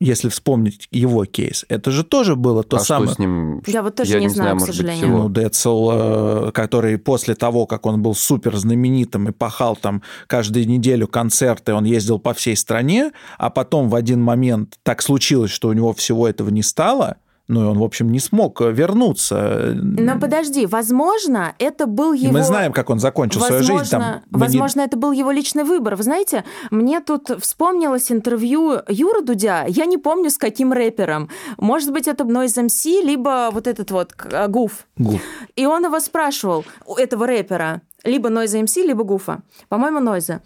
если 0.00 0.28
вспомнить 0.28 0.86
его 0.90 1.24
кейс, 1.24 1.64
это 1.68 1.90
же 1.90 2.04
тоже 2.04 2.36
было 2.36 2.62
то 2.62 2.76
а 2.76 2.80
самое. 2.80 3.08
Что 3.08 3.16
с 3.16 3.18
ним? 3.18 3.62
Я 3.66 3.82
вот 3.82 3.96
тоже 3.96 4.12
Я 4.12 4.20
не, 4.20 4.26
не 4.26 4.30
знаю, 4.30 4.50
знаю, 4.50 4.56
к 4.56 4.60
может 4.60 4.68
быть, 4.68 4.76
сожалению. 4.76 5.06
всего. 5.06 5.22
Ну, 5.24 5.30
Децл, 5.30 5.90
э, 5.92 6.52
который 6.52 6.98
после 6.98 7.34
того, 7.34 7.66
как 7.66 7.86
он 7.86 8.00
был 8.02 8.14
супер 8.14 8.56
знаменитым 8.56 9.28
и 9.28 9.32
пахал 9.32 9.76
там 9.76 10.02
каждую 10.26 10.68
неделю 10.68 11.08
концерты, 11.08 11.74
он 11.74 11.84
ездил 11.84 12.18
по 12.18 12.32
всей 12.32 12.56
стране, 12.56 13.10
а 13.38 13.50
потом 13.50 13.88
в 13.88 13.94
один 13.94 14.22
момент 14.22 14.78
так 14.82 15.02
случилось, 15.02 15.50
что 15.50 15.68
у 15.68 15.72
него 15.72 15.92
всего 15.92 16.28
этого 16.28 16.50
не 16.50 16.62
стало, 16.62 17.16
ну, 17.48 17.62
и 17.62 17.64
он, 17.64 17.78
в 17.78 17.82
общем, 17.82 18.12
не 18.12 18.20
смог 18.20 18.60
вернуться. 18.60 19.72
Но 19.74 20.18
подожди, 20.20 20.66
возможно, 20.66 21.54
это 21.58 21.86
был 21.86 22.12
И 22.12 22.18
его... 22.18 22.32
мы 22.34 22.42
знаем, 22.42 22.72
как 22.72 22.90
он 22.90 22.98
закончил 22.98 23.40
свою 23.40 23.60
Возможно, 23.60 23.78
жизнь. 23.78 23.90
Там, 23.90 24.02
мы 24.30 24.38
не- 24.38 24.44
возможно, 24.44 24.80
это 24.82 24.96
был 24.96 25.12
его 25.12 25.30
личный 25.30 25.64
выбор. 25.64 25.96
Вы 25.96 26.02
знаете, 26.02 26.44
мне 26.70 27.00
тут 27.00 27.30
вспомнилось 27.40 28.12
интервью 28.12 28.80
Юры 28.88 29.22
Дудя. 29.22 29.64
Я 29.66 29.86
не 29.86 29.96
помню, 29.98 30.30
с 30.30 30.36
каким 30.38 30.72
рэпером. 30.72 31.28
Может 31.56 31.92
быть, 31.92 32.06
это 32.06 32.24
Noise 32.24 32.66
MC, 32.66 33.02
либо 33.02 33.48
вот 33.52 33.66
этот 33.66 33.90
вот 33.90 34.12
к- 34.12 34.46
Гуф. 34.48 34.86
Гуф. 34.98 35.20
И 35.56 35.64
он 35.66 35.84
его 35.84 35.98
спрашивал, 36.00 36.64
у 36.86 36.94
этого 36.96 37.26
рэпера, 37.26 37.80
либо 38.04 38.28
Noise 38.28 38.64
MC, 38.64 38.82
либо 38.86 39.04
Гуфа. 39.04 39.40
По-моему, 39.68 40.00
Нойза. 40.00 40.42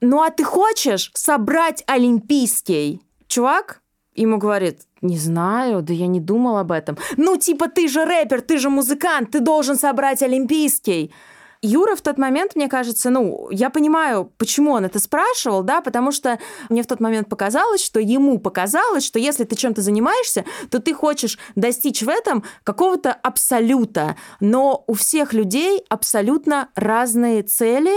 Ну 0.00 0.22
а 0.22 0.30
ты 0.30 0.44
хочешь 0.44 1.10
собрать 1.14 1.82
Олимпийский? 1.86 3.00
Чувак 3.26 3.80
ему 4.14 4.36
говорит, 4.38 4.80
не 5.02 5.18
знаю, 5.18 5.82
да 5.82 5.92
я 5.92 6.06
не 6.06 6.20
думал 6.20 6.56
об 6.56 6.72
этом. 6.72 6.96
Ну, 7.16 7.36
типа, 7.36 7.68
ты 7.68 7.88
же 7.88 8.04
рэпер, 8.04 8.40
ты 8.40 8.58
же 8.58 8.70
музыкант, 8.70 9.30
ты 9.32 9.40
должен 9.40 9.76
собрать 9.76 10.22
Олимпийский. 10.22 11.12
Юра 11.64 11.94
в 11.94 12.02
тот 12.02 12.18
момент, 12.18 12.56
мне 12.56 12.68
кажется, 12.68 13.08
ну, 13.08 13.48
я 13.50 13.70
понимаю, 13.70 14.32
почему 14.36 14.72
он 14.72 14.84
это 14.84 14.98
спрашивал, 14.98 15.62
да, 15.62 15.80
потому 15.80 16.10
что 16.10 16.40
мне 16.68 16.82
в 16.82 16.88
тот 16.88 16.98
момент 16.98 17.28
показалось, 17.28 17.84
что 17.84 18.00
ему 18.00 18.40
показалось, 18.40 19.04
что 19.04 19.20
если 19.20 19.44
ты 19.44 19.54
чем-то 19.54 19.80
занимаешься, 19.80 20.44
то 20.70 20.80
ты 20.80 20.92
хочешь 20.92 21.38
достичь 21.54 22.02
в 22.02 22.08
этом 22.08 22.42
какого-то 22.64 23.12
абсолюта. 23.12 24.16
Но 24.40 24.82
у 24.88 24.94
всех 24.94 25.32
людей 25.32 25.84
абсолютно 25.88 26.68
разные 26.74 27.44
цели, 27.44 27.94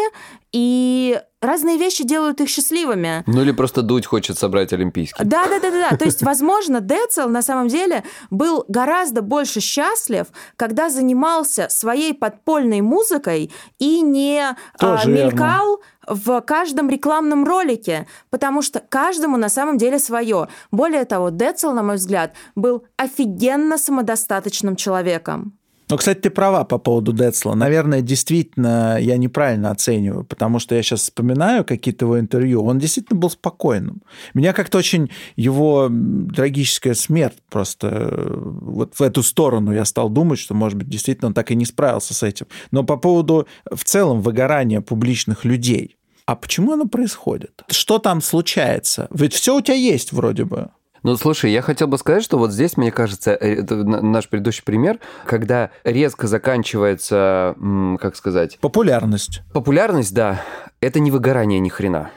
и 0.55 1.19
разные 1.41 1.77
вещи 1.77 2.05
делают 2.05 2.39
их 2.39 2.47
счастливыми. 2.47 3.25
Ну 3.27 3.41
или 3.41 3.51
просто 3.51 3.81
Дудь 3.81 4.05
хочет 4.05 4.39
собрать 4.39 4.71
Олимпийский. 4.71 5.21
Да, 5.25 5.47
да, 5.49 5.59
да, 5.59 5.69
да, 5.69 5.89
да. 5.89 5.97
То 5.97 6.05
есть, 6.05 6.21
возможно, 6.23 6.79
Децл 6.79 7.27
на 7.27 7.41
самом 7.41 7.67
деле 7.67 8.05
был 8.29 8.63
гораздо 8.69 9.21
больше 9.21 9.59
счастлив, 9.59 10.27
когда 10.55 10.89
занимался 10.89 11.67
своей 11.69 12.13
подпольной 12.13 12.79
музыкой 12.79 13.51
и 13.79 13.99
не 13.99 14.39
а, 14.47 14.55
Тоже 14.79 15.11
верно. 15.11 15.31
мелькал 15.31 15.81
в 16.07 16.39
каждом 16.39 16.89
рекламном 16.89 17.43
ролике, 17.43 18.07
потому 18.29 18.61
что 18.61 18.79
каждому 18.79 19.35
на 19.35 19.49
самом 19.49 19.77
деле 19.77 19.99
свое. 19.99 20.47
Более 20.71 21.03
того, 21.03 21.31
Децл, 21.31 21.71
на 21.71 21.83
мой 21.83 21.97
взгляд, 21.97 22.33
был 22.55 22.85
офигенно 22.95 23.77
самодостаточным 23.77 24.77
человеком. 24.77 25.57
Ну, 25.89 25.97
кстати, 25.97 26.19
ты 26.19 26.29
права 26.31 26.63
по 26.63 26.79
поводу 26.79 27.13
Децла. 27.13 27.53
Наверное, 27.53 28.01
действительно, 28.01 28.97
я 28.99 29.17
неправильно 29.17 29.69
оцениваю, 29.69 30.23
потому 30.23 30.59
что 30.59 30.73
я 30.73 30.81
сейчас 30.81 31.01
вспоминаю 31.01 31.63
какие-то 31.63 32.05
его 32.05 32.19
интервью. 32.19 32.63
Он 32.65 32.79
действительно 32.79 33.19
был 33.19 33.29
спокойным. 33.29 34.01
Меня 34.33 34.53
как-то 34.53 34.79
очень 34.79 35.11
его 35.35 35.91
трагическая 36.35 36.95
смерть 36.95 37.37
просто 37.49 37.87
э, 37.87 38.33
вот 38.35 38.95
в 38.95 39.01
эту 39.01 39.21
сторону 39.21 39.73
я 39.73 39.85
стал 39.85 40.09
думать, 40.09 40.39
что, 40.39 40.55
может 40.55 40.77
быть, 40.77 40.89
действительно 40.89 41.27
он 41.27 41.33
так 41.33 41.51
и 41.51 41.55
не 41.55 41.65
справился 41.65 42.13
с 42.13 42.23
этим. 42.23 42.47
Но 42.71 42.83
по 42.83 42.97
поводу 42.97 43.47
в 43.71 43.83
целом 43.83 44.21
выгорания 44.21 44.81
публичных 44.81 45.45
людей. 45.45 45.97
А 46.25 46.35
почему 46.35 46.73
оно 46.73 46.87
происходит? 46.87 47.63
Что 47.69 47.99
там 47.99 48.21
случается? 48.21 49.07
Ведь 49.11 49.33
все 49.33 49.55
у 49.55 49.61
тебя 49.61 49.75
есть 49.75 50.11
вроде 50.11 50.45
бы. 50.45 50.69
Ну, 51.05 51.15
слушай, 51.17 51.51
я 51.51 51.61
хотел 51.61 51.85
бы 51.87 51.99
сказать, 51.99 52.23
что 52.23 52.39
вот 52.39 52.51
здесь, 52.51 52.77
мне 52.77 52.91
кажется, 52.91 53.29
э, 53.39 53.61
это 53.61 53.75
на- 53.75 54.01
наш 54.01 54.27
предыдущий 54.27 54.63
пример, 54.63 54.99
когда 55.27 55.69
резко 55.83 56.25
заканчивается, 56.25 57.55
как 58.01 58.15
сказать, 58.15 58.57
Популярность. 58.59 59.43
популярность, 59.53 60.15
да, 60.15 60.41
это 60.81 60.99
не 60.99 61.11
выгорание 61.11 61.59
ни 61.59 61.69
хрена. 61.69 62.09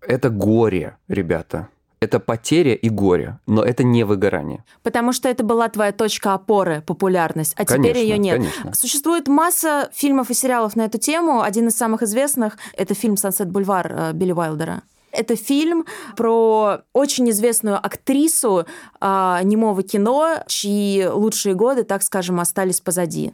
Это 0.00 0.30
горе, 0.30 0.96
ребята. 1.08 1.66
Это 1.98 2.20
потеря 2.20 2.74
и 2.74 2.88
горе, 2.88 3.40
но 3.48 3.64
это 3.64 3.82
не 3.82 4.04
выгорание. 4.04 4.62
Потому 4.84 5.12
что 5.12 5.28
это 5.28 5.42
была 5.42 5.68
твоя 5.68 5.90
точка 5.90 6.34
опоры, 6.34 6.82
популярность, 6.86 7.52
а 7.56 7.64
теперь 7.64 7.94
Конечно, 7.94 7.98
ее 7.98 8.18
нет. 8.18 8.36
конечно. 8.36 8.74
Существует 8.74 9.26
масса 9.26 9.90
фильмов 9.92 10.30
и 10.30 10.34
сериалов 10.34 10.76
на 10.76 10.82
эту 10.84 10.98
тему. 10.98 11.40
Один 11.40 11.66
из 11.66 11.76
самых 11.76 12.04
известных– 12.04 12.58
это 12.76 12.94
фильм 12.94 13.16
«Сансет 13.16 13.50
Бульвар» 13.50 13.92
э, 13.92 14.12
Билли 14.12 14.30
Уайлдера. 14.30 14.82
Это 15.16 15.34
фильм 15.34 15.86
про 16.16 16.82
очень 16.92 17.30
известную 17.30 17.76
актрису 17.76 18.66
а, 19.00 19.42
немого 19.42 19.82
кино, 19.82 20.44
чьи 20.46 21.06
лучшие 21.06 21.54
годы, 21.54 21.84
так 21.84 22.02
скажем, 22.02 22.38
остались 22.38 22.80
позади. 22.80 23.32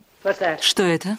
Что 0.61 0.83
это? 0.85 1.18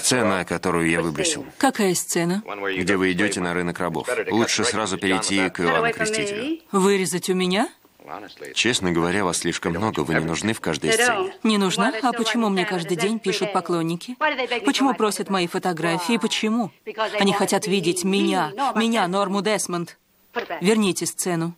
Сцена, 0.00 0.44
которую 0.44 0.88
я 0.88 1.00
выбросил. 1.00 1.44
Какая 1.58 1.94
сцена? 1.94 2.42
Где 2.78 2.96
вы 2.96 3.10
идете 3.12 3.40
на 3.40 3.54
рынок 3.54 3.78
рабов. 3.80 4.08
Лучше 4.30 4.64
сразу 4.64 4.98
перейти 4.98 5.48
к 5.50 5.60
Иоанну 5.60 5.92
Крестителю. 5.92 6.60
Вырезать 6.70 7.28
у 7.30 7.34
меня? 7.34 7.68
Честно 8.54 8.92
говоря, 8.92 9.24
вас 9.24 9.38
слишком 9.38 9.72
много, 9.72 10.00
вы 10.00 10.14
не 10.14 10.20
нужны 10.20 10.52
в 10.52 10.60
каждой 10.60 10.92
сцене. 10.92 11.34
Не 11.42 11.58
нужна? 11.58 11.92
А 12.02 12.12
почему 12.12 12.48
мне 12.48 12.64
каждый 12.64 12.96
день 12.96 13.18
пишут 13.18 13.52
поклонники? 13.52 14.16
Почему 14.64 14.94
просят 14.94 15.30
мои 15.30 15.46
фотографии? 15.46 16.18
Почему? 16.18 16.70
Они 17.18 17.32
хотят 17.32 17.66
видеть 17.66 18.04
меня, 18.04 18.52
меня, 18.74 19.06
Норму 19.08 19.42
Десмонд. 19.42 19.98
Верните 20.60 21.06
сцену. 21.06 21.54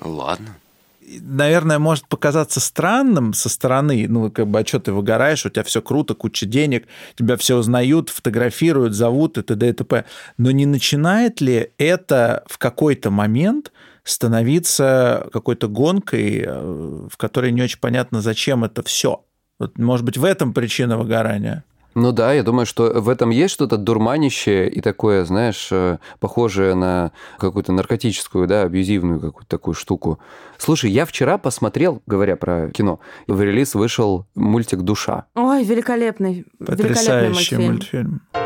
Ладно. 0.00 0.56
наверное, 1.00 1.78
может 1.78 2.06
показаться 2.06 2.60
странным 2.60 3.32
со 3.34 3.48
стороны, 3.48 4.06
ну, 4.08 4.30
как 4.30 4.46
бы, 4.46 4.60
а 4.60 4.66
что 4.66 4.78
ты 4.78 4.92
выгораешь, 4.92 5.44
у 5.44 5.50
тебя 5.50 5.64
все 5.64 5.82
круто, 5.82 6.14
куча 6.14 6.46
денег, 6.46 6.86
тебя 7.16 7.36
все 7.36 7.56
узнают, 7.56 8.08
фотографируют, 8.08 8.94
зовут 8.94 9.38
и 9.38 9.42
т.д. 9.42 9.68
и 9.68 9.72
т.п. 9.72 10.04
Но 10.38 10.50
не 10.52 10.66
начинает 10.66 11.40
ли 11.40 11.72
это 11.78 12.44
в 12.46 12.58
какой-то 12.58 13.10
момент 13.10 13.72
становиться 14.04 15.28
какой-то 15.32 15.68
гонкой, 15.68 16.44
э, 16.46 17.06
в 17.10 17.16
которой 17.16 17.52
не 17.52 17.62
очень 17.62 17.80
понятно, 17.80 18.20
зачем 18.20 18.64
это 18.64 18.82
все? 18.82 19.24
Вот, 19.58 19.78
может 19.78 20.04
быть, 20.04 20.16
в 20.16 20.24
этом 20.24 20.52
причина 20.52 20.98
выгорания? 20.98 21.64
Ну 21.94 22.10
да, 22.12 22.32
я 22.32 22.42
думаю, 22.42 22.64
что 22.64 23.00
в 23.02 23.08
этом 23.08 23.30
есть 23.30 23.52
что-то 23.52 23.76
дурманящее 23.76 24.68
и 24.70 24.80
такое, 24.80 25.24
знаешь, 25.24 25.68
э, 25.70 25.98
похожее 26.20 26.74
на 26.74 27.12
какую-то 27.38 27.72
наркотическую, 27.72 28.46
да, 28.46 28.62
абьюзивную 28.62 29.20
какую-то 29.20 29.48
такую 29.48 29.74
штуку. 29.74 30.18
Слушай, 30.56 30.90
я 30.90 31.04
вчера 31.04 31.36
посмотрел, 31.36 32.00
говоря 32.06 32.36
про 32.36 32.70
кино, 32.70 33.00
в 33.26 33.40
релиз 33.42 33.74
вышел 33.74 34.26
мультик 34.34 34.80
«Душа». 34.80 35.26
Ой, 35.34 35.64
великолепный, 35.64 36.46
Потрясающий 36.58 37.56
великолепный 37.56 37.68
мультфильм. 37.68 38.12
мультфильм. 38.12 38.41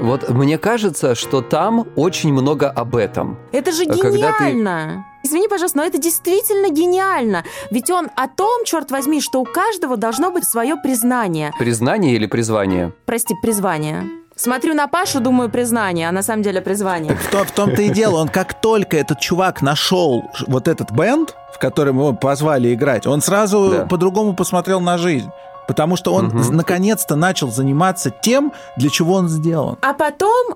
Вот 0.00 0.28
мне 0.28 0.58
кажется, 0.58 1.14
что 1.14 1.40
там 1.40 1.86
очень 1.96 2.32
много 2.32 2.68
об 2.70 2.96
этом. 2.96 3.38
Это 3.52 3.72
же 3.72 3.84
ты- 3.86 3.94
гениально! 3.94 5.04
Извини, 5.22 5.48
пожалуйста, 5.48 5.78
но 5.78 5.84
это 5.84 5.98
действительно 5.98 6.68
гениально. 6.70 7.42
Ведь 7.70 7.90
он 7.90 8.08
о 8.14 8.28
том, 8.28 8.64
черт 8.64 8.90
возьми, 8.90 9.20
что 9.20 9.40
у 9.40 9.44
каждого 9.44 9.96
должно 9.96 10.30
быть 10.30 10.44
свое 10.44 10.76
признание. 10.76 11.52
Признание 11.58 12.14
или 12.14 12.26
призвание? 12.26 12.92
Прости, 13.06 13.34
призвание. 13.42 14.04
Смотрю 14.36 14.74
на 14.74 14.86
Пашу, 14.86 15.18
думаю, 15.20 15.48
признание, 15.50 16.08
а 16.08 16.12
на 16.12 16.22
самом 16.22 16.42
деле 16.42 16.60
призвание. 16.60 17.14
В, 17.16 17.30
то- 17.30 17.44
в 17.44 17.50
том-то 17.50 17.80
и 17.82 17.88
дело, 17.88 18.18
он 18.18 18.28
как 18.28 18.60
только 18.60 18.98
этот 18.98 19.18
чувак 19.18 19.62
нашел 19.62 20.30
вот 20.46 20.68
этот 20.68 20.92
бенд, 20.92 21.34
в 21.54 21.58
котором 21.58 21.96
его 21.96 22.12
позвали 22.12 22.72
играть, 22.74 23.06
он 23.06 23.22
сразу 23.22 23.70
Да. 23.70 23.86
по-другому 23.86 24.34
посмотрел 24.36 24.80
на 24.80 24.98
жизнь. 24.98 25.30
Потому 25.66 25.96
что 25.96 26.14
он 26.14 26.26
Мгм. 26.26 26.56
наконец-то 26.56 27.16
начал 27.16 27.50
заниматься 27.50 28.10
тем, 28.10 28.52
для 28.76 28.90
чего 28.90 29.14
он 29.14 29.28
сделан. 29.28 29.76
А 29.82 29.92
потом, 29.94 30.54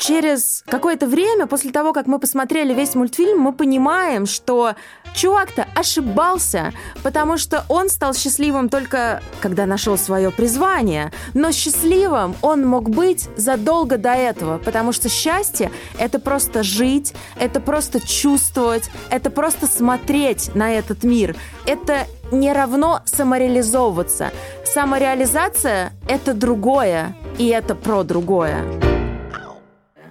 через 0.00 0.64
какое-то 0.66 1.06
время, 1.06 1.46
после 1.46 1.70
того, 1.70 1.92
как 1.92 2.06
мы 2.06 2.18
посмотрели 2.18 2.72
весь 2.72 2.94
мультфильм, 2.94 3.38
мы 3.38 3.52
понимаем, 3.52 4.26
что 4.26 4.74
чувак-то 5.14 5.66
ошибался, 5.74 6.72
потому 7.02 7.36
что 7.36 7.64
он 7.68 7.88
стал 7.90 8.14
счастливым 8.14 8.68
только 8.68 9.22
когда 9.40 9.66
нашел 9.66 9.98
свое 9.98 10.30
призвание. 10.30 11.12
Но 11.34 11.52
счастливым 11.52 12.34
он 12.40 12.66
мог 12.66 12.88
быть 12.88 13.28
задолго 13.36 13.98
до 13.98 14.14
этого, 14.14 14.58
потому 14.58 14.92
что 14.92 15.08
счастье— 15.08 15.70
это 15.98 16.18
просто 16.18 16.62
жить, 16.62 17.14
это 17.38 17.60
просто 17.60 18.00
чувствовать, 18.00 18.90
это 19.10 19.30
просто 19.30 19.66
смотреть 19.66 20.54
на 20.54 20.72
этот 20.72 21.04
мир. 21.04 21.36
Это 21.66 22.06
не 22.32 22.52
равно 22.52 23.02
самореализовываться. 23.04 24.30
Самореализация— 24.64 25.92
это 26.08 26.32
другое, 26.32 27.14
и 27.38 27.48
это 27.48 27.74
про 27.74 28.02
другое. 28.02 28.89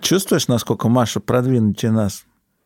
Чувствуешь, 0.02 0.48
насколько 0.48 0.88
Маша 0.90 1.20
продвинутее 1.20 1.92
нас? 1.92 2.26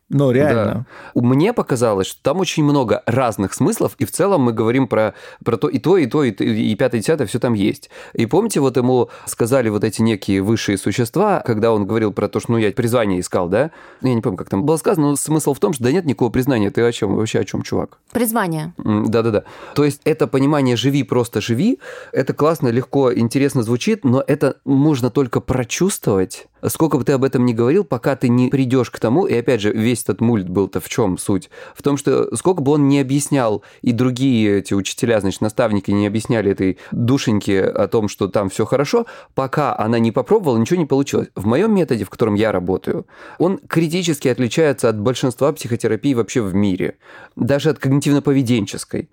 Ну, 0.09 0.29
реально. 0.31 0.85
Да. 1.15 1.21
Мне 1.21 1.53
показалось, 1.53 2.05
что 2.07 2.21
там 2.21 2.39
очень 2.39 2.63
много 2.63 3.01
разных 3.07 3.53
смыслов, 3.53 3.95
и 3.97 4.05
в 4.05 4.11
целом 4.11 4.41
мы 4.41 4.51
говорим 4.53 4.87
про, 4.87 5.15
про 5.43 5.57
то 5.57 5.69
и 5.69 5.79
то, 5.79 5.97
и 5.97 6.05
то, 6.05 6.23
и, 6.23 6.29
т- 6.31 6.43
и 6.45 6.75
пятое, 6.75 6.99
и 6.99 7.01
десятое, 7.01 7.25
все 7.25 7.39
там 7.39 7.53
есть. 7.53 7.89
И 8.13 8.27
помните, 8.27 8.59
вот 8.59 8.77
ему 8.77 9.09
сказали 9.25 9.69
вот 9.69 9.83
эти 9.83 10.03
некие 10.03 10.41
высшие 10.43 10.77
существа, 10.77 11.41
когда 11.43 11.71
он 11.73 11.87
говорил 11.87 12.11
про 12.13 12.27
то, 12.27 12.39
что 12.39 12.51
ну 12.51 12.57
я 12.59 12.71
призвание 12.73 13.21
искал, 13.21 13.47
да? 13.47 13.71
Ну, 14.01 14.09
Я 14.09 14.13
не 14.13 14.21
помню, 14.21 14.37
как 14.37 14.49
там 14.49 14.65
было 14.65 14.77
сказано, 14.77 15.11
но 15.11 15.15
смысл 15.15 15.55
в 15.55 15.59
том, 15.59 15.73
что 15.73 15.83
да 15.83 15.91
нет 15.91 16.05
никакого 16.05 16.29
признания. 16.29 16.69
Ты 16.69 16.81
о 16.81 16.91
чем? 16.91 17.15
Вообще 17.15 17.39
о 17.39 17.45
чем, 17.45 17.63
чувак? 17.63 17.97
Призвание. 18.11 18.73
Да-да-да. 18.77 19.45
То 19.73 19.83
есть 19.83 20.01
это 20.03 20.27
понимание 20.27 20.75
«живи, 20.75 21.01
просто 21.03 21.41
живи», 21.41 21.79
это 22.11 22.33
классно, 22.33 22.67
легко, 22.67 23.11
интересно 23.11 23.63
звучит, 23.63 24.03
но 24.03 24.23
это 24.27 24.57
можно 24.63 25.09
только 25.09 25.39
прочувствовать, 25.39 26.47
сколько 26.67 26.97
бы 26.97 27.03
ты 27.03 27.13
об 27.13 27.23
этом 27.23 27.45
ни 27.45 27.53
говорил, 27.53 27.83
пока 27.83 28.15
ты 28.15 28.29
не 28.29 28.49
придешь 28.49 28.89
к 28.89 28.99
тому, 28.99 29.25
и 29.25 29.35
опять 29.35 29.61
же, 29.61 29.71
весь 29.71 30.03
этот 30.03 30.21
мульт 30.21 30.47
был-то 30.49 30.79
в 30.79 30.89
чем 30.89 31.17
суть? 31.17 31.49
В 31.75 31.81
том, 31.81 31.97
что 31.97 32.35
сколько 32.35 32.61
бы 32.61 32.73
он 32.73 32.87
ни 32.87 32.97
объяснял, 32.97 33.63
и 33.81 33.91
другие 33.91 34.59
эти 34.59 34.73
учителя, 34.73 35.19
значит, 35.19 35.41
наставники 35.41 35.91
не 35.91 36.07
объясняли 36.07 36.51
этой 36.51 36.77
душеньке 36.91 37.63
о 37.63 37.87
том, 37.87 38.07
что 38.07 38.27
там 38.27 38.49
все 38.49 38.65
хорошо, 38.65 39.05
пока 39.35 39.77
она 39.77 39.99
не 39.99 40.11
попробовала, 40.11 40.57
ничего 40.57 40.79
не 40.79 40.85
получилось. 40.85 41.29
В 41.35 41.45
моем 41.45 41.73
методе, 41.73 42.05
в 42.05 42.09
котором 42.09 42.35
я 42.35 42.51
работаю, 42.51 43.05
он 43.37 43.59
критически 43.67 44.27
отличается 44.27 44.89
от 44.89 44.99
большинства 44.99 45.51
психотерапий 45.51 46.13
вообще 46.13 46.41
в 46.41 46.53
мире, 46.53 46.97
даже 47.35 47.69
от 47.69 47.79
когнитивно-поведенческой. 47.79 49.09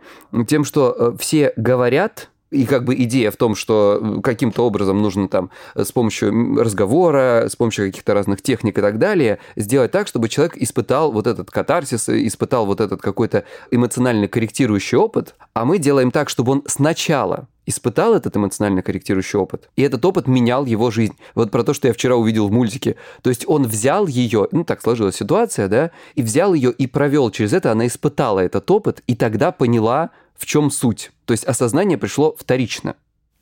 Тем, 0.46 0.64
что 0.64 0.94
э, 0.98 1.16
все 1.18 1.52
говорят, 1.56 2.30
и 2.50 2.66
как 2.66 2.84
бы 2.84 2.94
идея 2.94 3.30
в 3.30 3.36
том, 3.36 3.54
что 3.54 4.20
каким-то 4.22 4.66
образом 4.66 5.00
нужно 5.00 5.28
там 5.28 5.50
э, 5.74 5.84
с 5.84 5.92
помощью 5.92 6.56
разговора, 6.56 7.46
с 7.48 7.56
помощью 7.56 7.86
каких-то 7.86 8.14
разных 8.14 8.42
техник 8.42 8.78
и 8.78 8.80
так 8.80 8.98
далее, 8.98 9.38
сделать 9.56 9.92
так, 9.92 10.06
чтобы 10.06 10.28
человек 10.28 10.56
испытал 10.56 11.12
вот 11.12 11.26
этот 11.26 11.50
катарсис, 11.50 12.08
э, 12.08 12.26
испытал 12.26 12.66
вот 12.66 12.80
этот 12.80 13.00
какой-то 13.00 13.44
эмоционально 13.70 14.28
корректирующий 14.28 14.98
опыт, 14.98 15.34
а 15.54 15.64
мы 15.64 15.78
делаем 15.78 16.10
так, 16.10 16.28
чтобы 16.28 16.52
он 16.52 16.62
сначала 16.66 17.48
испытал 17.66 18.14
этот 18.14 18.36
эмоционально 18.36 18.82
корректирующий 18.82 19.38
опыт, 19.38 19.70
и 19.76 19.82
этот 19.82 20.04
опыт 20.04 20.26
менял 20.26 20.64
его 20.66 20.90
жизнь. 20.90 21.16
Вот 21.34 21.50
про 21.50 21.62
то, 21.62 21.72
что 21.72 21.88
я 21.88 21.94
вчера 21.94 22.16
увидел 22.16 22.48
в 22.48 22.52
мультике. 22.52 22.96
То 23.22 23.30
есть 23.30 23.44
он 23.46 23.64
взял 23.66 24.06
ее, 24.06 24.48
ну 24.50 24.64
так 24.64 24.82
сложилась 24.82 25.16
ситуация, 25.16 25.68
да, 25.68 25.90
и 26.16 26.22
взял 26.22 26.52
ее 26.52 26.72
и 26.72 26.86
провел 26.88 27.30
через 27.30 27.52
это, 27.52 27.70
она 27.70 27.86
испытала 27.86 28.40
этот 28.40 28.68
опыт, 28.70 29.02
и 29.06 29.14
тогда 29.14 29.52
поняла, 29.52 30.10
в 30.40 30.46
чем 30.46 30.70
суть. 30.70 31.12
То 31.26 31.32
есть 31.32 31.44
осознание 31.44 31.98
пришло 31.98 32.34
вторично. 32.36 32.96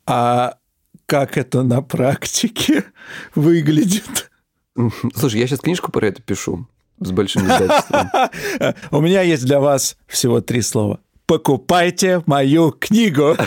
А 0.05 0.57
как 1.05 1.37
это 1.37 1.63
на 1.63 1.81
практике 1.81 2.83
выглядит? 3.35 4.29
Слушай, 5.15 5.39
я 5.39 5.47
сейчас 5.47 5.61
книжку 5.61 5.91
про 5.91 6.07
это 6.07 6.21
пишу 6.21 6.67
с 6.99 7.11
большим 7.11 7.43
издательством. 7.45 8.09
У 8.91 8.99
меня 8.99 9.21
есть 9.21 9.45
для 9.45 9.61
вас 9.61 9.95
всего 10.07 10.41
три 10.41 10.61
слова. 10.61 10.99
Покупайте 11.29 12.23
мою 12.25 12.71
книгу. 12.71 13.37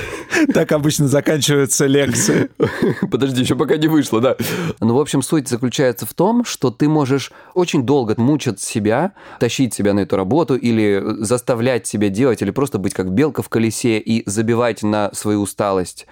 Так 0.54 0.72
обычно 0.72 1.08
заканчиваются 1.08 1.86
лекции. 1.86 2.48
Подожди, 3.10 3.42
еще 3.42 3.54
пока 3.54 3.76
не 3.76 3.86
вышло, 3.86 4.20
да. 4.20 4.36
Ну, 4.80 4.94
в 4.94 5.00
общем, 5.00 5.22
суть 5.22 5.46
заключается 5.46 6.06
в 6.06 6.14
том, 6.14 6.44
что 6.44 6.70
ты 6.70 6.88
можешь 6.88 7.32
очень 7.54 7.84
долго 7.84 8.14
мучить 8.16 8.60
себя, 8.60 9.12
тащить 9.38 9.74
себя 9.74 9.94
на 9.94 10.00
эту 10.00 10.16
работу 10.16 10.56
или 10.56 11.00
заставлять 11.18 11.86
себя 11.86 12.08
делать, 12.08 12.42
или 12.42 12.50
просто 12.50 12.78
быть 12.78 12.94
как 12.94 13.12
белка 13.12 13.42
в 13.42 13.48
колесе 13.48 13.98
и 13.98 14.28
забивать 14.28 14.82
на 14.82 15.10
свою 15.12 15.42
усталость. 15.42 16.06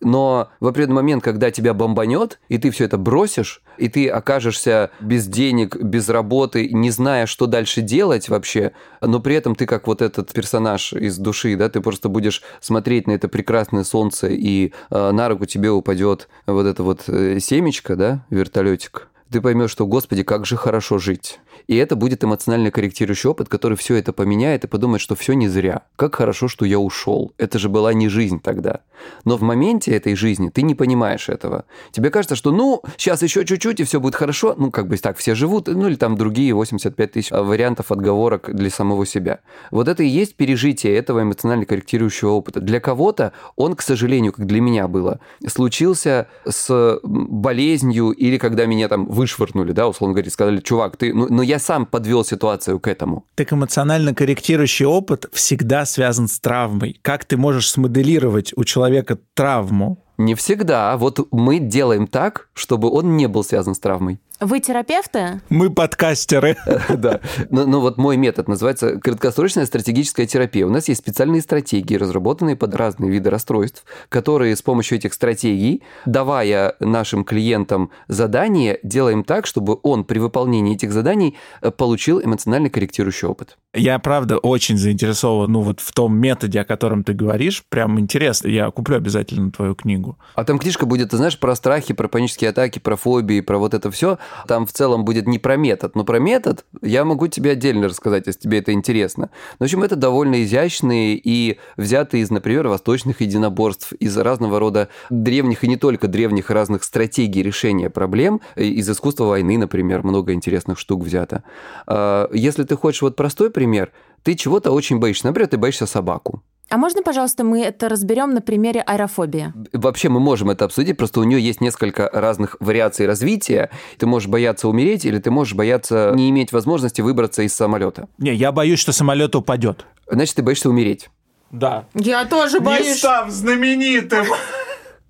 Но 0.00 0.48
в 0.60 0.66
определенный 0.66 0.96
момент, 0.96 1.22
когда 1.22 1.50
тебя 1.50 1.74
бомбанет, 1.74 2.40
и 2.48 2.58
ты 2.58 2.70
все 2.70 2.84
это 2.84 2.96
бросишь, 2.96 3.62
и 3.76 3.88
ты 3.88 4.08
окажешься 4.08 4.90
без 5.00 5.26
денег, 5.26 5.76
без 5.76 6.08
работы, 6.08 6.70
не 6.70 6.90
зная, 6.90 7.26
что 7.26 7.46
дальше 7.46 7.82
делать 7.82 8.28
вообще, 8.28 8.72
но 9.00 9.20
при 9.20 9.34
этом 9.34 9.54
ты 9.54 9.66
как 9.66 9.86
вот 9.86 10.00
этот 10.00 10.32
персонаж 10.32 10.92
из 10.94 11.18
души, 11.18 11.56
да, 11.56 11.68
ты 11.68 11.80
просто 11.80 12.08
будешь 12.08 12.42
смотреть 12.60 13.06
на 13.06 13.12
это 13.12 13.28
прекрасное 13.28 13.84
солнце, 13.84 14.28
и 14.28 14.72
э, 14.90 15.10
на 15.10 15.28
руку 15.28 15.44
тебе 15.44 15.70
упадет 15.70 16.28
вот 16.46 16.66
это 16.66 16.82
вот 16.82 17.04
э, 17.08 17.38
семечко, 17.40 17.94
да, 17.96 18.24
вертолетик. 18.30 19.08
Ты 19.30 19.40
поймешь, 19.40 19.70
что, 19.70 19.86
господи, 19.86 20.24
как 20.24 20.44
же 20.44 20.56
хорошо 20.56 20.98
жить. 20.98 21.38
И 21.66 21.76
это 21.76 21.96
будет 21.96 22.24
эмоционально 22.24 22.70
корректирующий 22.70 23.30
опыт, 23.30 23.48
который 23.48 23.76
все 23.76 23.94
это 23.96 24.12
поменяет 24.12 24.64
и 24.64 24.68
подумает, 24.68 25.00
что 25.00 25.14
все 25.14 25.34
не 25.34 25.48
зря. 25.48 25.82
Как 25.96 26.14
хорошо, 26.14 26.48
что 26.48 26.64
я 26.64 26.78
ушел. 26.78 27.32
Это 27.38 27.58
же 27.58 27.68
была 27.68 27.92
не 27.92 28.08
жизнь 28.08 28.40
тогда. 28.40 28.80
Но 29.24 29.36
в 29.36 29.42
моменте 29.42 29.92
этой 29.92 30.14
жизни 30.14 30.48
ты 30.50 30.62
не 30.62 30.74
понимаешь 30.74 31.28
этого. 31.28 31.64
Тебе 31.92 32.10
кажется, 32.10 32.36
что 32.36 32.52
ну, 32.52 32.82
сейчас 32.96 33.22
еще 33.22 33.44
чуть-чуть, 33.44 33.80
и 33.80 33.84
все 33.84 34.00
будет 34.00 34.14
хорошо. 34.14 34.54
Ну, 34.56 34.70
как 34.70 34.88
бы 34.88 34.96
так 34.96 35.16
все 35.16 35.34
живут. 35.34 35.68
Ну, 35.68 35.88
или 35.88 35.96
там 35.96 36.16
другие 36.16 36.54
85 36.54 37.12
тысяч 37.12 37.30
вариантов 37.30 37.92
отговорок 37.92 38.54
для 38.54 38.70
самого 38.70 39.06
себя. 39.06 39.40
Вот 39.70 39.88
это 39.88 40.02
и 40.02 40.08
есть 40.08 40.34
пережитие 40.34 40.96
этого 40.96 41.22
эмоционально 41.22 41.66
корректирующего 41.66 42.30
опыта. 42.30 42.60
Для 42.60 42.80
кого-то 42.80 43.32
он, 43.56 43.74
к 43.74 43.82
сожалению, 43.82 44.32
как 44.32 44.46
для 44.46 44.60
меня 44.60 44.88
было, 44.88 45.20
случился 45.46 46.28
с 46.44 47.00
болезнью 47.02 48.10
или 48.10 48.38
когда 48.38 48.66
меня 48.66 48.88
там 48.88 49.06
вышвырнули, 49.06 49.72
да, 49.72 49.88
условно 49.88 50.14
говоря, 50.14 50.30
сказали, 50.30 50.60
чувак, 50.60 50.96
ты, 50.96 51.12
ну, 51.14 51.26
но 51.30 51.42
я 51.50 51.58
сам 51.58 51.84
подвел 51.84 52.24
ситуацию 52.24 52.78
к 52.78 52.86
этому. 52.86 53.24
Так 53.34 53.52
эмоционально 53.52 54.14
корректирующий 54.14 54.86
опыт 54.86 55.26
всегда 55.32 55.84
связан 55.84 56.28
с 56.28 56.38
травмой. 56.38 56.98
Как 57.02 57.24
ты 57.24 57.36
можешь 57.36 57.70
смоделировать 57.70 58.52
у 58.56 58.64
человека 58.64 59.18
травму? 59.34 59.98
Не 60.16 60.34
всегда. 60.34 60.96
Вот 60.96 61.26
мы 61.32 61.58
делаем 61.58 62.06
так, 62.06 62.48
чтобы 62.54 62.88
он 62.90 63.16
не 63.16 63.26
был 63.26 63.42
связан 63.42 63.74
с 63.74 63.80
травмой. 63.80 64.20
Вы 64.40 64.60
терапевты? 64.60 65.42
Мы 65.50 65.70
подкастеры. 65.70 66.56
Да. 67.00 67.20
Но, 67.50 67.66
но 67.66 67.80
вот 67.80 67.98
мой 67.98 68.16
метод 68.16 68.48
называется 68.48 68.98
краткосрочная 68.98 69.64
стратегическая 69.64 70.26
терапия. 70.26 70.66
У 70.66 70.70
нас 70.70 70.88
есть 70.88 71.00
специальные 71.00 71.40
стратегии, 71.40 71.94
разработанные 71.94 72.56
под 72.56 72.74
разные 72.74 73.10
виды 73.10 73.30
расстройств, 73.30 73.84
которые 74.08 74.56
с 74.56 74.62
помощью 74.62 74.98
этих 74.98 75.14
стратегий, 75.14 75.82
давая 76.04 76.74
нашим 76.80 77.24
клиентам 77.24 77.90
задание, 78.08 78.80
делаем 78.82 79.24
так, 79.24 79.46
чтобы 79.46 79.78
он 79.82 80.04
при 80.04 80.18
выполнении 80.18 80.74
этих 80.74 80.92
заданий 80.92 81.36
э, 81.62 81.70
получил 81.70 82.20
эмоционально 82.20 82.70
корректирующий 82.70 83.28
опыт. 83.28 83.56
Я, 83.72 83.98
правда, 83.98 84.38
очень 84.38 84.76
заинтересован 84.76 85.50
ну, 85.52 85.60
вот 85.60 85.80
в 85.80 85.92
том 85.92 86.16
методе, 86.16 86.60
о 86.60 86.64
котором 86.64 87.04
ты 87.04 87.12
говоришь. 87.12 87.62
Прям 87.68 88.00
интересно. 88.00 88.48
Я 88.48 88.70
куплю 88.70 88.96
обязательно 88.96 89.52
твою 89.52 89.74
книгу. 89.74 90.18
А 90.34 90.44
там 90.44 90.58
книжка 90.58 90.86
будет, 90.86 91.10
ты 91.10 91.16
знаешь, 91.16 91.38
про 91.38 91.54
страхи, 91.54 91.94
про 91.94 92.08
панические 92.08 92.50
атаки, 92.50 92.78
про 92.78 92.96
фобии, 92.96 93.40
про 93.40 93.58
вот 93.58 93.74
это 93.74 93.90
все. 93.90 94.18
Там 94.46 94.66
в 94.66 94.72
целом 94.72 95.04
будет 95.04 95.26
не 95.26 95.38
про 95.38 95.56
метод, 95.56 95.94
но 95.94 96.04
про 96.04 96.18
метод 96.18 96.64
я 96.82 97.04
могу 97.04 97.28
тебе 97.28 97.52
отдельно 97.52 97.88
рассказать, 97.88 98.26
если 98.26 98.40
тебе 98.40 98.58
это 98.58 98.72
интересно. 98.72 99.30
В 99.58 99.64
общем, 99.64 99.82
это 99.82 99.96
довольно 99.96 100.42
изящные 100.42 101.14
и 101.16 101.58
взятые 101.76 102.22
из, 102.22 102.30
например, 102.30 102.68
восточных 102.68 103.20
единоборств, 103.20 103.92
из 103.92 104.16
разного 104.16 104.58
рода 104.58 104.88
древних 105.10 105.64
и 105.64 105.68
не 105.68 105.76
только 105.76 106.08
древних 106.08 106.50
разных 106.50 106.84
стратегий 106.84 107.42
решения 107.42 107.90
проблем, 107.90 108.40
из 108.56 108.88
искусства 108.88 109.24
войны, 109.24 109.58
например, 109.58 110.02
много 110.02 110.32
интересных 110.32 110.78
штук 110.78 111.04
взято. 111.04 111.42
А, 111.86 112.28
если 112.32 112.64
ты 112.64 112.76
хочешь 112.76 113.02
вот 113.02 113.16
простой 113.16 113.50
пример, 113.50 113.92
ты 114.22 114.34
чего-то 114.34 114.70
очень 114.72 114.98
боишься. 114.98 115.26
Например, 115.26 115.48
ты 115.48 115.56
боишься 115.56 115.86
собаку. 115.86 116.42
А 116.70 116.76
можно, 116.76 117.02
пожалуйста, 117.02 117.42
мы 117.42 117.62
это 117.64 117.88
разберем 117.88 118.32
на 118.32 118.40
примере 118.40 118.80
аэрофобии? 118.80 119.52
Вообще 119.72 120.08
мы 120.08 120.20
можем 120.20 120.50
это 120.50 120.64
обсудить, 120.64 120.96
просто 120.96 121.18
у 121.18 121.24
нее 121.24 121.40
есть 121.40 121.60
несколько 121.60 122.08
разных 122.12 122.56
вариаций 122.60 123.06
развития. 123.06 123.70
Ты 123.98 124.06
можешь 124.06 124.28
бояться 124.28 124.68
умереть, 124.68 125.04
или 125.04 125.18
ты 125.18 125.32
можешь 125.32 125.54
бояться 125.54 126.12
не 126.14 126.30
иметь 126.30 126.52
возможности 126.52 127.00
выбраться 127.00 127.42
из 127.42 127.54
самолета. 127.54 128.06
Не, 128.18 128.32
я 128.32 128.52
боюсь, 128.52 128.78
что 128.78 128.92
самолет 128.92 129.34
упадет. 129.34 129.84
Значит, 130.08 130.36
ты 130.36 130.42
боишься 130.42 130.70
умереть. 130.70 131.10
Да. 131.50 131.86
Я 131.94 132.24
тоже 132.24 132.60
боюсь. 132.60 132.86
Не 132.86 132.94
став 132.94 133.30
знаменитым. 133.30 134.26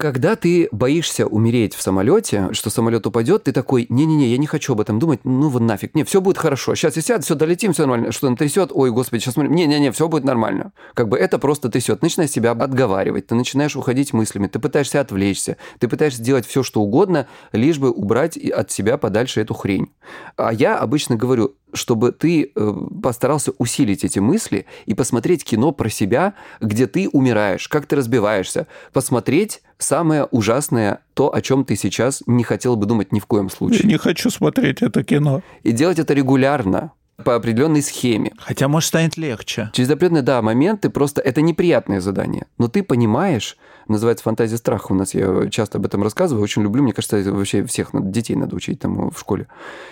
Когда 0.01 0.35
ты 0.35 0.67
боишься 0.73 1.27
умереть 1.27 1.75
в 1.75 1.83
самолете, 1.83 2.49
что 2.53 2.71
самолет 2.71 3.07
упадет, 3.07 3.45
ты 3.45 3.53
такой, 3.53 3.85
не-не-не, 3.91 4.29
я 4.29 4.39
не 4.39 4.47
хочу 4.47 4.73
об 4.73 4.81
этом 4.81 4.99
думать, 4.99 5.21
ну 5.25 5.51
вот 5.51 5.61
нафиг, 5.61 5.95
не, 5.95 6.05
все 6.05 6.23
будет 6.23 6.39
хорошо, 6.39 6.75
сейчас 6.75 6.97
я 6.97 7.03
сяду, 7.03 7.23
все 7.23 7.35
долетим, 7.35 7.75
все 7.75 7.83
нормально, 7.83 8.11
что 8.11 8.27
он 8.27 8.35
трясет, 8.35 8.71
ой, 8.73 8.91
господи, 8.93 9.21
сейчас 9.21 9.35
смотрим, 9.35 9.53
не-не-не, 9.53 9.93
все 9.93 10.09
будет 10.09 10.25
нормально. 10.25 10.73
Как 10.95 11.11
бы 11.11 11.19
это 11.19 11.39
просто 11.39 11.69
трясет, 11.69 12.01
начинаешь 12.01 12.31
себя 12.31 12.53
отговаривать, 12.53 13.27
ты 13.27 13.35
начинаешь 13.35 13.77
уходить 13.77 14.15
мыслями, 14.15 14.47
ты 14.47 14.59
пытаешься 14.59 15.01
отвлечься, 15.01 15.59
ты 15.79 15.87
пытаешься 15.87 16.23
сделать 16.23 16.47
все, 16.47 16.63
что 16.63 16.81
угодно, 16.81 17.27
лишь 17.53 17.79
бы 17.79 17.91
убрать 17.91 18.39
от 18.39 18.71
себя 18.71 18.97
подальше 18.97 19.43
эту 19.43 19.53
хрень. 19.53 19.93
А 20.39 20.51
я 20.51 20.79
обычно 20.79 21.17
говорю, 21.17 21.57
чтобы 21.73 22.12
ты 22.12 22.53
э, 22.55 22.73
постарался 23.03 23.53
усилить 23.59 24.05
эти 24.05 24.18
мысли 24.18 24.66
и 24.87 24.95
посмотреть 24.95 25.45
кино 25.45 25.73
про 25.73 25.89
себя, 25.89 26.35
где 26.61 26.87
ты 26.87 27.09
умираешь, 27.09 27.68
как 27.68 27.87
ты 27.87 27.97
разбиваешься, 27.97 28.66
посмотреть 28.93 29.62
самое 29.79 30.25
ужасное, 30.25 31.01
то, 31.14 31.35
о 31.35 31.41
чем 31.41 31.64
ты 31.64 31.77
сейчас 31.77 32.23
не 32.27 32.45
хотел 32.45 32.77
бы 32.77 32.87
думать 32.87 33.12
ни 33.12 33.21
в 33.21 33.27
коем 33.27 33.51
случае. 33.51 33.83
Я 33.85 33.89
не 33.89 33.99
хочу 33.99 34.31
смотреть 34.31 34.83
это 34.83 35.03
кино. 35.05 35.43
И 35.62 35.73
делать 35.73 35.99
это 35.99 36.14
регулярно 36.14 36.93
по 37.21 37.35
определенной 37.35 37.83
схеме. 37.83 38.33
Хотя, 38.39 38.68
может, 38.68 38.89
станет 38.89 39.16
легче. 39.16 39.71
Через 39.73 39.91
определенный, 39.91 40.23
да, 40.23 40.43
момент 40.43 40.83
ты 40.83 40.91
просто... 40.91 41.21
Это 41.21 41.41
неприятное 41.41 42.01
задание. 42.01 42.47
Но 42.59 42.68
ты 42.68 42.83
понимаешь, 42.83 43.57
называется 43.89 44.25
фантазия 44.25 44.57
страха 44.57 44.93
у 44.93 44.95
нас, 44.95 45.14
я 45.14 45.49
часто 45.51 45.79
об 45.79 45.87
этом 45.87 46.03
рассказываю, 46.03 46.43
очень 46.43 46.62
люблю, 46.62 46.83
мне 46.83 46.93
кажется, 46.93 47.23
вообще 47.33 47.64
всех 47.64 47.91
детей 47.93 48.35
надо 48.35 48.57
учить 48.57 48.81
там 48.81 49.11
в 49.11 49.18
школе. 49.18 49.47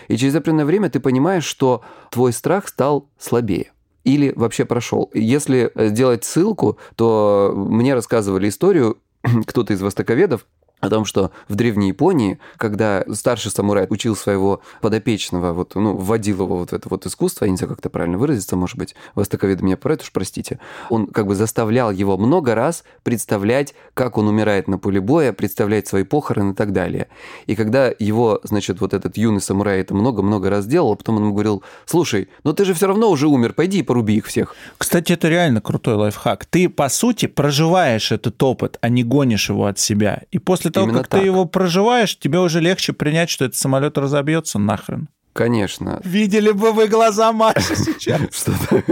И 0.09 0.16
через 0.16 0.35
определенное 0.35 0.64
время 0.64 0.91
ты 0.91 1.01
понимаешь, 1.01 1.45
что 1.45 1.83
твой 2.11 2.33
страх 2.33 2.68
стал 2.68 3.09
слабее 3.18 3.72
или 4.05 4.33
вообще 4.35 4.64
прошел. 4.64 5.11
Если 5.12 5.70
сделать 5.76 6.24
ссылку, 6.24 6.79
то 6.97 7.53
мне 7.55 7.95
рассказывали 7.95 8.49
историю 8.49 8.99
кто-то 9.47 9.72
из 9.72 9.83
востоковедов, 9.83 10.47
о 10.81 10.89
том, 10.89 11.05
что 11.05 11.31
в 11.49 11.55
Древней 11.55 11.89
Японии, 11.89 12.39
когда 12.57 13.05
старший 13.12 13.51
самурай 13.51 13.87
учил 13.91 14.16
своего 14.16 14.62
подопечного, 14.81 15.53
вот, 15.53 15.74
ну, 15.74 15.97
вводил 15.97 16.43
его 16.43 16.57
вот 16.57 16.70
в 16.70 16.72
это 16.72 16.89
вот 16.89 17.07
искусство, 17.07 17.45
я 17.45 17.51
не 17.51 17.57
знаю, 17.57 17.70
как 17.70 17.81
это 17.81 17.91
правильно 17.91 18.18
выразиться, 18.18 18.57
может 18.57 18.76
быть, 18.76 18.95
востоковеды 19.14 19.64
меня 19.64 19.76
порой, 19.76 19.99
уж 20.01 20.12
простите, 20.12 20.59
он 20.91 21.07
как 21.07 21.26
бы 21.26 21.35
заставлял 21.35 21.91
его 21.91 22.16
много 22.16 22.55
раз 22.55 22.85
представлять, 23.03 23.74
как 23.95 24.18
он 24.18 24.29
умирает 24.29 24.68
на 24.68 24.79
поле 24.79 25.01
боя, 25.01 25.33
представлять 25.33 25.87
свои 25.89 26.05
похороны 26.05 26.53
и 26.53 26.55
так 26.55 26.72
далее. 26.72 27.09
И 27.47 27.57
когда 27.57 27.93
его, 27.99 28.41
значит, 28.45 28.81
вот 28.81 28.95
этот 28.95 29.16
юный 29.16 29.41
самурай 29.41 29.81
это 29.81 29.95
много-много 29.95 30.51
раз 30.51 30.66
делал, 30.66 30.97
потом 30.97 31.16
он 31.16 31.22
ему 31.24 31.33
говорил, 31.33 31.62
слушай, 31.87 32.29
но 32.45 32.53
ты 32.53 32.64
же 32.64 32.74
все 32.74 32.87
равно 32.87 33.11
уже 33.11 33.29
умер, 33.29 33.55
пойди 33.55 33.79
и 33.79 33.83
поруби 33.83 34.16
их 34.16 34.26
всех. 34.26 34.55
Кстати, 34.76 35.12
это 35.12 35.29
реально 35.29 35.61
крутой 35.61 35.95
лайфхак. 35.95 36.45
Ты, 36.47 36.68
по 36.68 36.89
сути, 36.89 37.26
проживаешь 37.26 38.12
этот 38.12 38.43
опыт, 38.43 38.79
а 38.81 38.89
не 38.89 39.05
гонишь 39.05 39.49
его 39.49 39.66
от 39.66 39.79
себя. 39.79 40.22
И 40.31 40.39
после 40.39 40.68
после 40.69 40.73
того, 40.73 40.87
Именно 40.87 40.99
как 40.99 41.09
так. 41.09 41.21
ты 41.21 41.27
его 41.27 41.45
проживаешь, 41.45 42.19
тебе 42.19 42.39
уже 42.39 42.61
легче 42.61 42.93
принять, 42.93 43.31
что 43.31 43.45
этот 43.45 43.57
самолет 43.57 43.99
разобьется 43.99 44.59
нахрен. 44.59 45.09
Конечно. 45.33 46.01
Видели 46.05 46.51
бы 46.51 46.73
вы 46.73 46.89
глаза 46.89 47.33
Маши 47.33 47.77
сейчас. 47.77 48.21
Что-то. 48.33 48.83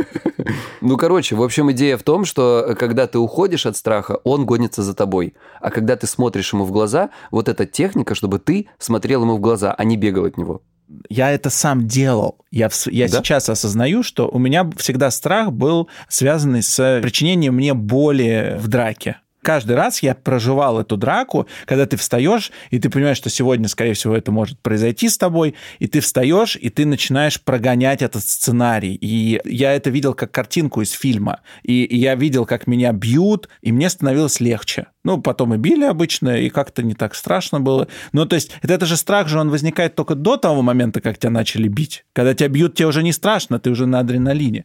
Ну, 0.80 0.96
короче, 0.96 1.34
в 1.34 1.42
общем, 1.42 1.72
идея 1.72 1.96
в 1.96 2.04
том, 2.04 2.24
что 2.24 2.76
когда 2.78 3.08
ты 3.08 3.18
уходишь 3.18 3.66
от 3.66 3.76
страха, 3.76 4.18
он 4.22 4.46
гонится 4.46 4.82
за 4.82 4.94
тобой. 4.94 5.34
А 5.60 5.70
когда 5.70 5.96
ты 5.96 6.06
смотришь 6.06 6.52
ему 6.52 6.64
в 6.64 6.70
глаза, 6.70 7.10
вот 7.32 7.48
эта 7.48 7.66
техника, 7.66 8.14
чтобы 8.14 8.38
ты 8.38 8.68
смотрел 8.78 9.22
ему 9.22 9.36
в 9.36 9.40
глаза, 9.40 9.74
а 9.76 9.82
не 9.82 9.96
бегал 9.96 10.26
от 10.26 10.36
него. 10.36 10.62
Я 11.08 11.32
это 11.32 11.50
сам 11.50 11.88
делал. 11.88 12.38
Я, 12.52 12.70
я 12.86 13.08
да? 13.08 13.18
сейчас 13.18 13.48
осознаю, 13.48 14.04
что 14.04 14.28
у 14.28 14.38
меня 14.38 14.70
всегда 14.76 15.10
страх 15.10 15.50
был 15.50 15.88
связанный 16.08 16.62
с 16.62 17.00
причинением 17.02 17.54
мне 17.56 17.74
боли 17.74 18.56
в 18.60 18.68
драке 18.68 19.16
каждый 19.46 19.76
раз 19.76 20.02
я 20.02 20.16
проживал 20.16 20.80
эту 20.80 20.96
драку, 20.96 21.46
когда 21.66 21.86
ты 21.86 21.96
встаешь, 21.96 22.50
и 22.70 22.80
ты 22.80 22.90
понимаешь, 22.90 23.16
что 23.16 23.30
сегодня, 23.30 23.68
скорее 23.68 23.92
всего, 23.92 24.16
это 24.16 24.32
может 24.32 24.58
произойти 24.58 25.08
с 25.08 25.16
тобой, 25.16 25.54
и 25.78 25.86
ты 25.86 26.00
встаешь, 26.00 26.58
и 26.60 26.68
ты 26.68 26.84
начинаешь 26.84 27.40
прогонять 27.40 28.02
этот 28.02 28.24
сценарий. 28.24 28.96
И 28.96 29.40
я 29.44 29.72
это 29.72 29.90
видел 29.90 30.14
как 30.14 30.32
картинку 30.32 30.82
из 30.82 30.90
фильма. 30.90 31.42
И, 31.62 31.86
я 31.96 32.16
видел, 32.16 32.44
как 32.44 32.66
меня 32.66 32.90
бьют, 32.92 33.48
и 33.62 33.70
мне 33.70 33.88
становилось 33.88 34.40
легче. 34.40 34.88
Ну, 35.04 35.22
потом 35.22 35.54
и 35.54 35.58
били 35.58 35.84
обычно, 35.84 36.40
и 36.40 36.50
как-то 36.50 36.82
не 36.82 36.94
так 36.94 37.14
страшно 37.14 37.60
было. 37.60 37.86
Ну, 38.10 38.26
то 38.26 38.34
есть, 38.34 38.50
это, 38.62 38.74
это 38.74 38.84
же 38.84 38.96
страх 38.96 39.28
же, 39.28 39.38
он 39.38 39.50
возникает 39.50 39.94
только 39.94 40.16
до 40.16 40.38
того 40.38 40.62
момента, 40.62 41.00
как 41.00 41.18
тебя 41.18 41.30
начали 41.30 41.68
бить. 41.68 42.04
Когда 42.14 42.34
тебя 42.34 42.48
бьют, 42.48 42.74
тебе 42.74 42.88
уже 42.88 43.04
не 43.04 43.12
страшно, 43.12 43.60
ты 43.60 43.70
уже 43.70 43.86
на 43.86 44.00
адреналине. 44.00 44.64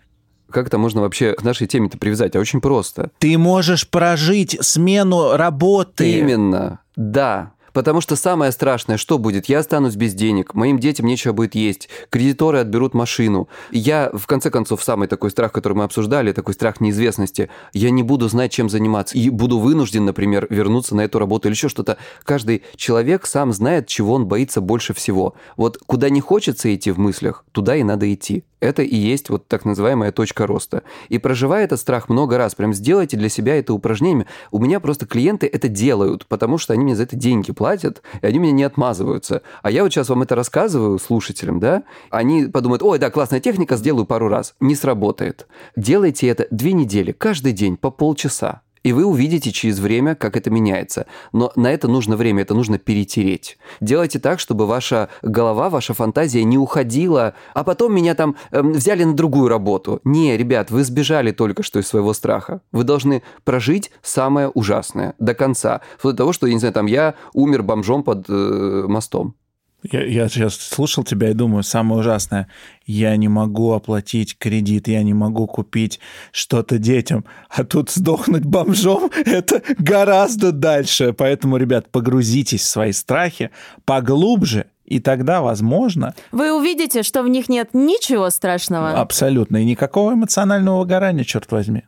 Как 0.51 0.67
это 0.67 0.77
можно 0.77 1.01
вообще 1.01 1.33
к 1.33 1.43
нашей 1.43 1.67
теме-то 1.67 1.97
привязать? 1.97 2.35
А 2.35 2.39
очень 2.39 2.61
просто. 2.61 3.11
Ты 3.19 3.37
можешь 3.37 3.87
прожить 3.87 4.57
смену 4.61 5.35
работы. 5.35 6.19
Именно, 6.19 6.79
да. 6.95 7.51
Потому 7.73 8.01
что 8.01 8.15
самое 8.15 8.51
страшное, 8.51 8.97
что 8.97 9.17
будет? 9.17 9.47
Я 9.47 9.59
останусь 9.59 9.95
без 9.95 10.13
денег, 10.13 10.53
моим 10.53 10.79
детям 10.79 11.05
нечего 11.05 11.33
будет 11.33 11.55
есть, 11.55 11.89
кредиторы 12.09 12.59
отберут 12.59 12.93
машину. 12.93 13.47
Я, 13.71 14.11
в 14.13 14.27
конце 14.27 14.49
концов, 14.49 14.83
самый 14.83 15.07
такой 15.07 15.31
страх, 15.31 15.51
который 15.51 15.73
мы 15.73 15.83
обсуждали, 15.83 16.31
такой 16.33 16.53
страх 16.53 16.81
неизвестности, 16.81 17.49
я 17.73 17.89
не 17.89 18.03
буду 18.03 18.27
знать, 18.27 18.51
чем 18.51 18.69
заниматься. 18.69 19.17
И 19.17 19.29
буду 19.29 19.59
вынужден, 19.59 20.05
например, 20.05 20.47
вернуться 20.49 20.95
на 20.95 21.01
эту 21.01 21.19
работу 21.19 21.47
или 21.47 21.55
еще 21.55 21.69
что-то. 21.69 21.97
Каждый 22.23 22.63
человек 22.75 23.25
сам 23.25 23.53
знает, 23.53 23.87
чего 23.87 24.13
он 24.13 24.25
боится 24.25 24.61
больше 24.61 24.93
всего. 24.93 25.35
Вот 25.57 25.77
куда 25.85 26.09
не 26.09 26.21
хочется 26.21 26.73
идти 26.73 26.91
в 26.91 26.99
мыслях, 26.99 27.45
туда 27.51 27.75
и 27.75 27.83
надо 27.83 28.11
идти. 28.13 28.43
Это 28.61 28.83
и 28.83 28.95
есть 28.95 29.29
вот 29.29 29.47
так 29.47 29.65
называемая 29.65 30.11
точка 30.11 30.45
роста. 30.45 30.83
И 31.09 31.17
проживая 31.17 31.63
этот 31.63 31.79
страх 31.79 32.09
много 32.09 32.37
раз, 32.37 32.53
прям 32.53 32.75
сделайте 32.75 33.17
для 33.17 33.27
себя 33.27 33.57
это 33.57 33.73
упражнение. 33.73 34.27
У 34.51 34.59
меня 34.59 34.79
просто 34.79 35.07
клиенты 35.07 35.47
это 35.47 35.67
делают, 35.67 36.27
потому 36.27 36.59
что 36.59 36.73
они 36.73 36.83
мне 36.83 36.95
за 36.95 37.03
это 37.03 37.15
деньги 37.15 37.51
платят, 37.61 38.01
и 38.23 38.25
они 38.25 38.39
меня 38.39 38.53
не 38.53 38.63
отмазываются. 38.63 39.43
А 39.61 39.69
я 39.69 39.83
вот 39.83 39.93
сейчас 39.93 40.09
вам 40.09 40.23
это 40.23 40.33
рассказываю 40.33 40.97
слушателям, 40.97 41.59
да, 41.59 41.83
они 42.09 42.45
подумают, 42.45 42.81
ой, 42.81 42.97
да, 42.97 43.11
классная 43.11 43.39
техника, 43.39 43.75
сделаю 43.75 44.07
пару 44.07 44.29
раз. 44.29 44.55
Не 44.59 44.73
сработает. 44.73 45.45
Делайте 45.75 46.27
это 46.27 46.47
две 46.49 46.73
недели, 46.73 47.11
каждый 47.11 47.51
день 47.51 47.77
по 47.77 47.91
полчаса. 47.91 48.61
И 48.83 48.93
вы 48.93 49.05
увидите 49.05 49.51
через 49.51 49.79
время, 49.79 50.15
как 50.15 50.35
это 50.35 50.49
меняется. 50.49 51.05
Но 51.33 51.51
на 51.55 51.71
это 51.71 51.87
нужно 51.87 52.15
время, 52.15 52.41
это 52.41 52.53
нужно 52.53 52.79
перетереть. 52.79 53.57
Делайте 53.79 54.19
так, 54.19 54.39
чтобы 54.39 54.65
ваша 54.65 55.09
голова, 55.21 55.69
ваша 55.69 55.93
фантазия 55.93 56.43
не 56.43 56.57
уходила, 56.57 57.33
а 57.53 57.63
потом 57.63 57.93
меня 57.93 58.15
там 58.15 58.35
э, 58.51 58.61
взяли 58.61 59.03
на 59.03 59.13
другую 59.13 59.49
работу. 59.49 60.01
Не, 60.03 60.35
ребят, 60.37 60.71
вы 60.71 60.83
сбежали 60.83 61.31
только 61.31 61.63
что 61.63 61.79
из 61.79 61.87
своего 61.87 62.13
страха. 62.13 62.61
Вы 62.71 62.83
должны 62.83 63.23
прожить 63.43 63.91
самое 64.01 64.49
ужасное 64.49 65.13
до 65.19 65.33
конца. 65.33 65.81
Вплоть 65.97 66.15
до 66.15 66.23
того, 66.23 66.33
что, 66.33 66.47
я 66.47 66.53
не 66.53 66.59
знаю, 66.59 66.73
там 66.73 66.87
я 66.87 67.15
умер 67.33 67.63
бомжом 67.63 68.03
под 68.03 68.25
э, 68.29 68.85
мостом. 68.87 69.35
Я, 69.83 70.05
я 70.05 70.29
сейчас 70.29 70.55
слушал 70.55 71.03
тебя 71.03 71.29
и 71.29 71.33
думаю, 71.33 71.63
самое 71.63 72.01
ужасное, 72.01 72.47
я 72.85 73.15
не 73.15 73.27
могу 73.27 73.71
оплатить 73.73 74.37
кредит, 74.37 74.87
я 74.87 75.01
не 75.01 75.13
могу 75.13 75.47
купить 75.47 75.99
что-то 76.31 76.77
детям, 76.77 77.25
а 77.49 77.63
тут 77.63 77.89
сдохнуть 77.89 78.45
бомжом– 78.45 79.09
это 79.25 79.63
гораздо 79.79 80.51
дальше. 80.51 81.13
Поэтому, 81.13 81.57
ребят, 81.57 81.89
погрузитесь 81.89 82.61
в 82.61 82.67
свои 82.67 82.91
страхи 82.91 83.49
поглубже 83.85 84.67
И 84.85 84.99
тогда, 84.99 85.41
возможно... 85.41 86.13
Вы 86.31 86.53
увидите, 86.53 87.01
что 87.01 87.23
в 87.23 87.27
них 87.27 87.49
нет 87.49 87.69
ничего 87.73 88.29
страшного. 88.29 88.91
Абсолютно. 88.91 89.57
И 89.57 89.65
никакого 89.65 90.13
эмоционального 90.13 90.79
выгорания, 90.79 91.23
черт 91.23 91.51
возьми. 91.51 91.83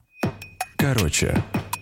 Короче. 0.77 1.27
Короче. 1.27 1.72